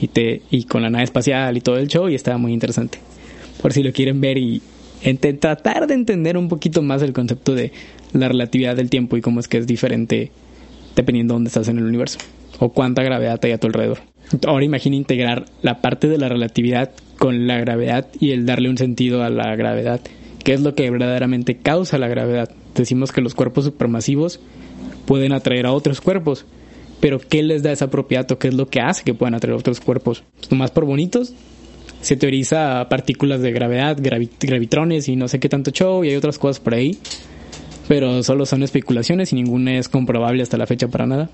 y, 0.00 0.08
te, 0.08 0.42
y 0.50 0.64
con 0.64 0.82
la 0.82 0.90
nave 0.90 1.04
espacial 1.04 1.56
y 1.56 1.60
todo 1.60 1.78
el 1.78 1.88
show 1.88 2.08
y 2.08 2.14
estaba 2.14 2.38
muy 2.38 2.52
interesante. 2.52 2.98
Por 3.62 3.72
si 3.72 3.82
lo 3.82 3.92
quieren 3.92 4.20
ver 4.20 4.38
y 4.38 4.62
tratar 5.38 5.86
de 5.86 5.94
entender 5.94 6.36
un 6.36 6.48
poquito 6.48 6.82
más 6.82 7.02
el 7.02 7.12
concepto 7.12 7.54
de 7.54 7.72
la 8.12 8.28
relatividad 8.28 8.76
del 8.76 8.90
tiempo 8.90 9.16
y 9.16 9.20
cómo 9.20 9.40
es 9.40 9.48
que 9.48 9.58
es 9.58 9.66
diferente 9.66 10.30
dependiendo 10.96 11.34
de 11.34 11.36
dónde 11.36 11.48
estás 11.48 11.68
en 11.68 11.78
el 11.78 11.84
universo 11.84 12.18
o 12.58 12.70
cuánta 12.70 13.02
gravedad 13.02 13.40
hay 13.42 13.52
a 13.52 13.58
tu 13.58 13.66
alrededor. 13.66 13.98
Ahora 14.46 14.64
imagina 14.64 14.96
integrar 14.96 15.44
la 15.62 15.80
parte 15.80 16.08
de 16.08 16.18
la 16.18 16.28
relatividad 16.28 16.90
con 17.18 17.46
la 17.46 17.58
gravedad 17.58 18.06
y 18.18 18.30
el 18.30 18.46
darle 18.46 18.70
un 18.70 18.78
sentido 18.78 19.22
a 19.22 19.30
la 19.30 19.54
gravedad, 19.56 20.00
que 20.42 20.54
es 20.54 20.60
lo 20.60 20.74
que 20.74 20.90
verdaderamente 20.90 21.56
causa 21.56 21.98
la 21.98 22.08
gravedad. 22.08 22.50
Decimos 22.74 23.12
que 23.12 23.20
los 23.20 23.34
cuerpos 23.34 23.64
supermasivos 23.64 24.40
pueden 25.04 25.32
atraer 25.32 25.66
a 25.66 25.72
otros 25.72 26.00
cuerpos, 26.00 26.46
pero 27.04 27.18
¿qué 27.18 27.42
les 27.42 27.62
da 27.62 27.70
esa 27.70 27.90
propiedad 27.90 28.32
o 28.32 28.38
qué 28.38 28.48
es 28.48 28.54
lo 28.54 28.66
que 28.68 28.80
hace 28.80 29.04
que 29.04 29.12
puedan 29.12 29.34
atraer 29.34 29.58
otros 29.58 29.78
cuerpos? 29.78 30.24
Nomás 30.50 30.70
por 30.70 30.86
bonitos, 30.86 31.34
se 32.00 32.16
teoriza 32.16 32.88
partículas 32.88 33.42
de 33.42 33.52
gravedad, 33.52 33.98
gravitrones 34.00 35.06
y 35.10 35.14
no 35.14 35.28
sé 35.28 35.38
qué 35.38 35.50
tanto 35.50 35.70
show 35.70 36.02
y 36.02 36.08
hay 36.08 36.16
otras 36.16 36.38
cosas 36.38 36.60
por 36.60 36.72
ahí, 36.72 36.96
pero 37.88 38.22
solo 38.22 38.46
son 38.46 38.62
especulaciones 38.62 39.34
y 39.34 39.36
ninguna 39.36 39.76
es 39.76 39.90
comprobable 39.90 40.42
hasta 40.42 40.56
la 40.56 40.64
fecha 40.66 40.88
para 40.88 41.06
nada. 41.06 41.28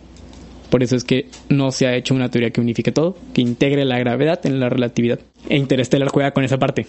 Por 0.70 0.82
eso 0.82 0.96
es 0.96 1.04
que 1.04 1.28
no 1.48 1.70
se 1.70 1.86
ha 1.86 1.94
hecho 1.94 2.16
una 2.16 2.32
teoría 2.32 2.50
que 2.50 2.60
unifique 2.60 2.90
todo, 2.90 3.16
que 3.32 3.40
integre 3.40 3.84
la 3.84 4.00
gravedad 4.00 4.44
en 4.46 4.58
la 4.58 4.70
relatividad. 4.70 5.20
E 5.48 5.56
Interstellar 5.56 6.08
juega 6.08 6.32
con 6.32 6.42
esa 6.42 6.58
parte. 6.58 6.86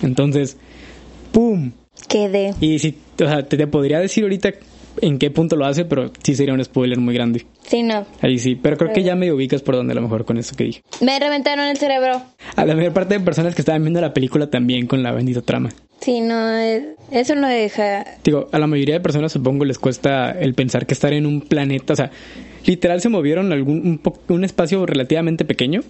Entonces, 0.00 0.56
¡pum! 1.32 1.72
Quedé. 2.08 2.54
Y 2.62 2.78
si, 2.78 2.96
o 3.22 3.26
sea, 3.26 3.46
te 3.46 3.66
podría 3.66 4.00
decir 4.00 4.24
ahorita 4.24 4.54
en 5.00 5.18
qué 5.18 5.30
punto 5.30 5.56
lo 5.56 5.66
hace, 5.66 5.84
pero 5.84 6.10
sí 6.22 6.34
sería 6.34 6.54
un 6.54 6.64
spoiler 6.64 6.98
muy 6.98 7.14
grande. 7.14 7.46
Sí, 7.66 7.82
no. 7.82 8.06
Ahí 8.20 8.38
sí, 8.38 8.54
pero 8.54 8.76
creo 8.76 8.92
que 8.92 9.02
ya 9.02 9.16
me 9.16 9.32
ubicas 9.32 9.62
por 9.62 9.76
donde 9.76 9.92
a 9.92 9.94
lo 9.94 10.02
mejor 10.02 10.24
con 10.24 10.38
eso 10.38 10.54
que 10.56 10.64
dije. 10.64 10.82
Me 11.00 11.18
reventaron 11.18 11.66
el 11.66 11.76
cerebro. 11.76 12.22
A 12.54 12.64
la 12.64 12.74
mayor 12.74 12.92
parte 12.92 13.18
de 13.18 13.20
personas 13.24 13.54
que 13.54 13.62
estaban 13.62 13.82
viendo 13.82 14.00
la 14.00 14.14
película 14.14 14.48
también 14.48 14.86
con 14.86 15.02
la 15.02 15.12
bendita 15.12 15.42
trama. 15.42 15.70
Sí, 16.00 16.20
no, 16.20 16.56
eso 17.10 17.34
no 17.34 17.48
deja... 17.48 18.04
Digo, 18.22 18.48
a 18.52 18.58
la 18.58 18.66
mayoría 18.66 18.94
de 18.94 19.00
personas 19.00 19.32
supongo 19.32 19.64
les 19.64 19.78
cuesta 19.78 20.30
el 20.30 20.54
pensar 20.54 20.86
que 20.86 20.94
estar 20.94 21.12
en 21.12 21.26
un 21.26 21.40
planeta, 21.40 21.94
o 21.94 21.96
sea, 21.96 22.10
literal 22.64 23.00
se 23.00 23.08
movieron 23.08 23.52
algún 23.52 24.00
un, 24.04 24.34
un 24.34 24.44
espacio 24.44 24.84
relativamente 24.84 25.44
pequeño 25.44 25.80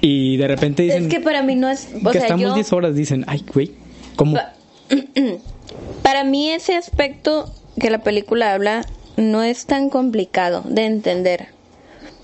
y 0.00 0.36
de 0.36 0.48
repente 0.48 0.82
dicen... 0.82 1.04
Es 1.04 1.08
que 1.08 1.20
para 1.20 1.42
mí 1.42 1.54
no 1.54 1.70
es... 1.70 1.88
O 2.04 2.10
que 2.10 2.18
estamos 2.18 2.54
10 2.54 2.72
horas, 2.72 2.94
dicen, 2.94 3.24
ay, 3.26 3.44
güey, 3.52 3.72
¿cómo? 4.16 4.36
Para 6.02 6.24
mí 6.24 6.50
ese 6.50 6.74
aspecto 6.74 7.52
que 7.78 7.90
la 7.90 7.98
película 7.98 8.54
habla 8.54 8.84
no 9.16 9.42
es 9.42 9.66
tan 9.66 9.90
complicado 9.90 10.62
de 10.66 10.86
entender. 10.86 11.48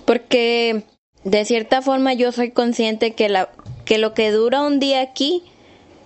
Porque 0.04 0.84
de 1.24 1.44
cierta 1.44 1.82
forma 1.82 2.14
yo 2.14 2.32
soy 2.32 2.50
consciente 2.50 3.12
que, 3.12 3.28
la, 3.28 3.50
que 3.84 3.98
lo 3.98 4.14
que 4.14 4.30
dura 4.30 4.62
un 4.62 4.80
día 4.80 5.00
aquí 5.00 5.42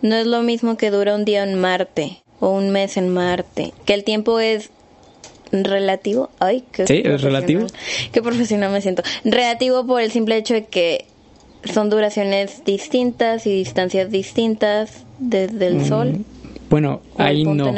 no 0.00 0.16
es 0.16 0.26
lo 0.26 0.42
mismo 0.42 0.76
que 0.76 0.90
dura 0.90 1.14
un 1.14 1.24
día 1.24 1.44
en 1.44 1.59
Marte 1.59 2.22
o 2.40 2.50
un 2.50 2.70
mes 2.70 2.96
en 2.96 3.09
Marte. 3.09 3.72
Que 3.85 3.94
el 3.94 4.05
tiempo 4.05 4.40
es 4.40 4.71
relativo. 5.52 6.31
Ay, 6.40 6.64
qué 6.73 6.87
Sí, 6.87 7.02
es 7.04 7.23
relativo. 7.23 7.67
Qué 8.10 8.23
profesional 8.23 8.73
me 8.73 8.81
siento. 8.81 9.02
Relativo 9.25 9.87
por 9.87 10.00
el 10.00 10.10
simple 10.10 10.37
hecho 10.37 10.54
de 10.54 10.64
que 10.64 11.06
son 11.64 11.90
duraciones 11.90 12.64
distintas 12.64 13.46
y 13.46 13.52
distancias 13.52 14.10
distintas 14.10 15.04
desde 15.19 15.67
el 15.69 15.77
mm. 15.77 15.85
Sol. 15.85 16.25
Bueno, 16.69 17.02
ahí 17.19 17.44
no. 17.44 17.71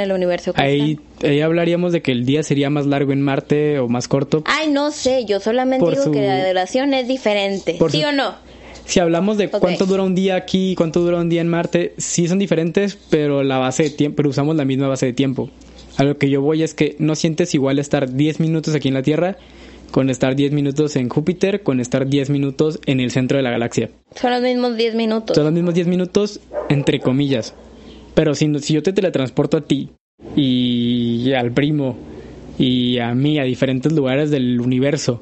ahí, 0.55 1.01
hablaríamos 1.43 1.93
de 1.93 2.03
que 2.03 2.12
el 2.12 2.25
día 2.25 2.43
sería 2.43 2.71
más 2.71 2.87
largo 2.87 3.12
en 3.12 3.23
Marte 3.23 3.79
o 3.79 3.89
más 3.89 4.09
corto. 4.09 4.43
Ay, 4.47 4.69
no 4.71 4.91
sé, 4.91 5.25
yo 5.25 5.41
solamente 5.41 5.89
digo 5.89 6.11
que 6.11 6.27
la 6.27 6.47
duración 6.47 6.95
es 6.95 7.09
diferente. 7.09 7.79
¿Sí 7.91 8.05
o 8.05 8.12
no? 8.12 8.35
Si 8.87 9.01
hablamos 9.01 9.39
de 9.39 9.49
cuánto 9.49 9.87
dura 9.87 10.03
un 10.03 10.15
día 10.15 10.37
aquí 10.37 10.75
cuánto 10.77 11.01
dura 11.01 11.19
un 11.19 11.31
día 11.31 11.41
en 11.41 11.49
Marte, 11.49 11.95
sí 11.97 12.29
son 12.29 12.39
diferentes, 12.39 12.99
pero 13.09 13.43
la 13.43 13.59
base 13.59 13.85
de 13.85 13.91
tiempo, 13.91 14.17
pero 14.17 14.29
usamos 14.29 14.57
la 14.57 14.65
misma 14.65 14.89
base 14.89 15.07
de 15.07 15.12
tiempo. 15.12 15.51
A 15.97 16.05
lo 16.05 16.19
que 16.19 16.29
yo 16.29 16.43
voy 16.43 16.62
es 16.62 16.75
que 16.75 16.97
no 16.99 17.15
sientes 17.15 17.55
igual 17.55 17.79
estar 17.79 18.12
10 18.12 18.41
minutos 18.41 18.75
aquí 18.75 18.89
en 18.89 18.95
la 18.95 19.03
Tierra 19.03 19.39
con 19.91 20.11
estar 20.11 20.35
10 20.35 20.51
minutos 20.51 20.97
en 20.97 21.09
Júpiter, 21.09 21.62
con 21.62 21.79
estar 21.79 22.09
10 22.09 22.29
minutos 22.31 22.81
en 22.85 22.99
el 22.99 23.12
centro 23.12 23.37
de 23.37 23.45
la 23.45 23.53
galaxia. 23.53 23.91
Son 24.17 24.33
los 24.33 24.43
mismos 24.43 24.77
10 24.77 24.97
minutos. 24.97 25.37
Son 25.37 25.45
los 25.45 25.53
mismos 25.53 25.73
10 25.73 25.87
minutos, 25.87 26.41
entre 26.69 26.99
comillas. 26.99 27.55
Pero 28.15 28.35
si, 28.35 28.53
si 28.59 28.75
yo 28.75 28.83
te 28.83 28.93
teletransporto 28.93 29.57
a 29.57 29.61
ti 29.61 29.91
y 30.37 31.33
al 31.33 31.53
primo 31.53 31.97
y 32.59 32.99
a 32.99 33.15
mí 33.15 33.39
a 33.39 33.45
diferentes 33.45 33.93
lugares 33.93 34.31
del 34.31 34.61
universo 34.61 35.21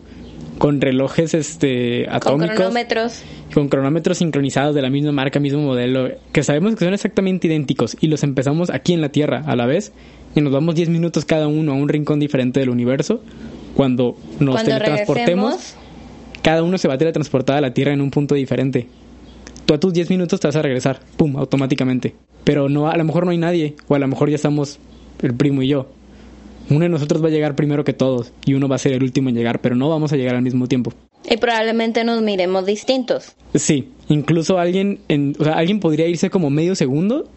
con 0.59 0.81
relojes 0.81 1.35
este 1.35 2.05
Con 2.05 2.15
atómicos, 2.15 2.57
cronómetros. 2.57 3.23
con 3.53 3.69
cronómetros 3.69 4.19
sincronizados 4.19 4.75
de 4.75 4.83
la 4.83 4.91
misma 4.91 5.13
marca, 5.13 5.41
mismo 5.41 5.61
modelo, 5.61 6.09
que 6.33 6.43
sabemos 6.43 6.75
que 6.77 6.85
son 6.85 6.95
exactamente 6.95 7.49
idénticos 7.49 7.97
y 8.01 8.07
los 8.07 8.23
empezamos 8.23 8.71
aquí 8.71 8.93
en 8.93 9.01
la 9.01 9.09
Tierra 9.09 9.43
a 9.47 9.57
la 9.57 9.67
vez 9.67 9.93
y 10.35 10.41
nos 10.41 10.53
vamos 10.53 10.75
10 10.75 10.89
minutos 10.89 11.25
cada 11.25 11.49
uno 11.49 11.73
a 11.73 11.75
un 11.75 11.89
rincón 11.89 12.21
diferente 12.21 12.61
del 12.61 12.71
universo. 12.71 13.23
Cuando 13.75 14.17
nos 14.39 14.55
Cuando 14.55 14.71
teletransportemos, 14.73 15.51
regresemos, 15.53 15.77
cada 16.43 16.63
uno 16.63 16.79
se 16.79 16.89
va 16.89 16.95
a 16.95 16.99
teletransportar 16.99 17.57
a 17.57 17.61
la 17.61 17.75
Tierra 17.75 17.93
en 17.93 18.01
un 18.01 18.11
punto 18.11 18.35
diferente. 18.35 18.87
Tú 19.67 19.75
a 19.75 19.81
tus 19.81 19.93
10 19.93 20.11
minutos 20.11 20.41
te 20.41 20.49
vas 20.49 20.57
a 20.57 20.63
regresar, 20.63 21.01
pum, 21.17 21.37
automáticamente. 21.37 22.15
Pero 22.45 22.69
no, 22.69 22.89
a 22.89 22.97
lo 22.97 23.05
mejor 23.05 23.25
no 23.25 23.31
hay 23.31 23.39
nadie, 23.39 23.75
o 23.89 23.95
a 23.95 23.99
lo 23.99 24.09
mejor 24.09 24.29
ya 24.29 24.37
estamos 24.37 24.79
el 25.23 25.35
primo 25.35 25.63
y 25.63 25.69
yo. 25.69 25.87
Uno 26.71 26.81
de 26.81 26.89
nosotros 26.89 27.23
va 27.23 27.29
a 27.29 27.31
llegar 27.31 27.55
primero 27.55 27.85
que 27.85 27.93
todos 27.93 28.33
y 28.45 28.55
uno 28.55 28.69
va 28.69 28.77
a 28.77 28.79
ser 28.79 28.93
el 28.93 29.03
último 29.03 29.29
en 29.29 29.35
llegar, 29.35 29.61
pero 29.61 29.75
no 29.77 29.89
vamos 29.89 30.13
a 30.13 30.17
llegar 30.17 30.35
al 30.37 30.43
mismo 30.43 30.67
tiempo. 30.67 30.93
y 31.29 31.37
probablemente 31.37 32.03
nos 32.05 32.23
miremos 32.23 32.67
distintos. 32.67 33.35
Sí, 33.55 33.89
incluso 34.09 34.59
alguien, 34.59 35.01
en, 35.09 35.37
o 35.39 35.45
sea, 35.45 35.55
alguien 35.55 35.81
podría 35.81 36.07
irse 36.09 36.31
como 36.31 36.51
medio 36.51 36.75
segundo 36.75 37.29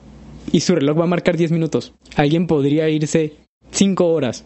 y 0.51 0.61
su 0.61 0.75
reloj 0.75 0.99
va 0.99 1.03
a 1.03 1.07
marcar 1.07 1.37
10 1.37 1.51
minutos. 1.51 1.93
Alguien 2.15 2.47
podría 2.47 2.89
irse 2.89 3.33
5 3.71 4.05
horas 4.05 4.45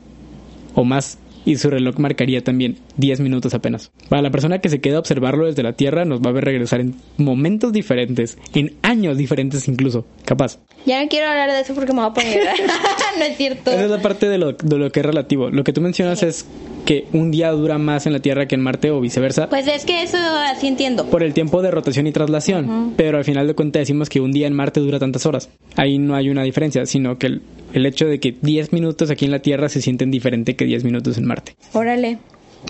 o 0.76 0.84
más 0.84 1.18
y 1.50 1.58
su 1.58 1.72
reloj 1.72 1.98
marcaría 1.98 2.44
también 2.44 2.78
10 2.98 3.22
minutos 3.22 3.56
apenas. 3.56 3.92
Para 4.08 4.22
la 4.22 4.30
persona 4.30 4.60
que 4.60 4.70
se 4.70 4.82
queda 4.82 4.98
a 4.98 5.00
observarlo 5.00 5.48
desde 5.48 5.64
la 5.64 5.74
Tierra 5.74 6.06
nos 6.06 6.22
va 6.22 6.30
a 6.30 6.34
ver 6.34 6.46
regresar 6.46 6.80
en 6.80 6.94
momentos 7.18 7.74
diferentes, 7.74 8.38
en 8.54 8.76
años 8.84 9.18
diferentes 9.18 9.68
incluso, 9.68 10.06
capaz. 10.26 10.60
Ya 10.86 11.02
no 11.02 11.10
quiero 11.10 11.28
hablar 11.28 11.52
de 11.52 11.62
eso 11.62 11.74
porque 11.74 11.92
me 11.92 12.02
voy 12.02 12.10
a 12.12 12.14
poner 12.14 12.40
no 13.18 13.26
es 13.26 13.36
cierto. 13.36 13.72
Esa 13.72 13.86
es 13.86 13.92
la 13.92 14.02
parte 14.02 14.30
de 14.30 14.38
lo, 14.38 14.54
de 14.54 14.78
lo 14.78 14.92
que 14.92 15.00
es 15.00 15.06
relativo. 15.06 15.50
Lo 15.50 15.64
que 15.64 15.74
tú 15.74 15.82
mencionas 15.82 16.22
es 16.22 16.46
que 16.90 17.06
un 17.14 17.30
día 17.30 17.52
dura 17.52 17.78
más 17.78 18.08
en 18.08 18.14
la 18.14 18.20
Tierra 18.20 18.48
que 18.48 18.56
en 18.56 18.62
Marte 18.62 18.90
o 18.90 19.00
viceversa. 19.00 19.48
Pues 19.48 19.68
es 19.68 19.86
que 19.86 20.02
eso 20.02 20.18
así 20.18 20.66
entiendo. 20.66 21.06
por 21.06 21.22
el 21.22 21.36
tiempo 21.36 21.62
de 21.62 21.70
rotación 21.70 22.08
y 22.08 22.12
traslación, 22.12 22.96
pero 22.98 23.20
al 23.20 23.26
final 23.26 23.46
de 23.46 23.54
cuentas 23.54 23.82
decimos 23.82 24.10
que 24.10 24.20
un 24.20 24.32
día 24.32 24.48
en 24.48 24.56
Marte 24.56 24.80
dura 24.80 24.98
tantas 24.98 25.28
horas. 25.28 25.52
Ahí 25.76 26.00
no 26.00 26.16
hay 26.16 26.32
una 26.32 26.42
diferencia, 26.42 26.88
sino 26.88 27.20
que 27.20 27.28
el, 27.28 27.42
el 27.74 27.86
hecho 27.86 28.08
de 28.08 28.20
que 28.20 28.36
10 28.42 28.74
minutos 28.74 29.12
aquí 29.12 29.26
en 29.26 29.30
la 29.30 29.38
Tierra 29.38 29.70
se 29.70 29.84
sienten 29.84 30.10
diferente 30.10 30.56
que 30.56 30.66
10 30.66 30.84
minutos 30.84 31.20
en 31.20 31.26
Marte. 31.26 31.54
Órale. 31.74 32.18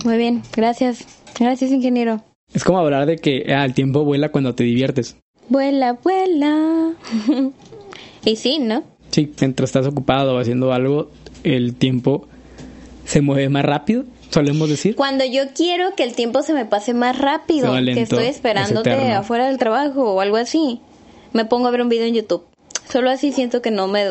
Muy 0.03 0.17
bien. 0.17 0.41
Gracias. 0.53 1.05
Gracias, 1.39 1.71
ingeniero. 1.71 2.21
Es 2.53 2.65
como 2.65 2.79
hablar 2.79 3.05
de 3.05 3.19
que 3.19 3.45
ah, 3.53 3.63
el 3.63 3.73
tiempo 3.73 4.03
vuela 4.03 4.33
cuando 4.33 4.53
te 4.53 4.65
diviertes. 4.65 5.15
Vuela, 5.47 5.93
vuela. 5.93 6.91
y 8.25 8.35
sí, 8.35 8.59
¿no? 8.59 8.83
Sí, 9.11 9.31
mientras 9.39 9.69
estás 9.69 9.87
ocupado 9.87 10.37
haciendo 10.39 10.73
algo, 10.73 11.09
el 11.45 11.75
tiempo 11.75 12.27
se 13.09 13.21
mueve 13.21 13.49
más 13.49 13.65
rápido, 13.65 14.03
solemos 14.29 14.69
decir. 14.69 14.95
Cuando 14.95 15.25
yo 15.25 15.43
quiero 15.55 15.95
que 15.95 16.03
el 16.03 16.13
tiempo 16.13 16.43
se 16.43 16.53
me 16.53 16.65
pase 16.65 16.93
más 16.93 17.17
rápido, 17.17 17.73
que 17.73 18.01
estoy 18.01 18.25
es 18.25 18.35
esperándote 18.35 18.91
eterno. 18.93 19.17
afuera 19.17 19.47
del 19.47 19.57
trabajo 19.57 20.13
o 20.13 20.21
algo 20.21 20.37
así, 20.37 20.79
me 21.33 21.45
pongo 21.45 21.67
a 21.67 21.71
ver 21.71 21.81
un 21.81 21.89
video 21.89 22.05
en 22.05 22.13
YouTube. 22.13 22.43
Solo 22.91 23.09
así 23.09 23.31
siento 23.31 23.61
que 23.61 23.71
no 23.71 23.87
me 23.87 24.05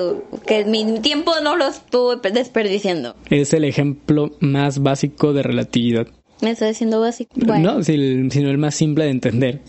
que 0.47 0.65
mi 0.65 1.01
tiempo 1.01 1.33
no 1.43 1.57
lo 1.57 1.67
estuve 1.69 2.17
desperdiciando. 2.33 3.15
Es 3.31 3.53
el 3.53 3.65
ejemplo 3.65 4.31
más 4.41 4.81
básico 4.83 5.33
de 5.33 5.43
relatividad. 5.43 6.07
Me 6.41 6.51
estoy 6.51 6.69
diciendo 6.69 7.01
básico. 7.01 7.31
Bueno. 7.37 7.75
No, 7.75 7.83
sino 7.85 8.51
el 8.51 8.59
más 8.59 8.75
simple 8.75 9.05
de 9.05 9.11
entender 9.11 9.61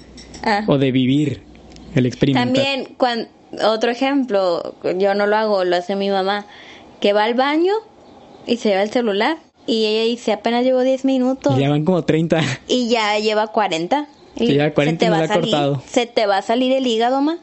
Ah. 0.43 0.63
o 0.67 0.77
de 0.77 0.91
vivir, 0.91 1.41
el 1.95 2.05
experimentar. 2.05 2.53
También, 2.53 2.95
cuan- 2.97 3.27
otro 3.65 3.89
ejemplo, 3.91 4.75
yo 4.97 5.13
no 5.15 5.25
lo 5.27 5.35
hago, 5.35 5.63
lo 5.65 5.75
hace 5.75 5.95
mi 5.95 6.09
mamá, 6.09 6.45
que 6.99 7.13
va 7.13 7.23
al 7.25 7.33
baño 7.33 7.73
y 8.49 8.57
se 8.57 8.69
lleva 8.69 8.81
el 8.83 8.89
celular 8.91 9.37
y 9.67 9.85
ella 9.85 10.03
dice, 10.05 10.31
apenas 10.33 10.63
llevo 10.63 10.81
10 10.81 11.05
minutos 11.05 11.55
Y 11.57 11.61
ya 11.61 11.69
van 11.69 11.85
como 11.85 12.03
30. 12.03 12.41
y 12.67 12.89
ya 12.89 13.17
lleva 13.19 13.47
40. 13.47 14.07
Y 14.35 14.55
ya 14.55 14.73
40 14.73 15.05
se 15.05 15.09
te 15.11 15.11
va 15.17 15.23
a 15.23 15.27
salir, 15.27 15.41
cortado. 15.51 15.83
se 15.87 16.05
te 16.05 16.25
va 16.25 16.37
a 16.37 16.41
salir 16.41 16.71
el 16.71 16.87
hígado, 16.87 17.21
ma. 17.21 17.37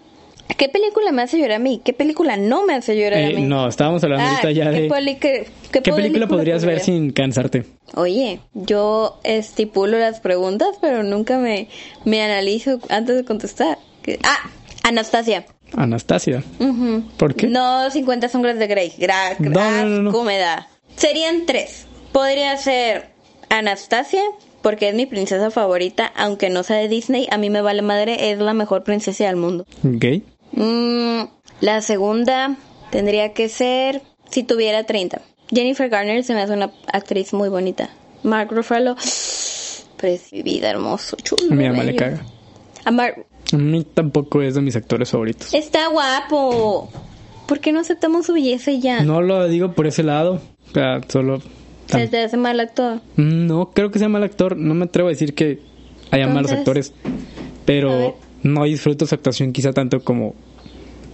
¿Qué 0.56 0.68
película 0.68 1.10
me 1.12 1.22
hace 1.22 1.38
llorar 1.38 1.56
a 1.56 1.58
mí? 1.58 1.82
¿Qué 1.84 1.92
película 1.92 2.36
no 2.36 2.64
me 2.64 2.74
hace 2.74 2.96
llorar 2.96 3.18
a 3.18 3.28
Eh, 3.30 3.34
mí? 3.34 3.42
no, 3.42 3.66
estábamos 3.68 4.02
hablando 4.04 4.24
Ah, 4.24 4.30
ahorita 4.30 4.50
ya 4.52 4.70
¿qué 4.70 4.80
de... 4.82 4.88
peli- 4.88 5.16
qué- 5.16 5.48
qué 5.72 5.82
¿Qué 5.82 5.92
película 5.92 6.28
podrías 6.28 6.64
ver 6.64 6.80
sin 6.80 7.10
cansarte? 7.12 7.64
Oye, 7.94 8.38
yo 8.54 9.18
estipulo 9.24 9.98
las 9.98 10.20
preguntas, 10.20 10.68
pero 10.80 11.02
nunca 11.02 11.38
me, 11.38 11.68
me 12.04 12.22
analizo 12.22 12.78
antes 12.88 13.16
de 13.16 13.24
contestar. 13.24 13.78
Ah, 14.22 14.48
Anastasia. 14.84 15.44
Anastasia. 15.76 16.44
Ujú. 16.60 17.02
¿Por 17.16 17.34
qué? 17.34 17.48
No 17.48 17.90
50 17.90 18.28
sombras 18.28 18.58
de 18.58 18.66
Grey. 18.68 18.92
Gra 18.98 19.34
No, 19.40 19.50
no, 19.50 19.86
no, 19.88 20.02
no. 20.02 20.10
asco 20.10 20.22
me 20.24 20.38
da. 20.38 20.68
Serían 20.96 21.46
tres. 21.46 21.86
Podría 22.12 22.56
ser 22.56 23.10
Anastasia, 23.48 24.22
porque 24.62 24.88
es 24.88 24.94
mi 24.94 25.06
princesa 25.06 25.50
favorita, 25.50 26.06
aunque 26.16 26.50
no 26.50 26.62
sea 26.62 26.76
de 26.76 26.88
Disney, 26.88 27.28
a 27.30 27.38
mí 27.38 27.50
me 27.50 27.60
vale 27.60 27.82
madre, 27.82 28.30
es 28.32 28.38
la 28.38 28.54
mejor 28.54 28.82
princesa 28.84 29.26
del 29.26 29.36
mundo. 29.36 29.66
Ok. 29.84 30.22
Mm, 30.52 31.22
la 31.60 31.80
segunda 31.82 32.56
tendría 32.90 33.32
que 33.34 33.48
ser 33.48 34.02
si 34.30 34.42
tuviera 34.42 34.84
30. 34.84 35.20
Jennifer 35.50 35.88
Garner 35.88 36.24
se 36.24 36.34
me 36.34 36.40
hace 36.42 36.54
una 36.54 36.72
actriz 36.92 37.32
muy 37.32 37.48
bonita. 37.48 37.90
Mark 38.22 38.50
Ruffalo, 38.50 38.96
vida 40.44 40.70
hermoso, 40.70 41.16
chulo. 41.22 41.52
A 41.52 41.54
mi 41.54 41.68
mamá 41.68 41.84
le 41.84 41.94
caga. 41.94 42.24
A 42.84 42.90
Mark- 42.90 43.26
A 43.52 43.56
mí 43.56 43.84
tampoco 43.84 44.42
es 44.42 44.54
de 44.54 44.60
mis 44.62 44.74
actores 44.76 45.10
favoritos. 45.10 45.52
Está 45.54 45.88
guapo. 45.88 46.90
¿Por 47.46 47.60
qué 47.60 47.70
no 47.70 47.80
aceptamos 47.80 48.26
su 48.26 48.32
belleza 48.32 48.72
ya? 48.72 49.02
No 49.02 49.20
lo 49.22 49.46
digo 49.46 49.72
por 49.72 49.86
ese 49.86 50.02
lado. 50.02 50.40
O 50.70 50.74
sea, 50.74 51.00
solo... 51.08 51.40
Se 51.86 52.08
te 52.08 52.18
hace 52.24 52.36
mal 52.36 52.58
actor. 52.58 53.00
No, 53.16 53.70
creo 53.72 53.90
que 53.92 53.98
sea 54.00 54.08
mal 54.08 54.24
actor. 54.24 54.56
No 54.56 54.74
me 54.74 54.86
atrevo 54.86 55.08
a 55.08 55.12
decir 55.12 55.34
que 55.34 55.60
haya 56.10 56.26
malos 56.26 56.50
actores. 56.50 56.92
Pero 57.64 58.18
no 58.42 58.64
disfruto 58.64 59.06
su 59.06 59.14
actuación 59.14 59.52
quizá 59.52 59.72
tanto 59.72 60.00
como 60.00 60.34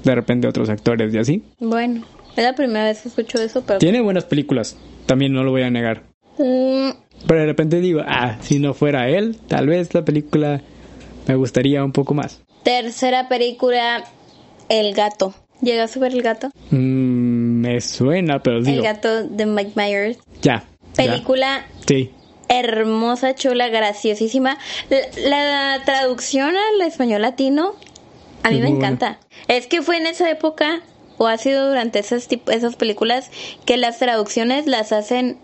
de 0.05 0.15
repente 0.15 0.49
otros 0.49 0.69
actores 0.71 1.13
y 1.15 1.19
así. 1.19 1.43
Bueno, 1.61 2.05
es 2.37 2.43
la 2.45 2.55
primera 2.55 2.87
vez 2.87 3.03
que 3.03 3.09
escucho 3.09 3.41
eso, 3.41 3.63
pero... 3.67 3.79
Tiene 3.79 4.01
buenas 4.01 4.25
películas. 4.25 4.77
También 5.07 5.33
no 5.35 5.45
lo 5.45 5.51
voy 5.51 5.63
a 5.63 5.71
negar. 5.71 6.05
Mm, 6.39 6.91
Pero 7.27 7.41
de 7.41 7.47
repente 7.47 7.81
digo, 7.81 8.01
ah, 8.07 8.39
si 8.41 8.59
no 8.59 8.73
fuera 8.73 9.09
él, 9.11 9.37
tal 9.49 9.67
vez 9.67 9.93
la 9.93 10.05
película 10.05 10.63
me 11.29 11.35
gustaría 11.37 11.85
un 11.85 11.93
poco 11.93 12.15
más. 12.15 12.41
tercera 12.65 13.29
película, 13.29 14.05
El 14.71 14.95
Gato. 14.95 15.35
¿Llegas 15.63 15.97
a 15.97 16.01
ver 16.01 16.13
El 16.13 16.23
Gato? 16.23 16.51
Mm, 16.71 17.61
me 17.61 17.81
suena, 17.81 18.43
pero 18.43 18.61
digo, 18.61 18.77
El 18.79 18.83
Gato 18.83 19.23
de 19.25 19.47
Mike 19.47 19.73
Myers. 19.77 20.19
ya. 20.43 20.65
ya. 20.65 20.65
Película 20.97 21.65
Sí. 21.87 22.11
hermosa, 22.49 23.35
chula, 23.35 23.69
graciosísima. 23.69 24.59
La, 24.91 24.99
la 25.79 25.85
traducción 25.87 26.51
al 26.57 26.87
español 26.87 27.23
latino, 27.23 27.75
a 28.43 28.51
mí 28.51 28.57
Es 28.57 28.63
me 28.63 28.69
buena. 28.71 28.87
encanta. 28.89 29.21
Es 29.49 29.67
que 29.69 29.81
fue 29.83 29.97
en 29.97 30.07
esa 30.07 30.29
época, 30.29 30.81
o 31.17 31.29
ha 31.29 31.39
sido 31.39 31.69
durante 31.69 32.01
esas, 32.01 32.29
esas 32.49 32.77
películas, 32.77 33.31
que 33.65 33.77
las 33.77 33.99
traducciones 33.99 34.67
las 34.67 34.93
hacen 34.93 35.39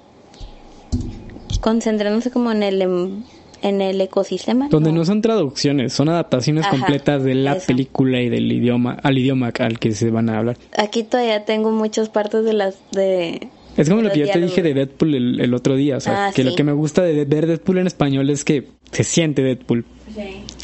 concentrándose 1.60 2.30
como 2.30 2.52
en 2.52 2.62
el, 2.62 2.82
em- 2.82 3.24
en 3.62 3.80
el 3.80 4.00
ecosistema. 4.00 4.68
Donde 4.68 4.92
no 4.92 5.04
son 5.04 5.20
traducciones, 5.22 5.92
son 5.92 6.08
adaptaciones 6.08 6.62
Ajá, 6.66 6.70
completas 6.76 7.22
de 7.24 7.34
la 7.34 7.52
eso. 7.56 7.66
película 7.66 8.20
y 8.20 8.28
del 8.28 8.50
idioma, 8.52 8.96
al 9.02 9.18
idioma 9.18 9.52
al 9.58 9.78
que 9.78 9.92
se 9.92 10.10
van 10.10 10.28
a 10.30 10.38
hablar. 10.38 10.56
Aquí 10.76 11.02
todavía 11.02 11.44
tengo 11.44 11.70
muchas 11.70 12.08
partes 12.08 12.44
de 12.44 12.52
las 12.52 12.76
de 12.92 13.48
Es 13.76 13.88
como 13.88 14.02
lo 14.02 14.10
que 14.10 14.20
yo 14.20 14.30
te 14.30 14.40
dije 14.40 14.62
de 14.62 14.74
Deadpool 14.74 15.14
el, 15.14 15.40
el 15.40 15.54
otro 15.54 15.76
día. 15.76 15.96
O 15.96 16.00
sea, 16.00 16.26
Ah, 16.28 16.32
que 16.34 16.42
lo 16.44 16.50
sí. 16.50 16.56
que 16.56 16.64
me 16.64 16.72
gusta 16.72 17.02
de 17.02 17.24
ver 17.24 17.46
Deadpool 17.46 17.78
en 17.78 17.86
español 17.86 18.28
es 18.30 18.44
que 18.44 18.68
se 18.92 19.04
siente 19.04 19.42
Deadpool. 19.42 19.84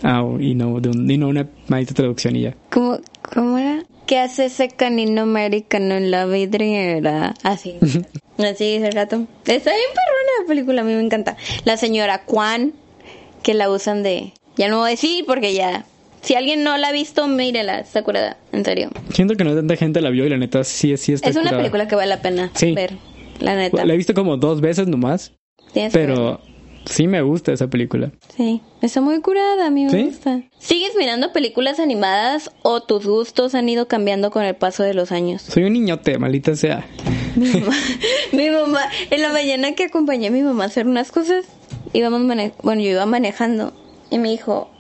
Ah, 0.03 0.25
y 0.41 0.55
no, 0.55 0.81
de 0.81 0.89
un- 0.91 1.11
y 1.11 1.17
no 1.19 1.29
una 1.29 1.49
maldita 1.69 1.95
traducción 1.95 2.37
y 2.37 2.43
ya. 2.43 2.57
¿Cómo, 2.71 2.99
¿Cómo 3.33 3.57
era? 3.59 3.85
¿Qué 4.07 4.19
hace 4.19 4.47
ese 4.47 4.69
canino 4.69 5.23
americano 5.23 5.95
en 5.95 6.11
la 6.11 6.27
vidriera? 6.27 7.35
Así. 7.43 7.77
Así 8.39 8.75
dice 8.75 8.89
el 8.89 8.95
gato. 8.95 9.27
Está 9.47 9.71
bien 9.71 9.91
perrona 9.95 10.33
la 10.43 10.47
película, 10.49 10.83
a 10.83 10.85
mí 10.85 10.93
me 10.95 11.01
encanta. 11.01 11.37
La 11.65 11.77
señora 11.77 12.25
Kwan, 12.25 12.73
que 13.45 13.55
la 13.55 13.71
usan 13.71 14.03
de... 14.03 14.33
Ya 14.57 14.69
no 14.69 14.79
voy 14.79 14.89
a 14.89 14.91
decir 14.91 15.25
porque 15.27 15.55
ya... 15.55 15.85
Si 16.23 16.35
alguien 16.35 16.65
no 16.65 16.77
la 16.79 16.89
ha 16.89 16.93
visto, 16.93 17.29
mírela, 17.29 17.81
está 17.81 18.03
curada, 18.03 18.39
en 18.51 18.65
serio. 18.65 18.89
Siento 19.13 19.35
que 19.37 19.45
no 19.45 19.55
tanta 19.55 19.77
gente 19.77 20.01
la 20.01 20.09
vio 20.09 20.25
y 20.25 20.31
la 20.31 20.39
neta 20.39 20.65
sí, 20.65 20.97
sí 20.97 21.13
está 21.13 21.29
es 21.29 21.37
una 21.37 21.45
curada. 21.51 21.59
película 21.59 21.87
que 21.87 21.97
vale 21.97 22.09
la 22.09 22.23
pena 22.23 22.51
Sí. 22.55 22.73
ver, 22.73 22.95
la 23.41 23.55
neta. 23.55 23.85
La 23.85 23.93
he 23.93 23.97
visto 23.99 24.15
como 24.15 24.39
dos 24.39 24.63
veces 24.63 24.87
nomás, 24.89 25.33
Tienes 25.75 25.93
pero 25.93 26.41
sí 26.87 27.07
me 27.09 27.21
gusta 27.21 27.53
esa 27.53 27.69
película. 27.69 28.11
Sí, 28.35 28.63
está 28.81 29.03
muy 29.03 29.21
curada, 29.21 29.67
a 29.67 29.71
mí 29.71 29.85
me 29.85 29.91
¿Sí? 29.91 30.03
gusta. 30.05 30.41
¿Sigues 30.59 30.93
mirando 30.97 31.31
películas 31.35 31.79
animadas 31.79 32.51
o 32.63 32.83
tus 32.83 33.05
gustos 33.07 33.55
han 33.55 33.69
ido 33.69 33.87
cambiando 33.87 34.31
con 34.31 34.45
el 34.45 34.55
paso 34.57 34.83
de 34.83 34.95
los 34.95 35.13
años? 35.13 35.43
Soy 35.43 35.65
un 35.65 35.75
niñote, 35.75 36.17
maldita 36.19 36.57
sea. 36.57 36.87
Mi 37.37 37.49
mamá, 37.49 37.77
mi 38.33 38.49
mamá, 38.49 38.81
en 39.11 39.21
la 39.21 39.31
mañana 39.31 39.73
que 39.73 39.85
acompañé 39.85 40.29
a 40.29 40.31
mi 40.31 40.41
mamá 40.43 40.65
a 40.65 40.67
hacer 40.69 40.87
unas 40.87 41.13
cosas, 41.13 41.45
íbamos 41.95 42.23
bueno, 42.63 42.83
yo 42.83 42.91
iba 42.91 43.07
manejando 43.07 43.73
y 44.11 44.19
me 44.19 44.29
dijo, 44.29 44.71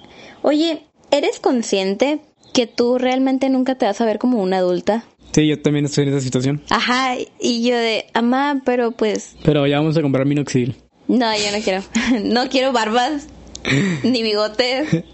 oye, 0.43 0.83
¿eres 1.11 1.41
consciente 1.41 2.21
que 2.53 2.67
tú 2.67 2.99
realmente 2.99 3.49
nunca 3.49 3.77
te 3.77 3.87
vas 3.87 4.01
a 4.01 4.05
ver 4.05 4.19
como 4.19 4.43
una 4.43 4.59
adulta? 4.59 5.05
Sí, 5.33 5.49
yo 5.49 5.61
también 5.61 5.87
estoy 5.87 6.05
en 6.05 6.11
esa 6.11 6.21
situación. 6.21 6.62
Ajá, 6.71 7.17
y 7.41 7.69
yo 7.69 7.77
de, 7.77 8.07
mamá, 8.15 8.62
pero 8.65 8.93
pues, 8.93 9.35
Pero 9.43 9.67
ya 9.67 9.79
vamos 9.79 9.97
a 9.97 10.03
comprar 10.03 10.27
minoxidil. 10.27 10.77
No, 11.09 11.35
yo 11.37 11.57
no 11.57 11.62
quiero. 11.62 11.83
No 12.23 12.49
quiero 12.49 12.73
barbas 12.73 13.29
ni 14.03 14.23
bigotes. 14.23 15.05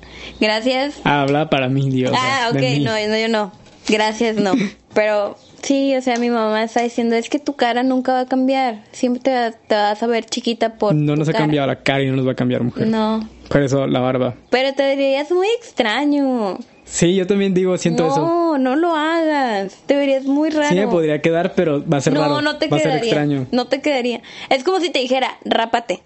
Gracias. 0.40 0.94
Habla 1.04 1.50
para 1.50 1.68
mí, 1.68 1.88
Dios. 1.90 2.12
Ah, 2.16 2.50
ok, 2.50 2.60
no, 2.80 2.92
no, 2.92 3.18
yo 3.18 3.28
no. 3.28 3.52
Gracias, 3.88 4.36
no. 4.36 4.52
Pero 4.94 5.36
sí, 5.62 5.94
o 5.96 6.02
sea, 6.02 6.16
mi 6.18 6.30
mamá 6.30 6.62
está 6.64 6.82
diciendo, 6.82 7.14
es 7.16 7.28
que 7.28 7.38
tu 7.38 7.54
cara 7.54 7.82
nunca 7.82 8.12
va 8.12 8.20
a 8.20 8.26
cambiar. 8.26 8.82
Siempre 8.92 9.22
te, 9.22 9.56
te 9.68 9.74
vas 9.74 10.02
a 10.02 10.06
ver 10.06 10.24
chiquita 10.26 10.74
por 10.74 10.94
No 10.94 11.16
nos 11.16 11.28
ha 11.28 11.32
cara". 11.32 11.44
cambiado 11.44 11.66
la 11.66 11.82
cara 11.82 12.02
y 12.02 12.06
no 12.08 12.16
nos 12.16 12.26
va 12.26 12.32
a 12.32 12.36
cambiar, 12.36 12.62
mujer. 12.62 12.86
No. 12.88 13.28
Por 13.48 13.62
eso 13.62 13.86
la 13.86 14.00
barba. 14.00 14.34
Pero 14.50 14.72
te 14.74 14.82
verías 14.82 15.30
muy 15.32 15.46
extraño. 15.58 16.58
Sí, 16.84 17.14
yo 17.14 17.26
también 17.26 17.54
digo, 17.54 17.76
siento 17.78 18.06
eso. 18.08 18.20
no, 18.20 18.58
no 18.58 18.74
lo 18.76 18.94
hagas. 18.96 19.76
Te 19.86 19.94
verías 19.96 20.24
muy 20.24 20.50
raro. 20.50 20.68
Sí 20.70 20.74
me 20.74 20.88
podría 20.88 21.20
quedar, 21.22 21.54
pero 21.54 21.84
va 21.88 21.98
a 21.98 22.00
ser 22.00 22.12
no, 22.12 22.20
raro. 22.22 22.40
no 22.42 22.56
te 22.58 22.66
va 22.68 22.76
a 22.76 22.80
ser 22.80 22.90
quedaría. 22.90 23.08
extraño. 23.10 23.46
No 23.52 23.66
te 23.66 23.80
quedaría. 23.80 24.22
Es 24.48 24.64
como 24.64 24.80
si 24.80 24.90
te 24.90 24.98
dijera, 24.98 25.38
rápate. 25.44 26.00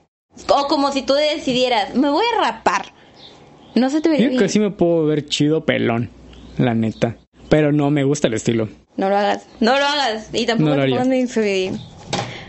O 0.48 0.66
como 0.68 0.92
si 0.92 1.02
tú 1.02 1.14
decidieras, 1.14 1.94
me 1.94 2.10
voy 2.10 2.24
a 2.36 2.40
rapar. 2.42 2.86
No 3.74 3.88
se 3.90 4.00
te 4.00 4.08
vería 4.08 4.26
Yo 4.26 4.30
bien. 4.30 4.42
que 4.42 4.48
sí 4.48 4.58
me 4.60 4.70
puedo 4.70 5.06
ver 5.06 5.26
chido 5.26 5.64
pelón, 5.64 6.10
la 6.58 6.74
neta. 6.74 7.16
Pero 7.48 7.72
no 7.72 7.90
me 7.90 8.04
gusta 8.04 8.28
el 8.28 8.34
estilo. 8.34 8.68
No 8.96 9.08
lo 9.08 9.16
hagas. 9.16 9.46
No 9.60 9.78
lo 9.78 9.84
hagas. 9.84 10.28
Y 10.32 10.46
tampoco 10.46 10.76
No 10.76 11.04
de. 11.04 11.72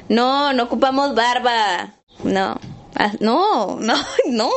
No, 0.10 0.54
no 0.54 0.64
ocupamos 0.64 1.16
barba. 1.16 1.96
No. 2.24 2.60
Ah, 2.96 3.12
no, 3.20 3.78
no, 3.80 3.96
no. 4.30 4.50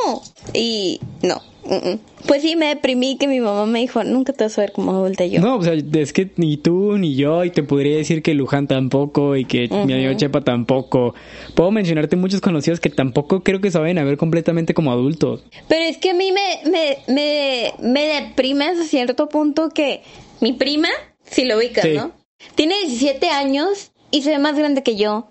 Y 0.53 0.99
no. 1.21 1.41
mm, 1.65 1.89
mm. 1.89 1.99
Pues 2.27 2.41
sí, 2.41 2.55
me 2.55 2.67
deprimí 2.67 3.17
que 3.17 3.27
mi 3.27 3.39
mamá 3.39 3.65
me 3.65 3.79
dijo, 3.79 4.03
nunca 4.03 4.33
te 4.33 4.43
vas 4.43 4.57
a 4.57 4.61
ver 4.61 4.71
como 4.71 4.91
adulta 4.91 5.25
yo. 5.25 5.41
No, 5.41 5.55
o 5.55 5.63
sea, 5.63 5.73
es 5.73 6.13
que 6.13 6.29
ni 6.35 6.57
tú 6.57 6.97
ni 6.97 7.15
yo, 7.15 7.43
y 7.43 7.49
te 7.49 7.63
podría 7.63 7.97
decir 7.97 8.21
que 8.21 8.33
Luján 8.33 8.67
tampoco, 8.67 9.35
y 9.35 9.45
que 9.45 9.67
mi 9.69 9.93
amigo 9.93 10.13
Chepa 10.13 10.41
tampoco. 10.41 11.15
Puedo 11.55 11.71
mencionarte 11.71 12.17
muchos 12.17 12.41
conocidos 12.41 12.79
que 12.79 12.89
tampoco 12.89 13.41
creo 13.41 13.61
que 13.61 13.69
vayan 13.69 13.97
a 13.99 14.03
ver 14.03 14.17
completamente 14.17 14.73
como 14.73 14.91
adultos. 14.91 15.43
Pero 15.67 15.85
es 15.85 15.97
que 15.97 16.11
a 16.11 16.13
mí 16.13 16.31
me, 16.31 16.69
me, 16.69 16.97
me, 17.07 17.73
me 17.81 18.05
deprime 18.05 18.65
hasta 18.65 18.83
cierto 18.83 19.29
punto 19.29 19.69
que 19.69 20.01
mi 20.41 20.53
prima, 20.53 20.89
si 21.29 21.45
lo 21.45 21.57
ubicas, 21.57 21.83
Sí. 21.85 21.93
¿no? 21.95 22.11
Tiene 22.55 22.75
17 22.85 23.29
años 23.29 23.91
y 24.11 24.21
se 24.23 24.31
ve 24.31 24.39
más 24.39 24.57
grande 24.57 24.83
que 24.83 24.95
yo 24.95 25.27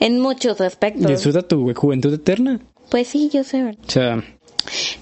en 0.00 0.20
muchos 0.20 0.60
aspectos. 0.60 1.06
Disfruta 1.06 1.42
tu 1.42 1.72
juventud 1.74 2.12
eterna. 2.14 2.60
Pues 2.90 3.08
sí, 3.08 3.30
yo 3.32 3.42
sé. 3.44 3.62
¿verdad? 3.62 3.80
O 3.86 3.90
sea, 3.90 4.22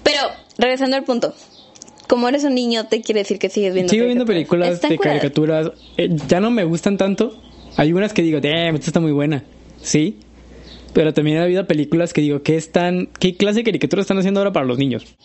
Pero, 0.03 0.19
regresando 0.57 0.95
al 0.97 1.03
punto. 1.03 1.33
Como 2.07 2.27
eres 2.27 2.43
un 2.43 2.53
niño, 2.55 2.87
te 2.87 3.01
quiere 3.01 3.21
decir 3.21 3.39
que 3.39 3.49
sigues 3.49 3.73
viendo 3.73 3.89
sigo 3.91 4.05
viendo 4.05 4.25
películas 4.25 4.81
de 4.81 4.97
curadas. 4.97 5.19
caricaturas. 5.21 5.71
eh, 5.97 6.09
ya 6.27 6.39
no 6.39 6.51
me 6.51 6.63
gustan 6.63 6.97
tanto. 6.97 7.39
Hay 7.77 7.93
unas 7.93 8.13
que 8.13 8.21
digo, 8.21 8.39
damn, 8.41 8.75
esta 8.75 8.87
está 8.87 8.99
muy 8.99 9.11
buena. 9.11 9.43
Sí. 9.81 10.17
Pero 10.93 11.13
también 11.13 11.37
ha 11.37 11.43
habido 11.43 11.65
películas 11.65 12.13
que 12.13 12.21
digo, 12.21 12.43
¿qué 12.43 12.55
están, 12.55 13.09
qué 13.19 13.35
clase 13.35 13.59
de 13.59 13.63
caricaturas 13.63 14.03
están 14.03 14.19
haciendo 14.19 14.39
ahora 14.39 14.53
para 14.53 14.65
los 14.65 14.77
niños? 14.77 15.15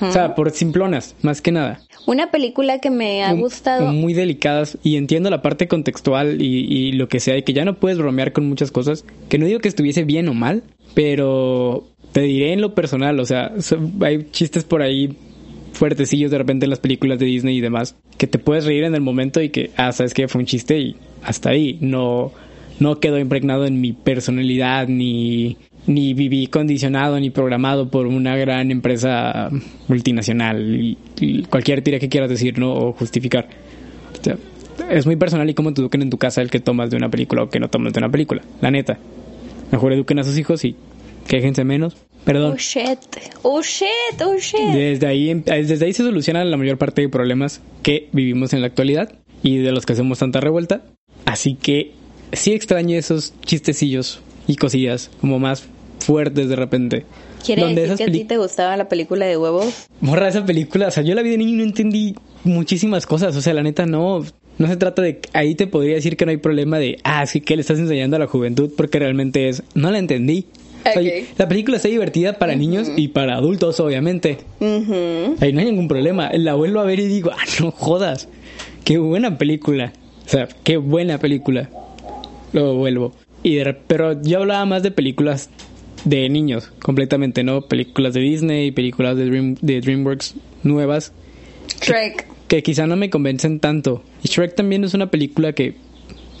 O 0.00 0.12
sea, 0.12 0.34
por 0.34 0.50
simplonas, 0.50 1.16
más 1.22 1.42
que 1.42 1.52
nada. 1.52 1.80
Una 2.06 2.30
película 2.30 2.78
que 2.78 2.90
me 2.90 3.24
ha 3.24 3.32
gustado. 3.32 3.92
Muy 3.92 4.12
delicadas 4.12 4.78
y 4.82 4.96
entiendo 4.96 5.28
la 5.28 5.42
parte 5.42 5.66
contextual 5.66 6.40
y, 6.40 6.58
y 6.60 6.92
lo 6.92 7.08
que 7.08 7.18
sea, 7.18 7.36
y 7.36 7.42
que 7.42 7.52
ya 7.52 7.64
no 7.64 7.74
puedes 7.74 7.98
bromear 7.98 8.32
con 8.32 8.48
muchas 8.48 8.70
cosas. 8.70 9.04
Que 9.28 9.38
no 9.38 9.46
digo 9.46 9.58
que 9.58 9.68
estuviese 9.68 10.04
bien 10.04 10.28
o 10.28 10.34
mal, 10.34 10.62
pero 10.94 11.88
te 12.12 12.22
diré 12.22 12.52
en 12.54 12.62
lo 12.62 12.74
personal, 12.74 13.20
o 13.20 13.26
sea, 13.26 13.52
hay 14.00 14.30
chistes 14.30 14.64
por 14.64 14.80
ahí 14.80 15.16
fuertecillos 15.72 16.30
de 16.30 16.38
repente 16.38 16.64
en 16.64 16.70
las 16.70 16.78
películas 16.78 17.18
de 17.18 17.26
Disney 17.26 17.58
y 17.58 17.60
demás, 17.60 17.96
que 18.16 18.26
te 18.26 18.38
puedes 18.38 18.64
reír 18.64 18.84
en 18.84 18.94
el 18.94 19.02
momento 19.02 19.42
y 19.42 19.50
que, 19.50 19.70
ah, 19.76 19.92
sabes 19.92 20.14
que 20.14 20.26
fue 20.26 20.40
un 20.40 20.46
chiste 20.46 20.78
y 20.78 20.96
hasta 21.22 21.50
ahí, 21.50 21.76
no, 21.82 22.32
no 22.78 23.00
quedó 23.00 23.18
impregnado 23.18 23.66
en 23.66 23.80
mi 23.80 23.92
personalidad 23.92 24.88
ni, 24.88 25.56
ni 25.86 26.14
viví 26.14 26.46
condicionado 26.46 27.18
ni 27.20 27.30
programado 27.30 27.90
por 27.90 28.06
una 28.06 28.36
gran 28.36 28.70
empresa 28.70 29.50
multinacional 29.88 30.96
cualquier 31.48 31.82
tira 31.82 31.98
que 31.98 32.08
quieras 32.08 32.30
decir, 32.30 32.58
¿no? 32.58 32.74
O 32.74 32.92
justificar. 32.92 33.48
O 34.18 34.24
sea, 34.24 34.36
es 34.90 35.06
muy 35.06 35.16
personal 35.16 35.48
y 35.48 35.54
cómo 35.54 35.72
te 35.72 35.80
eduquen 35.80 36.02
en 36.02 36.10
tu 36.10 36.18
casa 36.18 36.42
el 36.42 36.50
que 36.50 36.60
tomas 36.60 36.90
de 36.90 36.96
una 36.96 37.08
película 37.08 37.42
o 37.42 37.48
que 37.48 37.60
no 37.60 37.68
tomas 37.68 37.92
de 37.92 37.98
una 37.98 38.10
película, 38.10 38.42
la 38.60 38.70
neta. 38.70 38.98
Mejor 39.72 39.92
eduquen 39.92 40.18
a 40.18 40.24
sus 40.24 40.38
hijos 40.38 40.64
y 40.64 40.76
quéjense 41.26 41.64
menos. 41.64 41.96
Perdón. 42.24 42.54
Oh 42.54 42.56
shit. 42.56 42.98
Oh 43.42 43.62
shit. 43.62 44.20
Oh 44.24 44.36
shit. 44.36 44.72
Desde 44.72 45.06
ahí, 45.06 45.30
em- 45.30 45.44
desde 45.44 45.84
ahí 45.84 45.92
se 45.92 46.02
solucionan 46.02 46.50
la 46.50 46.56
mayor 46.56 46.76
parte 46.76 47.02
de 47.02 47.08
problemas 47.08 47.62
que 47.82 48.08
vivimos 48.12 48.52
en 48.52 48.60
la 48.60 48.66
actualidad 48.66 49.12
y 49.42 49.58
de 49.58 49.70
los 49.70 49.86
que 49.86 49.92
hacemos 49.92 50.18
tanta 50.18 50.40
revuelta. 50.40 50.82
Así 51.24 51.54
que 51.54 51.92
sí 52.32 52.52
extraño 52.52 52.96
esos 52.96 53.32
chistecillos 53.44 54.20
y 54.46 54.56
cosillas 54.56 55.10
como 55.20 55.38
más 55.38 55.64
fuertes 56.00 56.48
de 56.48 56.56
repente. 56.56 57.04
¿Quiere 57.44 57.62
Donde 57.62 57.82
decir 57.82 57.94
esas 57.94 57.98
que 57.98 58.10
a 58.10 58.12
ti 58.12 58.24
te 58.24 58.38
gustaba 58.38 58.76
la 58.76 58.88
película 58.88 59.26
de 59.26 59.36
huevos? 59.36 59.86
Morra, 60.00 60.28
esa 60.28 60.44
película, 60.44 60.88
o 60.88 60.90
sea, 60.90 61.02
yo 61.02 61.14
la 61.14 61.22
vi 61.22 61.30
de 61.30 61.38
niño 61.38 61.52
y 61.52 61.56
no 61.56 61.62
entendí 61.64 62.14
muchísimas 62.44 63.06
cosas. 63.06 63.36
O 63.36 63.40
sea, 63.42 63.54
la 63.54 63.62
neta 63.62 63.86
no. 63.86 64.24
No 64.58 64.68
se 64.68 64.76
trata 64.76 65.02
de. 65.02 65.20
Ahí 65.34 65.54
te 65.54 65.66
podría 65.66 65.94
decir 65.96 66.16
que 66.16 66.24
no 66.24 66.30
hay 66.30 66.38
problema 66.38 66.78
de. 66.78 66.98
Ah, 67.04 67.26
sí, 67.26 67.40
que 67.42 67.56
le 67.56 67.60
estás 67.60 67.78
enseñando 67.78 68.16
a 68.16 68.18
la 68.18 68.26
juventud? 68.26 68.70
Porque 68.76 68.98
realmente 68.98 69.48
es. 69.48 69.62
No 69.74 69.90
la 69.90 69.98
entendí. 69.98 70.46
O 70.80 70.92
sea, 70.92 71.02
Ok. 71.02 71.08
la 71.36 71.48
película 71.48 71.76
está 71.76 71.88
divertida 71.88 72.38
para 72.38 72.54
niños 72.54 72.88
y 72.96 73.08
para 73.08 73.34
adultos, 73.36 73.78
obviamente. 73.80 74.38
Ujú. 74.60 75.36
Ahí 75.40 75.52
no 75.52 75.60
hay 75.60 75.66
ningún 75.66 75.88
problema. 75.88 76.30
La 76.32 76.54
vuelvo 76.54 76.80
a 76.80 76.84
ver 76.84 77.00
y 77.00 77.06
digo, 77.06 77.30
ah, 77.32 77.44
no 77.60 77.70
jodas. 77.70 78.28
Qué 78.84 78.98
buena 78.98 79.36
película. 79.36 79.92
O 80.24 80.28
sea, 80.28 80.48
qué 80.64 80.76
buena 80.78 81.18
película. 81.18 81.68
Lo 82.52 82.74
vuelvo. 82.74 83.12
Y 83.42 83.56
de 83.56 83.74
pero 83.74 84.20
yo 84.22 84.38
hablaba 84.38 84.64
más 84.64 84.82
de 84.82 84.90
películas 84.90 85.50
de 86.04 86.28
niños, 86.28 86.72
completamente, 86.82 87.42
¿no? 87.42 87.62
Películas 87.62 88.14
de 88.14 88.20
Disney, 88.20 88.70
películas 88.70 89.16
de, 89.16 89.26
Dream, 89.26 89.56
de 89.60 89.80
DreamWorks 89.80 90.34
nuevas, 90.62 91.12
Shrek. 91.80 92.26
que 92.48 92.62
quizá 92.62 92.86
no 92.86 92.96
me 92.96 93.10
convencen 93.10 93.60
tanto. 93.60 94.02
Y 94.22 94.28
Shrek 94.28 94.54
también 94.54 94.84
es 94.84 94.94
una 94.94 95.10
película 95.10 95.52
que 95.52 95.74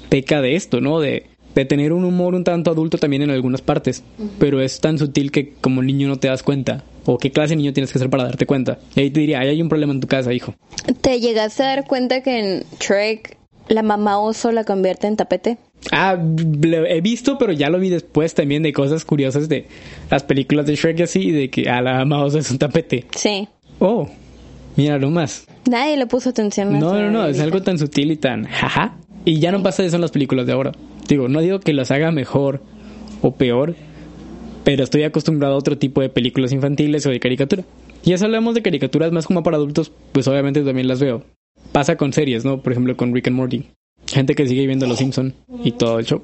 peca 0.08 0.40
de 0.40 0.54
esto, 0.54 0.80
¿no? 0.80 1.00
De, 1.00 1.26
de 1.54 1.64
tener 1.64 1.92
un 1.92 2.04
humor 2.04 2.34
un 2.34 2.44
tanto 2.44 2.70
adulto 2.70 2.98
también 2.98 3.22
en 3.22 3.30
algunas 3.30 3.60
partes. 3.60 4.04
Pero 4.38 4.60
es 4.60 4.80
tan 4.80 4.98
sutil 4.98 5.32
que 5.32 5.54
como 5.60 5.82
niño 5.82 6.06
no 6.06 6.18
te 6.18 6.28
das 6.28 6.42
cuenta. 6.42 6.84
O 7.04 7.18
qué 7.18 7.30
clase 7.30 7.50
de 7.50 7.56
niño 7.56 7.72
tienes 7.72 7.92
que 7.92 7.98
ser 7.98 8.10
para 8.10 8.24
darte 8.24 8.46
cuenta. 8.46 8.78
Y 8.94 9.00
ahí 9.00 9.10
te 9.10 9.20
diría, 9.20 9.40
ahí 9.40 9.48
hay 9.48 9.62
un 9.62 9.68
problema 9.68 9.92
en 9.92 10.00
tu 10.00 10.06
casa, 10.06 10.32
hijo. 10.32 10.54
¿Te 11.00 11.20
llegaste 11.20 11.62
a 11.62 11.66
dar 11.66 11.86
cuenta 11.86 12.20
que 12.22 12.38
en 12.38 12.64
Shrek 12.78 13.36
la 13.68 13.82
mamá 13.82 14.20
oso 14.20 14.52
la 14.52 14.64
convierte 14.64 15.06
en 15.06 15.16
tapete? 15.16 15.58
Ah, 15.92 16.16
lo 16.16 16.86
he 16.86 17.00
visto, 17.00 17.38
pero 17.38 17.52
ya 17.52 17.70
lo 17.70 17.78
vi 17.78 17.88
después 17.88 18.34
también 18.34 18.62
de 18.62 18.72
cosas 18.72 19.04
curiosas 19.04 19.48
de 19.48 19.66
las 20.10 20.24
películas 20.24 20.66
de 20.66 20.74
Shrek 20.74 20.98
y 21.00 21.02
así, 21.02 21.30
de 21.30 21.50
que 21.50 21.68
a 21.68 21.80
la 21.80 22.04
mouse 22.04 22.34
es 22.34 22.50
un 22.50 22.58
tapete. 22.58 23.06
Sí. 23.14 23.48
Oh, 23.78 24.08
mira 24.76 24.98
más. 24.98 25.46
Nadie 25.68 25.96
le 25.96 26.06
puso 26.06 26.30
atención 26.30 26.74
a 26.74 26.78
No, 26.78 27.00
no, 27.00 27.10
no, 27.10 27.26
es 27.26 27.40
algo 27.40 27.62
tan 27.62 27.78
sutil 27.78 28.10
y 28.10 28.16
tan 28.16 28.44
jaja. 28.44 28.96
Y 29.24 29.38
ya 29.40 29.52
no 29.52 29.62
pasa 29.62 29.84
eso 29.84 29.96
en 29.96 30.02
las 30.02 30.10
películas 30.12 30.46
de 30.46 30.52
ahora. 30.52 30.72
Digo, 31.08 31.28
no 31.28 31.40
digo 31.40 31.60
que 31.60 31.72
las 31.72 31.90
haga 31.90 32.10
mejor 32.10 32.62
o 33.22 33.34
peor, 33.34 33.74
pero 34.64 34.84
estoy 34.84 35.02
acostumbrado 35.04 35.54
a 35.54 35.58
otro 35.58 35.78
tipo 35.78 36.00
de 36.00 36.08
películas 36.08 36.52
infantiles 36.52 37.06
o 37.06 37.10
de 37.10 37.20
caricatura. 37.20 37.64
Y 38.04 38.12
eso 38.12 38.24
hablamos 38.24 38.54
de 38.54 38.62
caricaturas 38.62 39.12
más 39.12 39.26
como 39.26 39.42
para 39.42 39.56
adultos, 39.56 39.92
pues 40.12 40.28
obviamente 40.28 40.62
también 40.62 40.88
las 40.88 41.00
veo. 41.00 41.24
Pasa 41.72 41.96
con 41.96 42.12
series, 42.12 42.44
¿no? 42.44 42.60
Por 42.62 42.72
ejemplo, 42.72 42.96
con 42.96 43.12
Rick 43.12 43.28
and 43.28 43.36
Morty. 43.36 43.64
Gente 44.06 44.34
que 44.34 44.46
sigue 44.46 44.66
viendo 44.66 44.86
Los 44.86 44.98
Simpson 44.98 45.34
y 45.62 45.72
todo 45.72 45.98
el 45.98 46.06
show. 46.06 46.22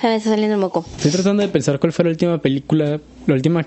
Se 0.00 0.06
me 0.08 0.16
está 0.16 0.30
saliendo 0.30 0.54
el 0.54 0.60
moco. 0.60 0.84
Estoy 0.96 1.10
tratando 1.10 1.42
de 1.42 1.48
pensar 1.48 1.78
cuál 1.80 1.92
fue 1.92 2.04
la 2.04 2.10
última 2.10 2.38
película, 2.38 3.00
la 3.26 3.34
última 3.34 3.66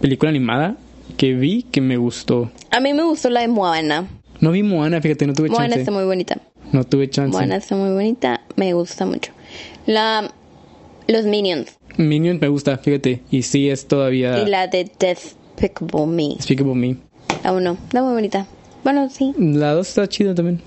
película 0.00 0.30
animada 0.30 0.76
que 1.16 1.32
vi 1.34 1.62
que 1.62 1.80
me 1.80 1.96
gustó. 1.96 2.50
A 2.70 2.80
mí 2.80 2.92
me 2.92 3.02
gustó 3.02 3.30
la 3.30 3.40
de 3.40 3.48
Moana. 3.48 4.06
No 4.40 4.50
vi 4.52 4.62
Moana, 4.62 5.00
fíjate, 5.00 5.26
no 5.26 5.32
tuve 5.32 5.48
Moana 5.48 5.68
chance. 5.68 5.80
está 5.80 5.92
muy 5.92 6.04
bonita. 6.04 6.40
No 6.72 6.84
tuve 6.84 7.08
chance. 7.08 7.32
Moana 7.32 7.56
está 7.56 7.74
muy 7.74 7.90
bonita. 7.90 8.42
Me 8.56 8.72
gusta 8.74 9.06
mucho. 9.06 9.32
La... 9.86 10.30
Los 11.06 11.24
Minions. 11.24 11.78
Minions 11.96 12.40
me 12.40 12.48
gusta, 12.48 12.76
fíjate. 12.76 13.22
Y 13.30 13.42
sí 13.42 13.70
es 13.70 13.88
todavía 13.88 14.38
Y 14.40 14.46
la 14.46 14.66
de 14.68 14.90
Despicable 15.00 16.06
Me. 16.06 16.34
Despicable 16.36 16.74
Me. 16.74 16.96
La 17.42 17.52
uno. 17.52 17.72
Está 17.72 18.02
muy 18.02 18.12
bonita. 18.12 18.46
Bueno, 18.84 19.08
sí. 19.08 19.32
La 19.38 19.72
2 19.72 19.88
está 19.88 20.06
chida 20.06 20.34
también. 20.34 20.60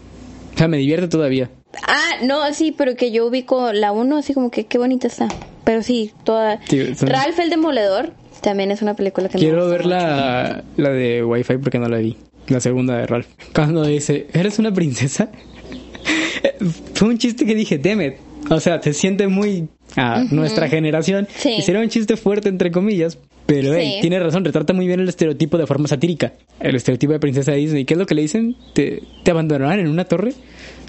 O 0.55 0.57
sea, 0.57 0.67
me 0.67 0.77
divierte 0.77 1.07
todavía. 1.07 1.49
Ah, 1.87 2.17
no, 2.23 2.53
sí, 2.53 2.73
pero 2.75 2.95
que 2.95 3.11
yo 3.11 3.25
ubico 3.27 3.71
la 3.73 3.91
uno 3.91 4.17
así 4.17 4.33
como 4.33 4.51
que 4.51 4.65
qué 4.65 4.77
bonita 4.77 5.07
está. 5.07 5.29
Pero 5.63 5.83
sí, 5.83 6.11
toda... 6.23 6.59
Sí, 6.67 6.95
son- 6.95 7.09
Ralph 7.09 7.39
el 7.39 7.49
Demoledor 7.49 8.13
también 8.41 8.71
es 8.71 8.81
una 8.81 8.95
película 8.95 9.29
que 9.29 9.37
me 9.37 9.43
Quiero 9.43 9.57
gusta 9.67 9.71
ver 9.77 9.85
la, 9.85 10.63
la 10.77 10.89
de 10.89 11.23
Wi-Fi 11.23 11.57
porque 11.57 11.79
no 11.79 11.87
la 11.87 11.97
vi. 11.97 12.17
La 12.47 12.59
segunda 12.59 12.97
de 12.97 13.05
Ralph. 13.05 13.27
Cuando 13.53 13.83
dice, 13.85 14.27
¿eres 14.33 14.57
una 14.59 14.73
princesa? 14.73 15.29
Fue 16.93 17.07
un 17.09 17.17
chiste 17.17 17.45
que 17.45 17.55
dije, 17.55 17.77
Demet. 17.77 18.19
O 18.49 18.59
sea, 18.59 18.81
se 18.81 18.93
siente 18.93 19.27
muy 19.27 19.69
a 19.95 20.23
nuestra 20.31 20.67
generación. 20.67 21.27
Sí. 21.35 21.51
Hicieron 21.59 21.83
un 21.83 21.89
chiste 21.89 22.17
fuerte, 22.17 22.49
entre 22.49 22.71
comillas. 22.71 23.17
Pero, 23.45 23.73
hey, 23.75 23.93
Sí. 23.95 24.01
tiene 24.01 24.19
razón, 24.19 24.43
retrata 24.45 24.73
muy 24.73 24.87
bien 24.87 24.99
el 24.99 25.09
estereotipo 25.09 25.57
de 25.57 25.67
forma 25.67 25.87
satírica. 25.87 26.33
El 26.59 26.75
estereotipo 26.75 27.13
de 27.13 27.19
princesa 27.19 27.51
de 27.51 27.57
Disney. 27.57 27.85
¿Qué 27.85 27.93
es 27.93 27.97
lo 27.99 28.05
que 28.05 28.15
le 28.15 28.23
dicen? 28.23 28.55
¿Te, 28.73 29.03
te 29.23 29.31
abandonarán 29.31 29.79
en 29.79 29.87
una 29.87 30.05
torre? 30.05 30.33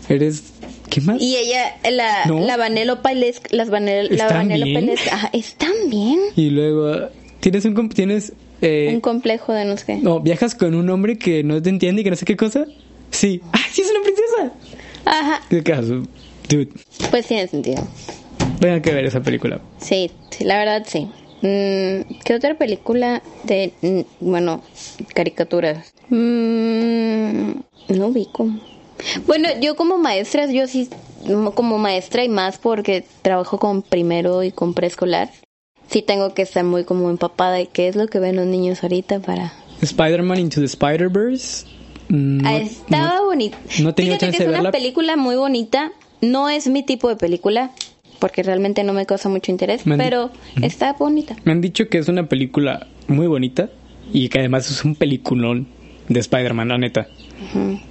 ¿Eres 0.08 0.54
¿Qué 0.92 1.00
más? 1.00 1.22
Y 1.22 1.36
ella, 1.36 1.74
la, 1.90 2.26
No. 2.26 2.40
la 2.40 2.58
Vanellope 2.58 3.14
las 3.50 3.70
Vanel, 3.70 4.08
la 4.10 4.24
¿Están 4.26 4.48
Vanellope 4.48 4.94
ajá, 5.10 5.30
están 5.32 5.72
bien. 5.88 6.18
Y 6.36 6.50
luego 6.50 7.08
tienes 7.40 7.64
un 7.64 7.88
tienes 7.88 8.34
eh, 8.60 8.90
Un 8.92 9.00
complejo 9.00 9.54
de 9.54 9.64
no 9.64 9.78
sé 9.78 9.86
qué. 9.86 9.96
no, 9.96 10.20
viajas 10.20 10.54
con 10.54 10.74
un 10.74 10.90
hombre 10.90 11.16
que 11.16 11.42
no 11.44 11.62
te 11.62 11.70
entiende 11.70 12.02
y 12.02 12.04
que 12.04 12.10
no 12.10 12.16
sé 12.16 12.26
qué 12.26 12.36
cosa. 12.36 12.66
Sí. 13.10 13.40
¡Ah, 13.52 13.58
sí 13.70 13.80
es 13.80 13.90
una 13.90 14.02
princesa! 14.02 14.52
Ajá, 15.06 15.40
¿Qué 15.48 15.62
caso? 15.62 16.02
Dude, 16.50 16.68
pues 17.10 17.26
tiene 17.26 17.48
sentido. 17.48 17.82
tengan 18.60 18.82
que 18.82 18.92
ver 18.92 19.06
esa 19.06 19.22
película. 19.22 19.62
Sí, 19.78 20.10
sí, 20.28 20.44
la 20.44 20.58
verdad 20.58 20.84
sí. 20.86 21.08
Mm, 21.40 22.20
¿Qué 22.22 22.34
otra 22.34 22.58
película 22.58 23.22
de, 23.44 23.72
mm, 23.80 24.00
bueno, 24.20 24.62
caricaturas? 25.14 25.94
Mm, 26.10 27.52
no 27.88 28.06
ubico. 28.08 28.50
Bueno, 29.26 29.48
yo 29.60 29.76
como 29.76 29.98
maestra, 29.98 30.46
yo 30.50 30.66
sí, 30.66 30.88
como 31.54 31.78
maestra 31.78 32.24
y 32.24 32.28
más 32.28 32.58
porque 32.58 33.04
trabajo 33.22 33.58
con 33.58 33.82
primero 33.82 34.42
y 34.42 34.50
con 34.52 34.74
preescolar, 34.74 35.30
sí 35.88 36.02
tengo 36.02 36.34
que 36.34 36.42
estar 36.42 36.64
muy 36.64 36.84
como 36.84 37.10
empapada 37.10 37.54
de 37.56 37.66
qué 37.66 37.88
es 37.88 37.96
lo 37.96 38.06
que 38.08 38.18
ven 38.18 38.36
los 38.36 38.46
niños 38.46 38.82
ahorita 38.82 39.20
para... 39.20 39.52
Spider-Man 39.80 40.38
Into 40.38 40.60
the 40.60 40.66
Spider-Verse. 40.66 41.66
mm, 42.08 42.46
Ah, 42.46 42.52
no- 42.52 42.56
Estaba 42.58 43.16
no- 43.18 43.24
bonita. 43.26 43.58
no 43.80 43.94
tenido 43.94 44.14
Fíjate 44.14 44.18
chance 44.26 44.38
que 44.38 44.44
de 44.44 44.44
es 44.44 44.48
una 44.48 44.56
verla. 44.58 44.70
película 44.70 45.16
muy 45.16 45.36
bonita. 45.36 45.92
No 46.20 46.48
es 46.48 46.68
mi 46.68 46.84
tipo 46.84 47.08
de 47.08 47.16
película, 47.16 47.72
porque 48.20 48.44
realmente 48.44 48.84
no 48.84 48.92
me 48.92 49.06
causa 49.06 49.28
mucho 49.28 49.50
interés, 49.50 49.82
pero 49.96 50.30
está 50.62 50.92
bonita. 50.92 51.34
Me 51.42 51.50
han 51.50 51.60
dicho 51.60 51.88
que 51.88 51.98
es 51.98 52.06
una 52.08 52.28
película 52.28 52.86
muy 53.08 53.26
bonita 53.26 53.70
y 54.12 54.28
que 54.28 54.38
además 54.38 54.70
es 54.70 54.84
un 54.84 54.94
peliculón 54.94 55.66
de 56.08 56.20
Spider-Man, 56.20 56.68
la 56.68 56.78
neta. 56.78 57.08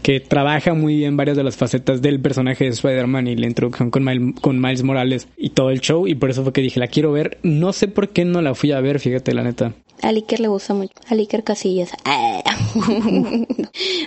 Que 0.02 0.20
trabaja 0.20 0.74
muy 0.74 0.96
bien 0.98 1.18
varias 1.18 1.38
de 1.38 1.44
las 1.44 1.56
facetas 1.58 2.02
del 2.02 2.20
personaje 2.20 2.64
de 2.66 2.70
Spider-Man 2.72 3.28
y 3.28 3.36
la 3.36 3.48
introducción 3.48 3.92
con, 3.92 4.04
Mil- 4.04 4.36
con 4.42 4.60
Miles 4.62 4.84
Morales 4.84 5.28
y 5.38 5.50
todo 5.50 5.70
el 5.70 5.82
show. 5.82 6.08
Y 6.08 6.16
por 6.16 6.30
eso 6.30 6.44
fue 6.44 6.54
que 6.54 6.62
dije, 6.62 6.80
la 6.80 6.88
quiero 6.88 7.12
ver. 7.12 7.38
No 7.44 7.74
sé 7.74 7.88
por 7.88 8.10
qué 8.10 8.26
no 8.26 8.42
la 8.42 8.56
fui 8.56 8.72
a 8.72 8.82
ver, 8.82 9.00
fíjate, 9.00 9.34
la 9.34 9.44
neta. 9.44 9.74
A 10.02 10.10
Iker 10.10 10.40
le 10.40 10.48
gusta 10.48 10.74
mucho. 10.74 10.94
A 11.10 11.14
Iker 11.14 11.44
Casillas. 11.44 11.92
Ah. 12.06 12.42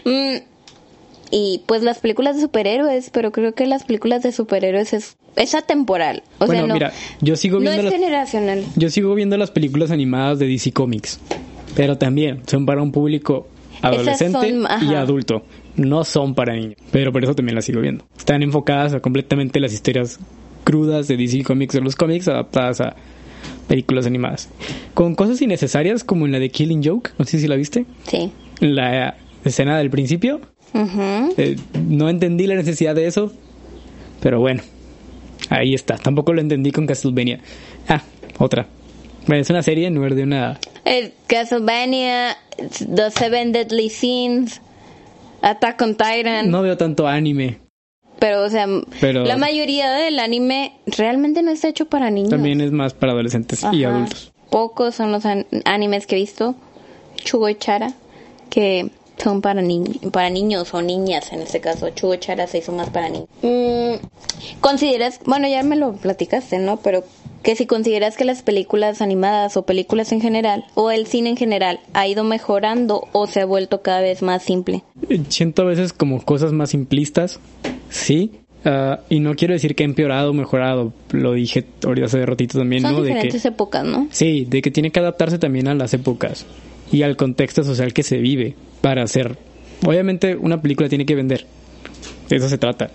Mm, 0.05 0.37
y 1.31 1.63
pues 1.67 1.83
las 1.83 1.99
películas 1.99 2.37
de 2.37 2.43
superhéroes, 2.43 3.11
pero 3.11 3.33
creo 3.33 3.55
que 3.55 3.67
las 3.67 3.85
películas 3.85 4.23
de 4.23 4.33
superhéroes 4.33 4.93
es, 4.93 5.17
es 5.37 5.55
atemporal. 5.55 6.23
O 6.39 6.47
bueno, 6.47 6.61
sea, 6.63 6.67
no, 6.69 6.75
mira, 6.75 6.93
yo 7.21 7.37
sigo 7.37 7.57
no 7.59 7.63
viendo 7.63 7.79
es 7.79 7.85
las, 7.85 7.93
generacional. 7.95 8.65
yo 8.77 8.91
sigo 8.91 9.15
viendo 9.15 9.37
las 9.37 9.51
películas 9.51 9.91
animadas 9.91 10.39
de 10.39 10.47
DC 10.47 10.73
Comics. 10.73 11.19
Pero 11.75 11.99
también 11.99 12.43
son 12.47 12.67
para 12.67 12.83
un 12.83 12.93
público 12.93 13.49
adolescente 13.87 14.51
son, 14.51 14.89
y 14.89 14.95
adulto. 14.95 15.45
No 15.77 16.05
son 16.05 16.35
para 16.35 16.55
niños. 16.55 16.77
Pero 16.91 17.13
por 17.13 17.23
eso 17.25 17.35
también 17.35 17.55
las 17.55 17.65
sigo 17.65 17.81
viendo. 17.81 18.05
Están 18.17 18.43
enfocadas 18.43 18.95
a 18.95 19.01
completamente 19.01 19.61
las 19.61 19.73
historias 19.73 20.21
crudas 20.65 21.09
de 21.09 21.17
DC 21.17 21.45
Comics 21.45 21.75
de 21.75 21.81
los 21.81 21.97
cómics 21.97 22.29
adaptadas 22.29 22.81
a 22.81 22.97
películas 23.69 24.07
animadas. 24.07 24.49
Con 24.95 25.15
cosas 25.15 25.41
innecesarias 25.43 26.05
como 26.05 26.27
en 26.27 26.33
la 26.33 26.39
de 26.39 26.51
Killing 26.51 26.83
Joke, 26.85 27.13
no 27.19 27.25
sé 27.25 27.39
si 27.39 27.49
la 27.49 27.57
viste. 27.57 27.87
Sí. 28.07 28.33
La 28.61 29.17
escena 29.45 29.79
del 29.79 29.91
principio. 29.91 30.41
Eh, 31.37 31.57
no 31.87 32.09
entendí 32.09 32.47
la 32.47 32.55
necesidad 32.57 32.95
de 32.95 33.07
eso. 33.07 33.33
Pero 34.21 34.41
bueno. 34.41 34.63
Ahí 35.51 35.75
está. 35.75 35.99
Tampoco 35.99 36.33
lo 36.33 36.41
entendí 36.41 36.73
con 36.73 36.87
Castlevania. 36.87 37.41
Ah, 37.89 38.03
otra. 38.39 38.67
Bueno, 39.27 39.41
es 39.43 39.51
una 39.51 39.63
serie 39.63 39.87
en 39.87 39.95
lugar 39.95 40.15
de 40.15 40.23
una 40.25 40.59
El 40.85 41.13
Castlevania, 41.27 42.37
The 42.59 43.11
Seven 43.11 43.53
Deadly 43.53 43.91
Sins, 43.91 44.61
Attack 45.43 45.81
on 45.83 45.97
Titan. 45.97 46.51
No 46.51 46.63
veo 46.63 46.77
tanto 46.77 47.07
anime. 47.07 47.59
Pero, 48.19 48.43
o 48.45 48.49
sea, 48.49 48.67
Pero- 49.01 49.25
la 49.25 49.37
mayoría 49.37 49.91
del 49.93 50.19
anime 50.19 50.73
realmente 50.87 51.43
no 51.43 51.51
está 51.51 51.69
hecho 51.69 51.87
para 51.87 52.11
niños. 52.11 52.31
También 52.31 52.61
es 52.61 52.71
más 52.71 52.95
para 52.95 53.13
adolescentes 53.13 53.63
y 53.73 53.85
adultos. 53.85 54.33
Pocos 54.51 54.95
son 54.95 55.11
los 55.13 55.27
an- 55.27 55.47
animes 55.65 56.07
que 56.07 56.15
he 56.17 56.19
visto, 56.19 56.55
Chugo 57.17 57.49
y 57.49 57.57
Chara, 57.57 57.93
que 58.51 58.91
son 59.19 59.41
para, 59.43 59.61
ni- 59.63 59.99
para 60.13 60.31
niños 60.31 60.73
o 60.75 60.81
niñas 60.81 61.33
en 61.33 61.43
este 61.43 61.61
caso. 61.61 61.91
Chugo 61.91 62.15
y 62.15 62.19
Chara 62.19 62.47
se 62.47 62.59
hizo 62.59 62.73
más 62.73 62.89
para 62.91 63.09
niños. 63.09 63.29
Mm, 63.43 63.95
¿Consideras, 64.61 65.21
bueno, 65.27 65.49
ya 65.49 65.63
me 65.63 65.77
lo 65.77 65.93
platicaste, 65.95 66.59
¿no? 66.59 66.77
Pero 66.79 67.05
que 67.45 67.55
si 67.55 67.67
consideras 67.67 68.17
que 68.17 68.25
las 68.25 68.43
películas 68.43 69.03
animadas 69.03 69.57
o 69.57 69.65
películas 69.67 70.11
en 70.13 70.21
general, 70.21 70.65
o 70.75 70.91
el 70.91 71.07
cine 71.07 71.31
en 71.31 71.37
general, 71.37 71.79
ha 71.93 72.09
ido 72.09 72.25
mejorando 72.25 73.07
o 73.13 73.27
se 73.27 73.43
ha 73.43 73.45
vuelto 73.45 73.83
cada 73.83 74.01
vez 74.01 74.23
más 74.23 74.43
simple. 74.43 74.83
Siento 75.29 75.63
a 75.63 75.67
veces 75.67 75.93
como 75.93 76.23
cosas 76.23 76.53
más 76.53 76.71
simplistas, 76.71 77.39
sí. 77.91 78.33
Ah, 78.65 79.01
y 79.11 79.21
no 79.21 79.35
quiero 79.35 79.53
decir 79.53 79.75
que 79.75 79.83
ha 79.83 79.87
empeorado 79.87 80.31
o 80.31 80.33
mejorado. 80.33 80.95
Lo 81.11 81.35
dije 81.35 81.67
ahorita 81.85 82.07
hace 82.07 82.25
ratito 82.25 82.59
también, 82.59 82.81
Son 82.81 82.93
¿no? 82.93 83.03
De 83.03 83.09
que, 83.09 83.15
diferentes 83.15 83.45
épocas, 83.45 83.85
¿no? 83.85 84.09
sí, 84.11 84.47
de 84.49 84.63
que 84.63 84.71
tiene 84.71 84.91
que 84.91 85.01
adaptarse 85.01 85.39
también 85.39 85.69
a 85.69 85.75
las 85.75 85.93
épocas 85.93 86.47
y 86.91 87.03
al 87.03 87.17
contexto 87.19 87.63
social 87.63 87.93
que 87.93 88.03
se 88.03 88.17
vive 88.17 88.57
para 88.81 89.03
hacer. 89.03 89.37
Obviamente 89.87 90.35
una 90.35 90.63
película 90.63 90.89
tiene 90.89 91.05
que 91.05 91.15
vender. 91.15 91.47
De 92.31 92.37
eso 92.37 92.49
se 92.49 92.57
trata. 92.57 92.91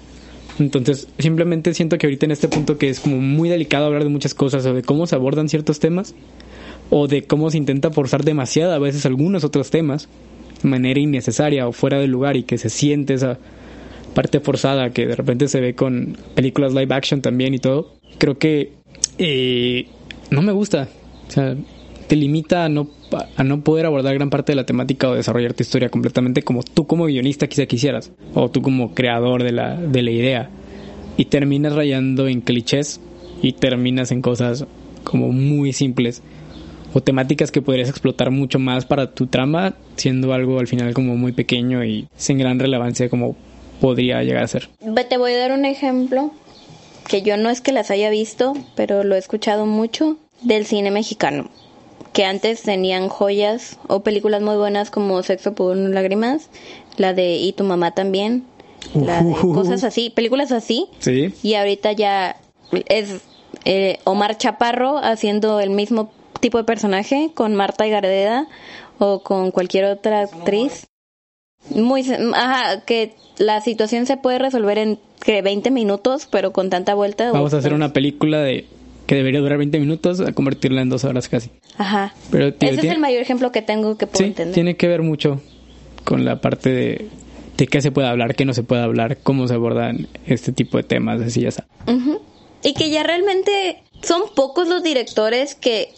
Entonces, 0.60 1.08
simplemente 1.18 1.74
siento 1.74 1.98
que 1.98 2.08
ahorita 2.08 2.26
en 2.26 2.32
este 2.32 2.48
punto 2.48 2.78
que 2.78 2.90
es 2.90 3.00
como 3.00 3.18
muy 3.18 3.50
delicado 3.50 3.86
hablar 3.86 4.04
de 4.04 4.10
muchas 4.10 4.34
cosas 4.34 4.66
o 4.66 4.74
de 4.74 4.84
cómo 4.84 5.08
se 5.08 5.16
abordan 5.16 5.50
ciertos 5.50 5.80
temas 5.80 6.16
o 6.90 7.08
de 7.08 7.24
cómo 7.24 7.50
se 7.50 7.58
intenta 7.58 7.92
forzar 7.92 8.24
demasiado 8.24 8.74
a 8.74 8.80
veces 8.80 9.06
algunos 9.06 9.44
otros 9.44 9.70
temas 9.70 10.10
de 10.62 10.70
manera 10.70 11.00
innecesaria 11.00 11.68
o 11.68 11.72
fuera 11.72 12.00
de 12.00 12.08
lugar 12.08 12.36
y 12.36 12.44
que 12.44 12.58
se 12.58 12.70
siente 12.70 13.14
esa 13.14 13.38
parte 14.14 14.40
forzada 14.40 14.90
que 14.90 15.08
de 15.08 15.16
repente 15.16 15.48
se 15.48 15.62
ve 15.62 15.76
con 15.76 16.18
películas 16.36 16.74
live 16.74 16.94
action 16.94 17.22
también 17.22 17.54
y 17.54 17.60
todo. 17.60 17.96
Creo 18.18 18.38
que 18.38 18.74
eh, 19.18 19.88
no 20.32 20.42
me 20.42 20.52
gusta. 20.52 20.90
O 21.28 21.32
sea, 21.32 21.56
te 22.08 22.16
limita 22.16 22.66
a 22.66 22.70
no, 22.70 22.90
a 23.36 23.44
no 23.44 23.62
poder 23.62 23.86
abordar 23.86 24.14
gran 24.14 24.30
parte 24.30 24.52
de 24.52 24.56
la 24.56 24.66
temática 24.66 25.10
o 25.10 25.16
desarrollar 25.16 25.54
tu 25.54 25.64
historia 25.64 25.90
completamente 25.90 26.44
como 26.44 26.64
tú 26.64 26.88
como 26.88 27.06
guionista 27.06 27.48
quizá 27.48 27.66
quisieras 27.66 28.12
o 28.34 28.50
tú 28.50 28.62
como 28.62 28.94
creador 28.94 29.44
de 29.44 29.52
la, 29.52 29.76
de 29.76 30.02
la 30.02 30.12
idea. 30.12 30.50
Y 31.18 31.26
terminas 31.26 31.74
rayando 31.74 32.28
en 32.28 32.42
clichés 32.42 33.02
y 33.42 33.54
terminas 33.54 34.12
en 34.12 34.22
cosas 34.22 34.66
como 35.04 35.32
muy 35.32 35.74
simples 35.74 36.22
o 36.94 37.02
temáticas 37.02 37.52
que 37.52 37.62
podrías 37.62 37.90
explotar 37.90 38.32
mucho 38.32 38.60
más 38.60 38.86
para 38.86 39.12
tu 39.14 39.28
trama, 39.28 39.76
siendo 39.96 40.34
algo 40.34 40.60
al 40.60 40.68
final 40.68 40.94
como 40.94 41.16
muy 41.16 41.32
pequeño 41.32 41.84
y 41.84 42.08
sin 42.16 42.38
gran 42.38 42.60
relevancia 42.60 43.10
como 43.10 43.36
podría 43.80 44.24
llegar 44.24 44.44
a 44.44 44.48
ser. 44.48 44.70
Te 45.10 45.18
voy 45.18 45.34
a 45.34 45.38
dar 45.38 45.52
un 45.52 45.66
ejemplo 45.66 46.32
que 47.08 47.22
yo 47.22 47.38
no 47.38 47.50
es 47.50 47.62
que 47.62 47.72
las 47.72 47.92
haya 47.92 48.10
visto, 48.10 48.54
pero 48.76 49.04
lo 49.04 49.16
he 49.16 49.20
escuchado 49.20 49.66
mucho 49.66 50.18
del 50.42 50.66
cine 50.66 50.92
mexicano. 50.92 51.50
Que 52.14 52.26
antes 52.26 52.64
tenían 52.64 53.10
joyas 53.10 53.78
o 53.88 54.02
películas 54.02 54.42
muy 54.42 54.56
buenas 54.56 54.90
como 54.90 55.22
Sexo 55.24 55.54
por 55.54 55.76
lágrimas, 55.78 56.50
la 56.98 57.14
de 57.14 57.36
Y 57.36 57.54
tu 57.54 57.64
mamá 57.64 57.92
también, 57.92 58.46
la 58.94 59.22
de 59.22 59.34
cosas 59.34 59.84
así, 59.84 60.10
películas 60.10 60.52
así. 60.52 60.88
Sí. 61.00 61.34
Y 61.44 61.54
ahorita 61.56 61.92
ya 61.92 62.38
es 62.88 63.22
eh, 63.66 64.00
Omar 64.04 64.38
Chaparro 64.38 64.98
haciendo 64.98 65.60
el 65.60 65.70
mismo 65.70 66.12
tipo 66.40 66.58
de 66.58 66.64
personaje 66.64 67.32
con 67.34 67.56
Marta 67.56 67.86
y 67.86 67.92
Gardeda 67.92 68.48
o 68.98 69.22
con 69.22 69.52
cualquier 69.52 69.86
otra 69.86 70.22
actriz. 70.22 70.88
Muy, 71.70 72.06
ajá, 72.34 72.82
que 72.86 73.16
la 73.38 73.62
situación 73.62 74.06
se 74.06 74.18
puede 74.18 74.40
resolver 74.40 74.78
en 74.78 75.00
que 75.22 75.42
20 75.42 75.72
minutos, 75.72 76.28
pero 76.30 76.54
con 76.54 76.70
tanta 76.70 76.94
vuelta. 76.94 77.32
Vamos 77.32 77.54
a 77.54 77.58
hacer 77.58 77.74
una 77.74 77.92
película 77.92 78.40
de 78.40 78.66
que 79.10 79.16
debería 79.16 79.40
durar 79.40 79.58
20 79.58 79.80
minutos 79.80 80.20
a 80.20 80.34
convertirla 80.34 80.84
en 80.84 80.90
dos 80.90 81.04
horas 81.04 81.30
casi. 81.30 81.50
Ajá. 81.80 82.14
Pero 82.30 82.54
tío, 82.54 82.70
Ese 82.70 82.82
es 82.86 82.94
el 82.94 83.00
mayor 83.00 83.24
ejemplo 83.24 83.52
que 83.52 83.64
tengo 83.64 83.98
que 83.98 84.06
puedo 84.06 84.20
sí, 84.20 84.26
entender. 84.26 84.54
tiene 84.54 84.76
que 84.76 84.88
ver 84.88 85.02
mucho 85.02 85.42
con 86.04 86.26
la 86.26 86.42
parte 86.42 86.70
de, 86.70 87.08
de 87.58 87.66
qué 87.66 87.82
se 87.82 87.92
puede 87.92 88.08
hablar, 88.08 88.36
qué 88.36 88.46
no 88.46 88.54
se 88.54 88.62
puede 88.62 88.84
hablar, 88.84 89.18
cómo 89.24 89.48
se 89.48 89.56
abordan 89.56 90.08
este 90.28 90.52
tipo 90.52 90.78
de 90.78 90.84
temas, 90.84 91.20
así 91.22 91.42
ya 91.42 91.50
sabes. 91.50 91.72
Ujú. 91.88 92.22
Y 92.64 92.76
que 92.76 92.92
ya 92.92 93.02
realmente 93.02 93.82
son 94.04 94.22
pocos 94.36 94.68
los 94.68 94.84
directores 94.84 95.56
que 95.56 95.90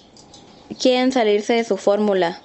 quieren 0.82 1.12
salirse 1.12 1.52
de 1.56 1.66
su 1.66 1.76
fórmula. 1.76 2.40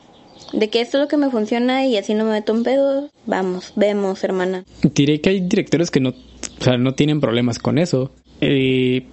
De 0.53 0.69
que 0.69 0.81
esto 0.81 0.99
es 0.99 1.03
lo 1.03 1.09
que 1.09 1.17
me 1.17 1.31
funciona 1.31 1.87
y 1.87 1.97
así 1.97 2.13
no 2.15 2.25
me 2.25 2.33
meto 2.33 2.53
en 2.53 2.65
pedos. 2.65 3.13
Vamos, 3.25 3.73
vemos, 3.77 4.25
hermana. 4.25 4.65
Diré 4.83 5.21
que 5.21 5.31
hay 5.31 5.41
directores 5.43 5.93
que 5.93 6.01
no, 6.01 6.09
o 6.09 6.65
sea, 6.65 6.77
no 6.77 6.95
tienen 6.95 7.21
problemas 7.21 7.61
con 7.61 7.79
eso. 7.79 8.11
Eh, 8.41 9.07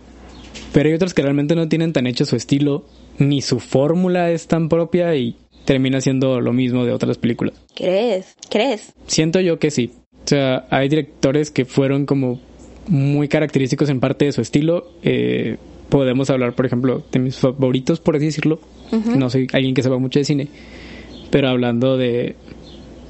pero 0.72 0.90
hay 0.90 0.96
otros 0.96 1.14
que 1.14 1.22
realmente 1.22 1.56
no 1.56 1.68
tienen 1.68 1.94
tan 1.94 2.08
hecho 2.08 2.26
su 2.26 2.36
estilo, 2.36 2.86
ni 3.18 3.42
su 3.42 3.60
fórmula 3.60 4.32
es 4.32 4.48
tan 4.48 4.70
propia 4.70 5.16
y 5.16 5.36
termina 5.66 6.02
siendo 6.02 6.42
lo 6.42 6.54
mismo 6.54 6.86
de 6.86 6.92
otras 6.92 7.18
películas. 7.18 7.56
¿Crees? 7.76 8.36
¿Crees? 8.50 8.94
Siento 9.08 9.40
yo 9.40 9.60
que 9.60 9.72
sí. 9.72 9.92
O 10.26 10.28
sea, 10.28 10.66
hay 10.70 10.90
directores 10.90 11.52
que 11.52 11.66
fueron 11.66 12.06
como 12.06 12.40
muy 12.88 13.28
característicos 13.28 13.90
en 13.90 14.00
parte 14.00 14.26
de 14.26 14.32
su 14.32 14.42
estilo. 14.42 14.92
Eh, 15.04 15.58
podemos 15.90 16.30
hablar, 16.30 16.54
por 16.54 16.66
ejemplo, 16.66 17.04
de 17.12 17.20
mis 17.20 17.38
favoritos, 17.38 18.00
por 18.00 18.16
así 18.16 18.26
decirlo. 18.26 18.60
No 18.92 19.30
soy 19.30 19.48
alguien 19.54 19.74
que 19.74 19.82
sepa 19.82 19.98
mucho 19.98 20.20
de 20.20 20.26
cine. 20.26 20.48
Pero 21.32 21.50
hablando 21.50 21.98
de, 21.98 22.36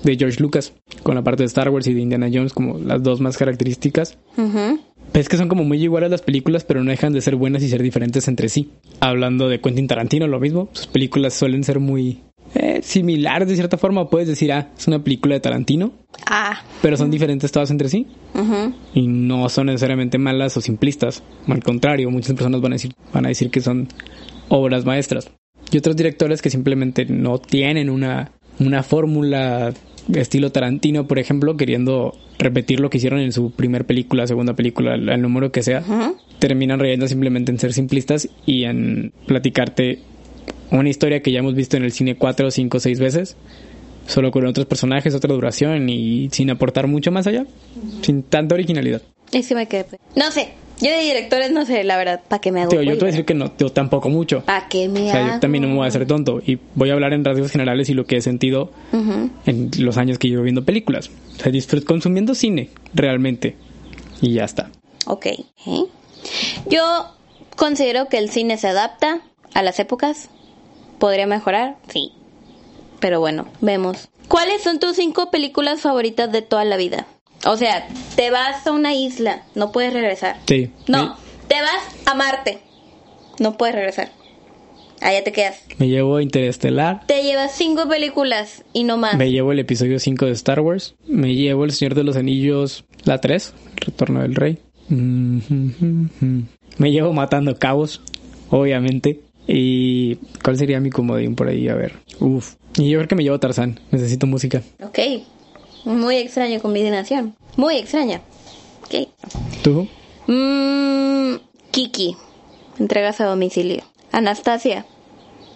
de 0.03 0.15
George 0.15 0.41
Lucas, 0.41 0.73
con 1.03 1.15
la 1.15 1.23
parte 1.23 1.43
de 1.43 1.47
Star 1.47 1.69
Wars 1.69 1.87
y 1.87 1.93
de 1.93 2.01
Indiana 2.01 2.29
Jones 2.31 2.53
como 2.53 2.79
las 2.79 3.03
dos 3.03 3.19
más 3.19 3.37
características. 3.37 4.17
Ujú. 4.37 4.79
Es 5.14 5.30
que 5.30 5.38
son 5.38 5.47
como 5.47 5.64
muy 5.64 5.82
iguales 5.82 6.10
las 6.10 6.22
películas, 6.22 6.64
pero 6.64 6.84
no 6.84 6.89
dejan 6.91 7.14
de 7.14 7.22
ser 7.22 7.36
buenas 7.36 7.62
y 7.64 7.70
ser 7.70 7.84
diferentes 7.84 8.28
entre 8.28 8.49
sí. 8.49 8.70
Hablando 8.99 9.47
de 9.47 9.60
Quentin 9.62 9.88
Tarantino, 9.88 10.28
lo 10.28 10.39
mismo. 10.39 10.70
Sus 10.74 10.88
películas 10.88 11.34
suelen 11.36 11.64
ser 11.64 11.80
muy 11.80 12.22
eh, 12.56 12.82
similares 12.84 13.47
de 13.47 13.56
cierta 13.56 13.78
forma. 13.78 14.10
Puedes 14.10 14.28
decir, 14.28 14.51
ah, 14.51 14.70
es 14.78 14.88
una 14.88 15.04
película 15.04 15.36
de 15.36 15.39
Tarantino, 15.41 15.91
Ah. 16.28 16.62
pero 16.82 16.97
son 16.97 17.12
diferentes 17.12 17.51
todas 17.51 17.70
entre 17.72 17.89
sí. 17.89 18.08
ujú. 18.34 18.74
Y 18.95 19.08
no 19.08 19.49
son 19.49 19.68
necesariamente 19.68 20.18
malas 20.18 20.58
o 20.58 20.62
simplistas. 20.62 21.22
Al 21.47 21.64
contrario, 21.64 22.10
muchas 22.10 22.34
personas 22.34 22.62
van 22.62 22.74
a 22.74 22.76
decir, 22.76 22.93
van 23.14 23.26
a 23.26 23.30
decir 23.30 23.49
que 23.51 23.62
son 23.62 23.88
obras 24.49 24.84
maestras. 24.86 25.30
Y 25.72 25.78
otros 25.78 25.95
directores 25.95 26.41
que 26.41 26.49
simplemente 26.49 27.06
no 27.06 27.38
tienen 27.39 27.89
una, 27.89 28.32
una 28.60 28.84
fórmula 28.84 29.74
estilo 30.14 30.51
Tarantino, 30.51 31.08
por 31.08 31.20
ejemplo, 31.20 31.56
queriendo 31.58 32.16
repetir 32.39 32.80
lo 32.80 32.89
que 32.89 32.97
hicieron 32.97 33.20
en 33.20 33.32
su 33.32 33.51
primer 33.51 33.86
película, 33.86 34.28
segunda 34.28 34.54
película, 34.54 34.95
el, 34.95 35.10
el 35.10 35.22
número 35.22 35.51
que 35.51 35.64
sea, 35.64 35.84
terminan 36.39 36.80
reyendo 36.80 37.08
simplemente 37.08 37.51
en 37.51 37.60
ser 37.60 37.74
simplistas 37.74 38.30
y 38.45 38.64
en 38.64 39.14
platicarte 39.28 39.99
una 40.72 40.89
historia 40.89 41.22
que 41.22 41.32
ya 41.32 41.39
hemos 41.39 41.56
visto 41.56 41.78
en 41.78 41.84
el 41.84 41.91
cine 41.91 42.16
cuatro, 42.16 42.49
cinco, 42.51 42.80
seis 42.80 42.99
veces, 42.99 43.38
solo 44.08 44.32
con 44.32 44.45
otros 44.45 44.66
personajes, 44.66 45.14
otra 45.14 45.34
duración 45.34 45.88
y 45.89 46.30
sin 46.32 46.49
aportar 46.49 46.88
mucho 46.88 47.12
más 47.12 47.28
allá, 47.28 47.45
sin 48.01 48.24
tanta 48.24 48.56
originalidad. 48.56 49.01
Y 49.32 49.43
sí 49.43 49.56
me 49.56 49.68
quedé. 49.68 49.86
No 50.16 50.32
sé. 50.32 50.49
Yo 50.82 50.89
de 50.91 50.99
directores 51.01 51.51
no 51.51 51.65
sé, 51.65 51.84
la 51.84 51.97
verdad. 51.97 52.21
¿Para 52.28 52.41
qué 52.41 52.51
me 52.51 52.61
hago? 52.61 52.69
Tío, 52.69 52.82
yo 52.82 52.93
te 52.93 52.99
voy 52.99 53.09
a 53.09 53.11
decir 53.11 53.26
que 53.26 53.34
no, 53.34 53.51
yo 53.57 53.69
tampoco 53.71 54.09
mucho. 54.09 54.41
¿Para 54.43 54.67
qué 54.67 54.89
me 54.89 55.07
O 55.07 55.11
sea, 55.11 55.24
hago? 55.26 55.34
yo 55.36 55.39
también 55.39 55.61
no 55.61 55.67
me 55.69 55.76
voy 55.76 55.86
a 55.86 55.88
hacer 55.88 56.05
tonto 56.07 56.41
y 56.45 56.57
voy 56.76 56.89
a 56.89 56.93
hablar 56.93 57.13
en 57.13 57.24
rasgos 57.24 57.51
generales 57.51 57.89
y 57.89 57.93
lo 57.93 58.05
que 58.05 58.17
he 58.17 58.21
sentido 58.21 58.71
Ujú. 58.91 59.30
en 59.45 59.69
los 59.80 59.97
años 59.97 60.17
que 60.19 60.28
llevo 60.30 60.43
viendo 60.43 60.65
películas. 60.65 61.09
O 61.38 61.39
sea, 61.41 61.51
disfruto 61.51 61.86
consumiendo 61.86 62.36
cine, 62.36 62.69
realmente. 62.93 63.55
Y 64.21 64.34
ya 64.34 64.45
está. 64.45 64.71
Ok. 65.05 65.26
¿eh? 65.28 65.45
Yo 66.69 66.82
considero 67.55 68.07
que 68.07 68.17
el 68.17 68.30
cine 68.30 68.57
se 68.57 68.67
adapta 68.67 69.21
a 69.53 69.61
las 69.61 69.80
épocas. 69.80 70.30
¿Podría 70.99 71.28
mejorar? 71.28 71.78
Sí. 71.89 72.11
Pero 72.99 73.19
bueno, 73.19 73.47
vemos. 73.61 74.09
¿Cuáles 74.28 74.61
son 74.63 74.80
tus 74.80 74.95
cinco 74.95 75.30
películas 75.30 75.82
favoritas 75.82 76.32
de 76.32 76.41
toda 76.41 76.63
la 76.65 76.78
vida? 76.78 77.05
O 77.45 77.57
sea, 77.57 77.87
te 78.15 78.31
vas 78.31 78.65
a 78.65 78.71
una 78.71 78.93
isla, 78.93 79.43
no 79.55 79.71
puedes 79.71 79.93
regresar. 79.93 80.37
Sí. 80.47 80.71
No, 80.87 81.17
te 81.47 81.55
vas 81.61 81.83
a 82.05 82.15
Marte, 82.15 82.59
no 83.39 83.57
puedes 83.57 83.75
regresar. 83.75 84.11
Allá 85.01 85.21
te 85.23 85.33
quedas. 85.33 85.61
Me, 85.79 85.89
llevo 85.89 86.21
Interestelar. 86.21 87.05
Te 87.05 87.23
llevas 87.23 87.51
cinco 87.53 87.89
películas 87.89 88.63
y 88.71 88.85
no 88.85 88.95
más. 88.95 89.17
Me 89.17 89.31
llevo 89.31 89.51
el 89.51 89.59
episodio 89.59 89.99
5 89.99 90.27
de 90.27 90.31
Star 90.31 90.61
Wars. 90.61 90.95
Me 91.05 91.35
llevo 91.35 91.65
El 91.65 91.71
Señor 91.71 91.93
de 91.95 92.03
los 92.05 92.15
Anillos, 92.15 92.85
la 93.03 93.19
3, 93.19 93.53
Retorno 93.75 94.21
del 94.21 94.35
Rey. 94.35 94.59
Mm, 94.87 95.39
Me 96.77 96.91
llevo 96.91 97.11
Matando 97.11 97.55
Cabos, 97.59 98.01
obviamente. 98.49 99.19
¿Y 99.45 100.15
cuál 100.41 100.57
sería 100.57 100.79
mi 100.79 100.89
comodín 100.89 101.35
por 101.35 101.49
ahí? 101.49 101.67
A 101.67 101.75
ver. 101.75 101.95
Uf. 102.21 102.55
Y 102.77 102.89
yo 102.89 102.99
creo 102.99 103.09
que 103.09 103.15
me 103.15 103.23
llevo 103.23 103.39
Tarzán. 103.39 103.81
Necesito 103.91 104.25
música. 104.25 104.61
Ok. 104.81 104.99
Muy 105.86 106.17
extraña 106.17 106.59
combinación. 106.59 107.36
Muy 107.57 107.77
extraña. 107.77 108.21
Ok. 108.86 109.07
¿Tú? 109.63 109.88
Mmm, 110.27 111.36
Kiki. 111.71 112.15
Entregas 112.79 113.19
a 113.21 113.25
domicilio. 113.25 113.84
Anastasia. 114.11 114.86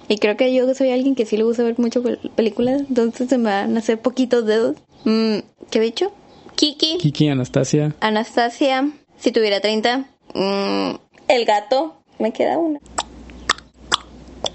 Y 0.09 0.17
creo 0.19 0.37
que 0.37 0.53
yo 0.53 0.73
soy 0.73 0.91
alguien 0.91 1.15
que 1.15 1.25
sí 1.25 1.35
le 1.37 1.43
gusta 1.43 1.63
ver 1.63 1.77
mucho 1.79 2.01
pel- 2.01 2.29
películas, 2.31 2.81
entonces 2.87 3.27
se 3.29 3.37
me 3.37 3.49
van 3.49 3.75
a 3.75 3.79
hacer 3.79 3.99
poquitos 3.99 4.45
dedos. 4.45 4.77
Mm, 5.03 5.39
¿Qué 5.69 5.79
he 5.79 5.81
dicho? 5.81 6.11
Kiki. 6.55 6.97
Kiki, 6.97 7.27
Anastasia. 7.27 7.93
Anastasia. 7.99 8.89
Si 9.19 9.31
tuviera 9.31 9.59
30. 9.59 10.05
Mm, 10.33 10.95
el 11.27 11.45
gato. 11.45 12.01
Me 12.19 12.31
queda 12.31 12.57
una. 12.57 12.79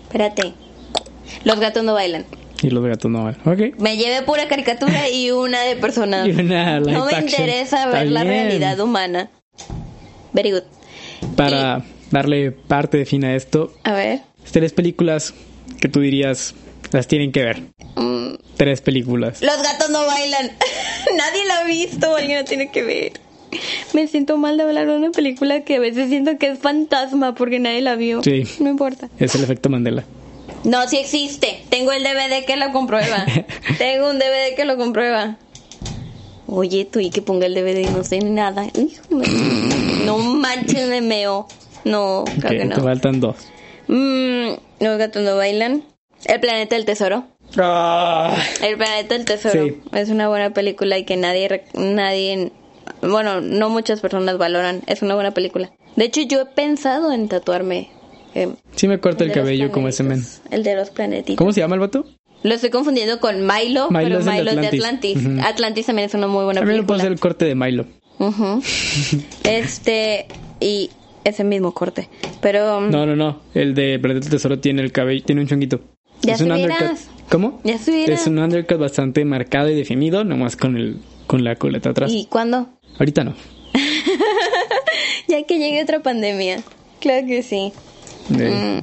Espérate. 0.05 0.55
Los 1.45 1.59
gatos 1.61 1.85
no 1.85 1.95
bailan. 1.95 2.25
Y 2.63 2.71
los 2.71 2.85
gatos 2.85 3.11
no 3.11 3.25
van. 3.25 3.37
Ok. 3.45 3.79
Me 3.79 3.97
llevé 3.97 4.23
pura 4.23 4.47
caricatura 4.49 5.09
y 5.11 5.31
una 5.33 5.61
de 5.63 5.77
personas. 5.77 6.27
No 6.29 6.45
me 6.47 7.13
action. 7.13 7.25
interesa 7.25 7.85
Está 7.85 7.91
ver 7.99 8.09
la 8.11 8.23
bien. 8.23 8.35
realidad 8.47 8.79
humana. 8.81 9.31
Very 10.33 10.53
good. 10.53 10.63
Para 11.37 11.83
darle 12.11 12.53
parte 12.53 12.99
de 12.99 13.05
fin 13.07 13.25
a 13.25 13.35
esto, 13.35 13.73
A 13.85 13.93
ver. 13.93 14.21
tres 14.51 14.73
películas 14.73 15.35
que 15.81 15.89
tú 15.89 16.01
dirías 16.01 16.55
las 16.93 17.07
tienen 17.09 17.33
que 17.33 17.43
ver. 17.43 17.63
Mm, 17.97 18.35
Tres 18.57 18.81
películas. 18.81 19.41
los 19.43 19.63
gatos 19.63 19.91
no 19.91 20.07
bailan. 20.07 20.47
Nadie 21.17 21.45
la 21.47 21.59
ha 21.61 21.65
visto. 21.65 22.15
Alguien 22.17 22.39
la 22.39 22.45
tiene 22.45 22.71
que 22.71 22.83
ver. 22.83 23.13
Me 23.93 24.07
siento 24.09 24.37
mal 24.39 24.57
de 24.57 24.63
hablar 24.63 24.87
de 24.87 24.97
una 24.97 25.11
película 25.11 25.61
que 25.63 25.77
a 25.77 25.81
veces 25.81 26.09
siento 26.09 26.39
que 26.39 26.49
es 26.49 26.59
fantasma 26.59 27.35
porque 27.35 27.59
nadie 27.59 27.83
la 27.83 27.97
vio. 27.97 28.23
Sí. 28.23 28.45
No 28.61 28.71
importa. 28.71 29.09
Es 29.19 29.35
el 29.35 29.43
efecto 29.45 29.69
Mandela. 29.69 30.05
No, 30.65 30.87
sí 30.89 30.99
existe. 30.99 31.65
Tengo 31.71 31.93
el 31.93 32.03
DVD 32.05 32.45
que 32.47 32.57
lo 32.57 32.71
comprueba. 32.73 33.25
Tengo 33.79 34.11
un 34.11 34.19
DVD 34.19 34.55
que 34.57 34.65
lo 34.65 34.77
comprueba. 34.77 35.37
Oye, 36.47 36.85
tú 36.85 37.01
y 37.01 37.11
que 37.11 37.23
ponga 37.23 37.47
el 37.47 37.55
DVD 37.55 37.89
no 37.91 38.05
sé 38.05 38.19
nada. 38.21 38.67
No 40.05 40.19
manches, 40.19 40.89
me 40.89 41.01
meo. 41.01 41.47
No, 41.85 42.25
creo 42.41 42.63
Ok, 42.63 42.69
que 42.69 42.75
te 42.75 42.81
faltan 42.81 43.21
dos. 43.21 43.37
Mm, 43.89 44.51
los 44.81 44.99
gatos 44.99 45.23
no 45.23 45.37
bailan. 45.37 45.83
El 46.25 46.41
planeta 46.41 46.77
del 46.77 46.85
tesoro. 46.85 47.25
El 47.57 48.77
planeta 48.77 49.15
del 49.15 49.25
tesoro. 49.25 49.65
Sí. 49.65 49.81
Es 49.93 50.09
una 50.11 50.29
buena 50.29 50.51
película 50.51 50.99
y 50.99 51.05
que 51.05 51.17
nadie, 51.17 51.65
nadie, 51.75 52.53
bueno, 53.01 53.41
no 53.41 53.69
muchas 53.69 54.01
personas 54.01 54.39
valoran. 54.39 54.83
Es 54.87 55.03
una 55.03 55.15
buena 55.15 55.33
película. 55.33 55.73
De 55.97 56.05
hecho, 56.05 56.21
yo 56.23 56.41
he 56.43 56.47
pensado 56.47 57.13
en 57.13 57.29
tatuarme. 57.29 57.91
Eh, 58.35 58.49
Sí 58.75 58.89
me 58.89 58.99
corta 58.99 59.25
el, 59.25 59.33
cabello 59.33 59.71
como 59.71 59.89
ese 59.89 60.03
men. 60.03 60.25
El 60.51 60.63
de 60.63 60.77
los 60.77 60.91
planetitos. 60.91 61.37
¿Cómo 61.37 61.53
se 61.53 61.61
llama 61.61 61.75
el 61.75 61.81
vato? 61.81 62.05
Lo 62.43 62.55
estoy 62.55 62.71
confundiendo 62.71 63.21
con 63.21 63.47
Milo, 63.47 63.89
Milo 63.91 64.03
pero 64.03 64.19
es 64.19 64.27
Milo 64.27 64.51
es 64.51 64.61
de 64.61 64.67
Atlantis. 64.67 65.19
Atlantis. 65.45 65.87
También 65.87 66.07
es 66.09 66.15
una 66.15 66.27
muy 66.27 66.45
buena 66.45 66.61
A 66.61 66.65
mí 66.65 66.71
me 66.71 66.83
puedo 66.83 66.99
película. 66.99 66.99
hacer 66.99 67.13
el 67.13 67.21
corte 67.21 67.45
de 67.45 67.55
Milo. 67.55 67.87
Este, 69.45 70.27
y 70.61 70.91
ese 71.25 71.45
mismo 71.45 71.73
corte. 71.73 72.09
Pero, 72.41 72.81
mm, 72.81 72.91
No, 72.91 73.07
no, 73.07 73.17
no. 73.17 73.43
El 73.55 73.75
de 73.75 73.99
Planeta 73.99 74.25
del 74.25 74.31
Tesoro 74.31 74.59
tiene 74.59 74.83
el 74.83 74.93
cabello, 74.93 75.23
tiene 75.25 75.41
un 75.41 75.47
chonguito. 75.49 75.81
Ya 76.23 76.35
es 76.35 76.41
un 76.41 76.53
undercut. 76.53 76.99
¿Cómo? 77.31 77.61
Ya 77.65 77.75
estuviera. 77.75 78.15
Es 78.15 78.27
un 78.27 78.39
undercut 78.39 78.79
bastante 78.79 79.25
marcado 79.25 79.69
y 79.71 79.75
definido, 79.75 80.25
nomás 80.25 80.57
con 80.57 80.77
el 80.77 80.99
con 81.27 81.45
la 81.45 81.57
coleta 81.57 81.91
atrás. 81.91 82.11
¿y 82.13 82.27
cuándo? 82.27 82.69
Ahorita 82.99 83.25
no. 83.25 83.35
Ya 85.29 85.43
que 85.45 85.59
llegue 85.59 85.83
otra 85.83 86.01
pandemia. 86.03 86.63
Claro 87.01 87.27
que 87.27 87.43
sí. 87.43 87.73
Mm, 88.29 88.79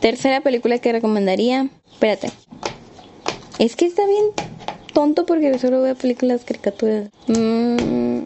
Tercera 0.00 0.40
película 0.40 0.78
que 0.78 0.92
recomendaría. 0.92 1.68
Espérate. 1.92 2.30
Es 3.58 3.74
que 3.76 3.86
está 3.86 4.06
bien 4.06 4.24
tonto 4.92 5.26
porque 5.26 5.58
solo 5.58 5.82
veo 5.82 5.94
películas 5.94 6.42
caricaturas. 6.44 7.08
Mm. 7.26 8.24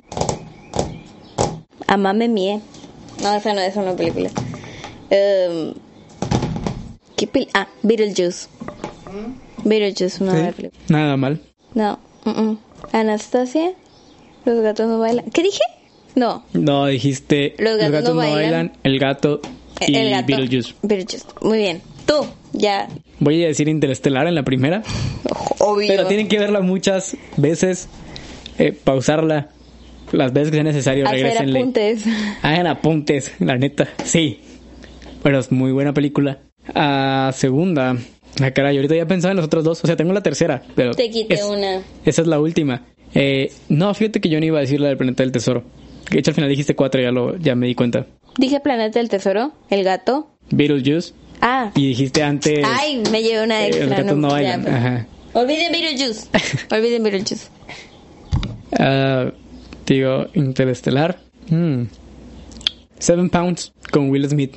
Amame 1.87 2.29
Mie. 2.29 2.61
No, 3.23 3.35
esa 3.35 3.55
no 3.55 3.61
es 3.61 3.77
una 3.77 3.95
película. 3.95 4.31
Em, 5.11 5.75
¿Qué 7.17 7.27
pel 7.27 7.49
Ah, 7.55 7.69
Beetlejuice. 7.83 8.49
Beetlejuice, 9.65 10.23
una 10.23 10.35
Sí, 10.49 10.53
película. 10.53 10.83
Nada 10.89 11.17
mal. 11.17 11.41
No. 11.75 11.99
mm, 12.25 12.31
mm. 12.31 12.59
Anastasia. 12.93 13.73
Los 14.45 14.61
gatos 14.61 14.89
no 14.89 14.99
bailan. 14.99 15.27
¿Qué 15.31 15.43
dije? 15.43 15.61
No. 16.15 16.45
No, 16.55 16.87
dijiste 16.87 17.55
Los 17.59 17.79
gatos 17.79 18.03
no 18.15 18.17
bailan. 18.17 18.73
el 18.83 18.99
gato 18.99 19.41
y 19.87 19.97
el 19.97 20.11
gato. 20.11 20.27
Beetlejuice. 20.27 20.75
Beetlejuice. 20.83 21.27
Muy 21.43 21.59
bien. 21.59 21.83
Tú, 22.07 22.27
ya. 22.53 22.89
Voy 23.19 23.43
a 23.45 23.49
decir 23.49 23.69
Interestelar 23.69 24.27
en 24.27 24.35
la 24.35 24.43
primera, 24.43 24.83
Obvio. 25.59 25.89
pero 25.89 26.07
tienen 26.07 26.29
que 26.29 26.39
verla 26.39 26.61
muchas 26.61 27.17
veces, 27.37 27.89
eh, 28.59 28.73
pausarla 28.73 29.51
las 30.13 30.33
veces 30.33 30.51
que 30.51 30.57
sea 30.57 30.65
necesario, 30.65 31.07
Hacer 31.07 31.21
regresenle. 31.23 31.59
apuntes. 31.61 32.05
Hagan 32.43 32.67
apuntes, 32.67 33.33
la 33.39 33.57
neta, 33.57 33.89
sí. 34.05 34.41
Pero 35.23 35.39
es 35.39 35.53
muy 35.53 35.71
buena 35.73 35.93
película. 35.93 36.39
Ah, 36.75 37.31
segunda. 37.35 37.97
Ah, 38.43 38.51
caray, 38.53 38.77
ahorita 38.77 38.97
ya 38.97 39.07
pensaba 39.07 39.33
en 39.33 39.37
los 39.37 39.47
otros 39.47 39.65
dos. 39.65 39.85
O 39.85 39.87
sea, 39.87 39.97
tengo 39.97 40.13
la 40.13 40.23
tercera, 40.23 40.63
pero. 40.75 40.93
Te 40.95 41.11
quité 41.11 41.35
es- 41.35 41.43
una. 41.45 41.83
Esa 42.05 42.23
es 42.23 42.27
la 42.27 42.41
última. 42.41 42.87
Eh, 43.15 43.53
no, 43.69 43.93
fíjate 43.93 44.21
que 44.21 44.29
yo 44.31 44.41
no 44.41 44.47
iba 44.47 44.59
a 44.59 44.61
decir 44.63 44.81
la 44.81 44.89
del 44.89 44.97
planeta 44.97 45.23
del 45.23 45.33
tesoro. 45.33 45.63
De 46.11 46.19
hecho, 46.19 46.31
al 46.31 46.35
final 46.35 46.49
dijiste 46.51 46.75
cuatro, 46.75 47.01
ya, 47.01 47.11
lo, 47.11 47.37
ya 47.37 47.55
me 47.55 47.67
di 47.67 47.75
cuenta. 47.75 48.07
Dije 48.39 48.61
Planeta 48.61 48.99
del 48.99 49.09
Tesoro, 49.09 49.53
el 49.71 49.85
gato. 49.85 50.31
Beetlejuice. 50.51 51.15
Ah. 51.41 51.71
Y 51.75 51.89
dijiste 51.89 52.23
antes. 52.23 52.65
Ay, 52.65 53.03
me 53.11 53.23
llevé 53.23 53.45
una 53.45 53.63
eh, 53.63 53.69
extra. 53.69 53.87
los 53.87 53.97
gatos 53.97 54.17
no 54.17 54.29
ya, 54.29 54.35
bailan. 54.35 54.63
pues. 54.63 54.75
Ajá. 54.75 55.07
Olviden 55.33 55.73
Beetlejuice. 55.73 56.29
Olviden 56.71 57.03
Beetlejuice. 57.03 57.49
Ah, 58.79 59.33
digo, 59.87 60.27
Interestelar. 60.35 61.19
Mm. 61.49 61.85
Seven 62.99 63.31
Pounds 63.31 63.73
con 63.91 64.11
Will 64.11 64.29
Smith. 64.29 64.55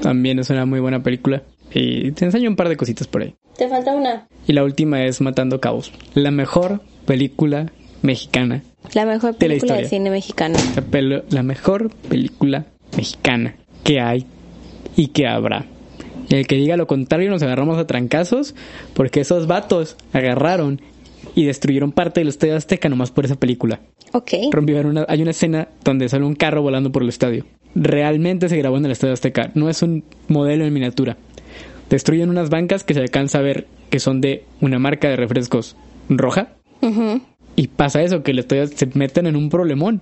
También 0.00 0.38
es 0.38 0.50
una 0.50 0.64
muy 0.64 0.80
buena 0.80 1.02
película. 1.02 1.42
Y 1.72 2.12
te 2.12 2.24
enseño 2.24 2.48
un 2.48 2.56
par 2.56 2.68
de 2.68 2.76
cositas 2.76 3.06
por 3.06 3.22
ahí. 3.22 3.34
Te 3.56 3.68
falta 3.68 3.94
una. 3.94 4.26
Y 4.46 4.52
la 4.52 4.64
última 4.64 5.04
es 5.04 5.20
Matando 5.20 5.60
Cabos. 5.60 5.92
La 6.14 6.30
mejor 6.30 6.80
película 7.06 7.70
mexicana. 8.00 8.62
La 8.94 9.06
mejor 9.06 9.36
De 9.36 9.48
la 9.48 9.54
película 9.54 9.76
de, 9.76 9.88
cine 9.88 10.10
mexicano. 10.10 10.58
La, 10.90 11.22
la 11.28 11.42
mejor 11.42 11.90
película 12.08 12.66
mexicana 12.96 13.56
que 13.84 14.00
hay 14.00 14.26
y 14.96 15.08
que 15.08 15.26
habrá. 15.26 15.66
Y 16.28 16.36
el 16.36 16.46
que 16.46 16.56
diga 16.56 16.76
lo 16.76 16.86
contrario 16.86 17.30
nos 17.30 17.42
agarramos 17.42 17.78
a 17.78 17.86
trancazos 17.86 18.54
porque 18.94 19.20
esos 19.20 19.46
vatos 19.46 19.96
agarraron 20.12 20.80
y 21.34 21.44
destruyeron 21.44 21.92
parte 21.92 22.20
del 22.20 22.28
Estadio 22.28 22.56
Azteca 22.56 22.88
nomás 22.88 23.10
por 23.10 23.24
esa 23.24 23.36
película. 23.36 23.80
Ok. 24.12 24.32
Rompieron 24.50 24.86
una, 24.86 25.06
hay 25.08 25.22
una 25.22 25.30
escena 25.30 25.68
donde 25.84 26.08
sale 26.08 26.24
un 26.24 26.34
carro 26.34 26.62
volando 26.62 26.92
por 26.92 27.02
el 27.02 27.08
estadio. 27.08 27.44
Realmente 27.74 28.48
se 28.48 28.56
grabó 28.56 28.76
en 28.76 28.84
el 28.84 28.92
Estadio 28.92 29.14
Azteca. 29.14 29.50
No 29.54 29.70
es 29.70 29.82
un 29.82 30.04
modelo 30.28 30.64
en 30.64 30.74
miniatura. 30.74 31.16
Destruyen 31.88 32.28
unas 32.28 32.50
bancas 32.50 32.84
que 32.84 32.94
se 32.94 33.00
alcanza 33.00 33.38
a 33.38 33.42
ver 33.42 33.66
que 33.90 33.98
son 33.98 34.20
de 34.20 34.44
una 34.60 34.78
marca 34.78 35.08
de 35.08 35.16
refrescos 35.16 35.76
roja. 36.08 36.54
Y 37.54 37.68
pasa 37.68 38.02
eso, 38.02 38.22
que 38.22 38.32
el 38.32 38.38
estadio 38.38 38.66
se 38.66 38.86
meten 38.94 39.26
en 39.26 39.36
un 39.36 39.50
problemón. 39.50 40.00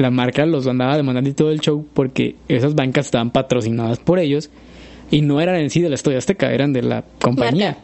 La 0.00 0.10
marca 0.10 0.46
los 0.46 0.66
andaba 0.66 0.96
demandando 0.96 1.28
y 1.28 1.34
todo 1.34 1.50
el 1.50 1.60
show 1.60 1.86
porque 1.92 2.36
esas 2.48 2.74
bancas 2.74 3.06
estaban 3.06 3.30
patrocinadas 3.30 3.98
por 3.98 4.18
ellos 4.18 4.48
y 5.10 5.20
no 5.22 5.40
eran 5.40 5.56
en 5.56 5.68
sí 5.70 5.82
del 5.82 5.92
Estadio 5.92 6.16
Azteca, 6.18 6.52
eran 6.52 6.72
de 6.72 6.82
la 6.82 7.04
compañía. 7.20 7.72
Marca. 7.72 7.80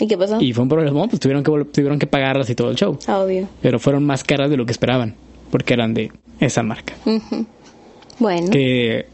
¿Y 0.00 0.06
qué 0.08 0.18
pasó? 0.18 0.40
Y 0.40 0.52
fue 0.52 0.62
un 0.62 0.68
problemón, 0.68 1.08
pues 1.08 1.20
tuvieron 1.20 1.44
que, 1.44 1.64
tuvieron 1.72 1.98
que 1.98 2.06
pagarlas 2.06 2.50
y 2.50 2.54
todo 2.54 2.70
el 2.70 2.76
show. 2.76 2.98
Obvio. 3.06 3.48
Pero 3.60 3.78
fueron 3.78 4.04
más 4.04 4.24
caras 4.24 4.50
de 4.50 4.56
lo 4.56 4.66
que 4.66 4.72
esperaban, 4.72 5.14
porque 5.50 5.74
eran 5.74 5.94
de 5.94 6.10
esa 6.40 6.62
marca. 6.64 6.94
Bueno. 8.18 8.50
Que 8.50 9.06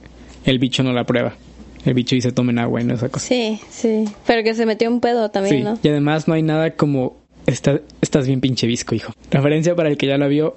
el 0.45 0.59
bicho 0.59 0.83
no 0.83 0.93
la 0.93 1.05
prueba. 1.05 1.35
El 1.85 1.95
bicho 1.95 2.15
dice 2.15 2.33
tomen 2.33 2.59
agua 2.59 2.81
y 2.81 2.85
no 2.85 2.95
esa 2.95 3.09
cosa. 3.09 3.27
Sí, 3.27 3.61
sí. 3.71 4.05
Pero 4.27 4.43
que 4.43 4.55
se 4.55 4.67
metió 4.67 4.89
un 4.91 5.01
pedo 5.01 5.31
también, 5.31 5.57
Sí, 5.59 5.63
¿no? 5.63 5.79
y 5.83 5.89
además 5.89 6.29
no 6.29 6.35
hay 6.35 6.43
nada 6.43 6.71
como 6.73 7.17
"Está- 7.47 7.81
estás 8.01 8.27
bien 8.27 8.41
pinche 8.41 8.67
visco, 8.67 8.95
hijo. 8.95 9.13
Referencia 9.31 9.75
para 9.75 9.89
el 9.89 9.97
que 9.97 10.07
ya 10.07 10.19
la 10.19 10.27
vio. 10.29 10.57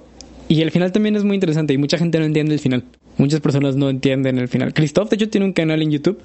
Y 0.52 0.60
el 0.60 0.70
final 0.70 0.92
también 0.92 1.16
es 1.16 1.24
muy 1.24 1.34
interesante 1.34 1.72
y 1.72 1.78
mucha 1.78 1.96
gente 1.96 2.18
no 2.18 2.26
entiende 2.26 2.52
el 2.52 2.60
final. 2.60 2.84
Muchas 3.16 3.40
personas 3.40 3.74
no 3.74 3.88
entienden 3.88 4.36
el 4.36 4.48
final. 4.48 4.74
Christoph, 4.74 5.08
de 5.08 5.16
hecho, 5.16 5.30
tiene 5.30 5.46
un 5.46 5.54
canal 5.54 5.80
en 5.80 5.90
YouTube. 5.90 6.18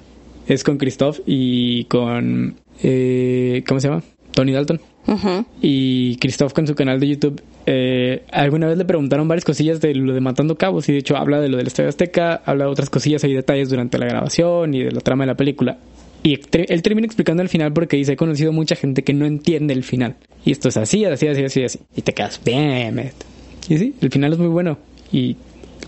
Es 0.46 0.64
con 0.64 0.76
Christoph 0.76 1.20
y 1.24 1.84
con... 1.84 2.56
eh, 2.82 3.64
¿Cómo 3.66 3.80
se 3.80 3.88
llama? 3.88 4.02
Tony 4.32 4.52
Dalton. 4.52 4.82
Ujú. 5.06 5.46
Y 5.62 6.16
Christoph 6.16 6.52
con 6.52 6.66
su 6.66 6.74
canal 6.74 7.00
de 7.00 7.08
YouTube, 7.08 7.40
eh, 7.64 8.24
alguna 8.30 8.66
vez 8.66 8.76
le 8.76 8.84
preguntaron 8.84 9.28
varias 9.28 9.46
cosillas 9.46 9.80
de 9.80 9.94
lo 9.94 10.12
de 10.12 10.20
Matando 10.20 10.58
Cabos 10.58 10.86
y 10.90 10.92
de 10.92 10.98
hecho 10.98 11.16
habla 11.16 11.40
de 11.40 11.48
lo 11.48 11.56
del 11.56 11.66
Estadio 11.66 11.88
Azteca, 11.88 12.42
habla 12.44 12.66
de 12.66 12.70
otras 12.70 12.90
cosillas 12.90 13.24
y 13.24 13.32
detalles 13.32 13.70
durante 13.70 13.96
la 13.96 14.04
grabación 14.04 14.74
y 14.74 14.82
de 14.82 14.92
la 14.92 15.00
trama 15.00 15.24
de 15.24 15.28
la 15.28 15.36
película. 15.38 15.78
Y 16.22 16.34
él 16.34 16.82
termina 16.82 17.06
explicando 17.06 17.42
el 17.42 17.48
final 17.48 17.72
porque 17.72 17.96
dice, 17.96 18.12
he 18.12 18.16
conocido 18.16 18.52
mucha 18.52 18.76
gente 18.76 19.02
que 19.04 19.14
no 19.14 19.24
entiende 19.24 19.72
el 19.72 19.84
final. 19.84 20.16
Y 20.44 20.52
esto 20.52 20.68
es 20.68 20.76
así, 20.76 21.06
así, 21.06 21.28
así, 21.28 21.44
así, 21.44 21.64
así. 21.64 21.78
Y 21.96 22.02
te 22.02 22.12
quedas, 22.12 22.38
bien, 22.44 23.10
it". 23.68 23.70
Y 23.70 23.78
sí, 23.78 23.94
el 24.00 24.10
final 24.10 24.32
es 24.32 24.38
muy 24.38 24.48
bueno. 24.48 24.78
Y 25.12 25.36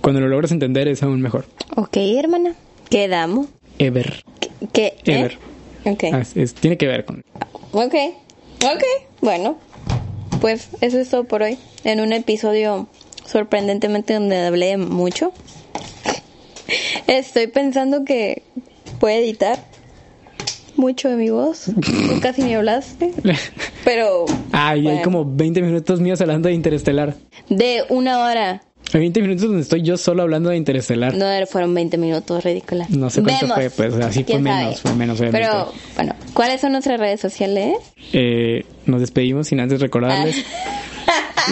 cuando 0.00 0.20
lo 0.20 0.28
logras 0.28 0.52
entender 0.52 0.88
es 0.88 1.02
aún 1.02 1.20
mejor. 1.20 1.44
Ok, 1.76 1.96
hermana. 1.96 2.54
Quedamos. 2.88 3.46
Ever. 3.78 4.24
¿Qué? 4.72 4.86
¿eh? 4.86 5.18
Ever. 5.18 5.38
Ok. 5.84 6.04
Ah, 6.12 6.20
es- 6.20 6.36
es- 6.36 6.54
tiene 6.54 6.76
que 6.76 6.86
ver 6.86 7.04
con... 7.04 7.24
Ok. 7.72 7.94
Ok. 8.64 8.82
Bueno. 9.20 9.58
Pues 10.40 10.68
eso 10.80 10.98
es 10.98 11.08
todo 11.10 11.24
por 11.24 11.42
hoy. 11.42 11.58
En 11.84 12.00
un 12.00 12.12
episodio 12.12 12.88
sorprendentemente 13.26 14.14
donde 14.14 14.38
hablé 14.38 14.76
mucho. 14.76 15.32
Estoy 17.06 17.46
pensando 17.48 18.04
que 18.04 18.42
puedo 18.98 19.16
editar 19.16 19.64
mucho 20.76 21.08
de 21.08 21.16
mi 21.16 21.30
voz. 21.30 21.66
Casi 22.22 22.42
ni 22.42 22.54
hablaste. 22.54 23.12
Pero. 23.84 24.26
Ah, 24.52 24.76
y 24.76 24.86
hay 24.88 25.02
como 25.02 25.24
20 25.24 25.62
minutos 25.62 26.00
míos 26.00 26.20
hablando 26.20 26.48
de 26.48 26.54
Interestelar. 26.54 27.14
De 27.48 27.84
una 27.88 28.20
hora. 28.20 28.62
Hay 28.92 29.00
20 29.00 29.22
minutos 29.22 29.42
donde 29.44 29.62
estoy 29.62 29.82
yo 29.82 29.96
solo 29.96 30.22
hablando 30.22 30.50
de 30.50 30.56
Interestelar. 30.56 31.14
No 31.14 31.26
fueron 31.46 31.72
20 31.74 31.96
minutos, 31.96 32.42
ridícula. 32.42 32.86
No 32.88 33.08
sé 33.08 33.22
cuánto 33.22 33.46
Vemos. 33.46 33.56
fue, 33.56 33.70
pues 33.70 34.04
así 34.04 34.20
fue 34.20 34.24
¿Quién 34.24 34.42
menos, 34.42 34.80
fue 34.80 34.94
menos, 34.94 35.20
obviamente. 35.20 35.46
Pero, 35.48 35.72
bueno, 35.94 36.14
¿cuáles 36.34 36.60
son 36.60 36.72
nuestras 36.72 36.98
redes 36.98 37.20
sociales? 37.20 37.76
Eh, 38.12 38.64
nos 38.86 39.00
despedimos 39.00 39.46
sin 39.46 39.60
antes 39.60 39.80
recordarles 39.80 40.36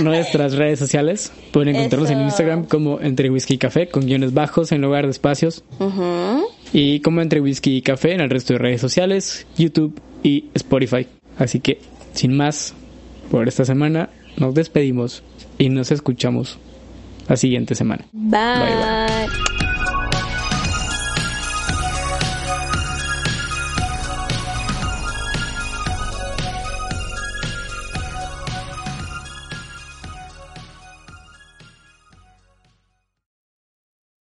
nuestras 0.02 0.54
redes 0.54 0.78
sociales. 0.78 1.32
Pueden 1.52 1.74
encontrarnos 1.74 2.10
en. 2.10 2.18
Instagram 2.28 2.64
como 2.64 3.00
Entre 3.00 3.30
Whisky 3.30 3.54
y 3.54 3.58
Café 3.58 3.88
con 3.88 4.04
guiones 4.04 4.34
bajos 4.34 4.72
en 4.72 4.82
lugar 4.82 5.04
de 5.04 5.10
espacios. 5.10 5.64
Ujú. 5.78 6.46
Y 6.72 7.00
como 7.00 7.20
Entre 7.20 7.40
Whisky 7.40 7.76
y 7.76 7.82
Café 7.82 8.12
en 8.12 8.20
el 8.20 8.30
resto 8.30 8.52
de 8.52 8.58
redes 8.58 8.80
sociales, 8.80 9.46
YouTube 9.56 10.00
y 10.22 10.46
Spotify. 10.54 11.06
Así 11.38 11.60
que, 11.60 11.80
sin 12.12 12.36
más, 12.36 12.74
por 13.30 13.48
esta 13.48 13.64
semana 13.64 14.10
nos 14.36 14.54
despedimos 14.54 15.22
y 15.58 15.68
nos 15.68 15.90
escuchamos 15.90 16.58
la 17.28 17.36
siguiente 17.36 17.74
semana. 17.74 18.04
Bye. 18.12 18.40
Bye, 18.40 19.26
bye. 19.26 19.47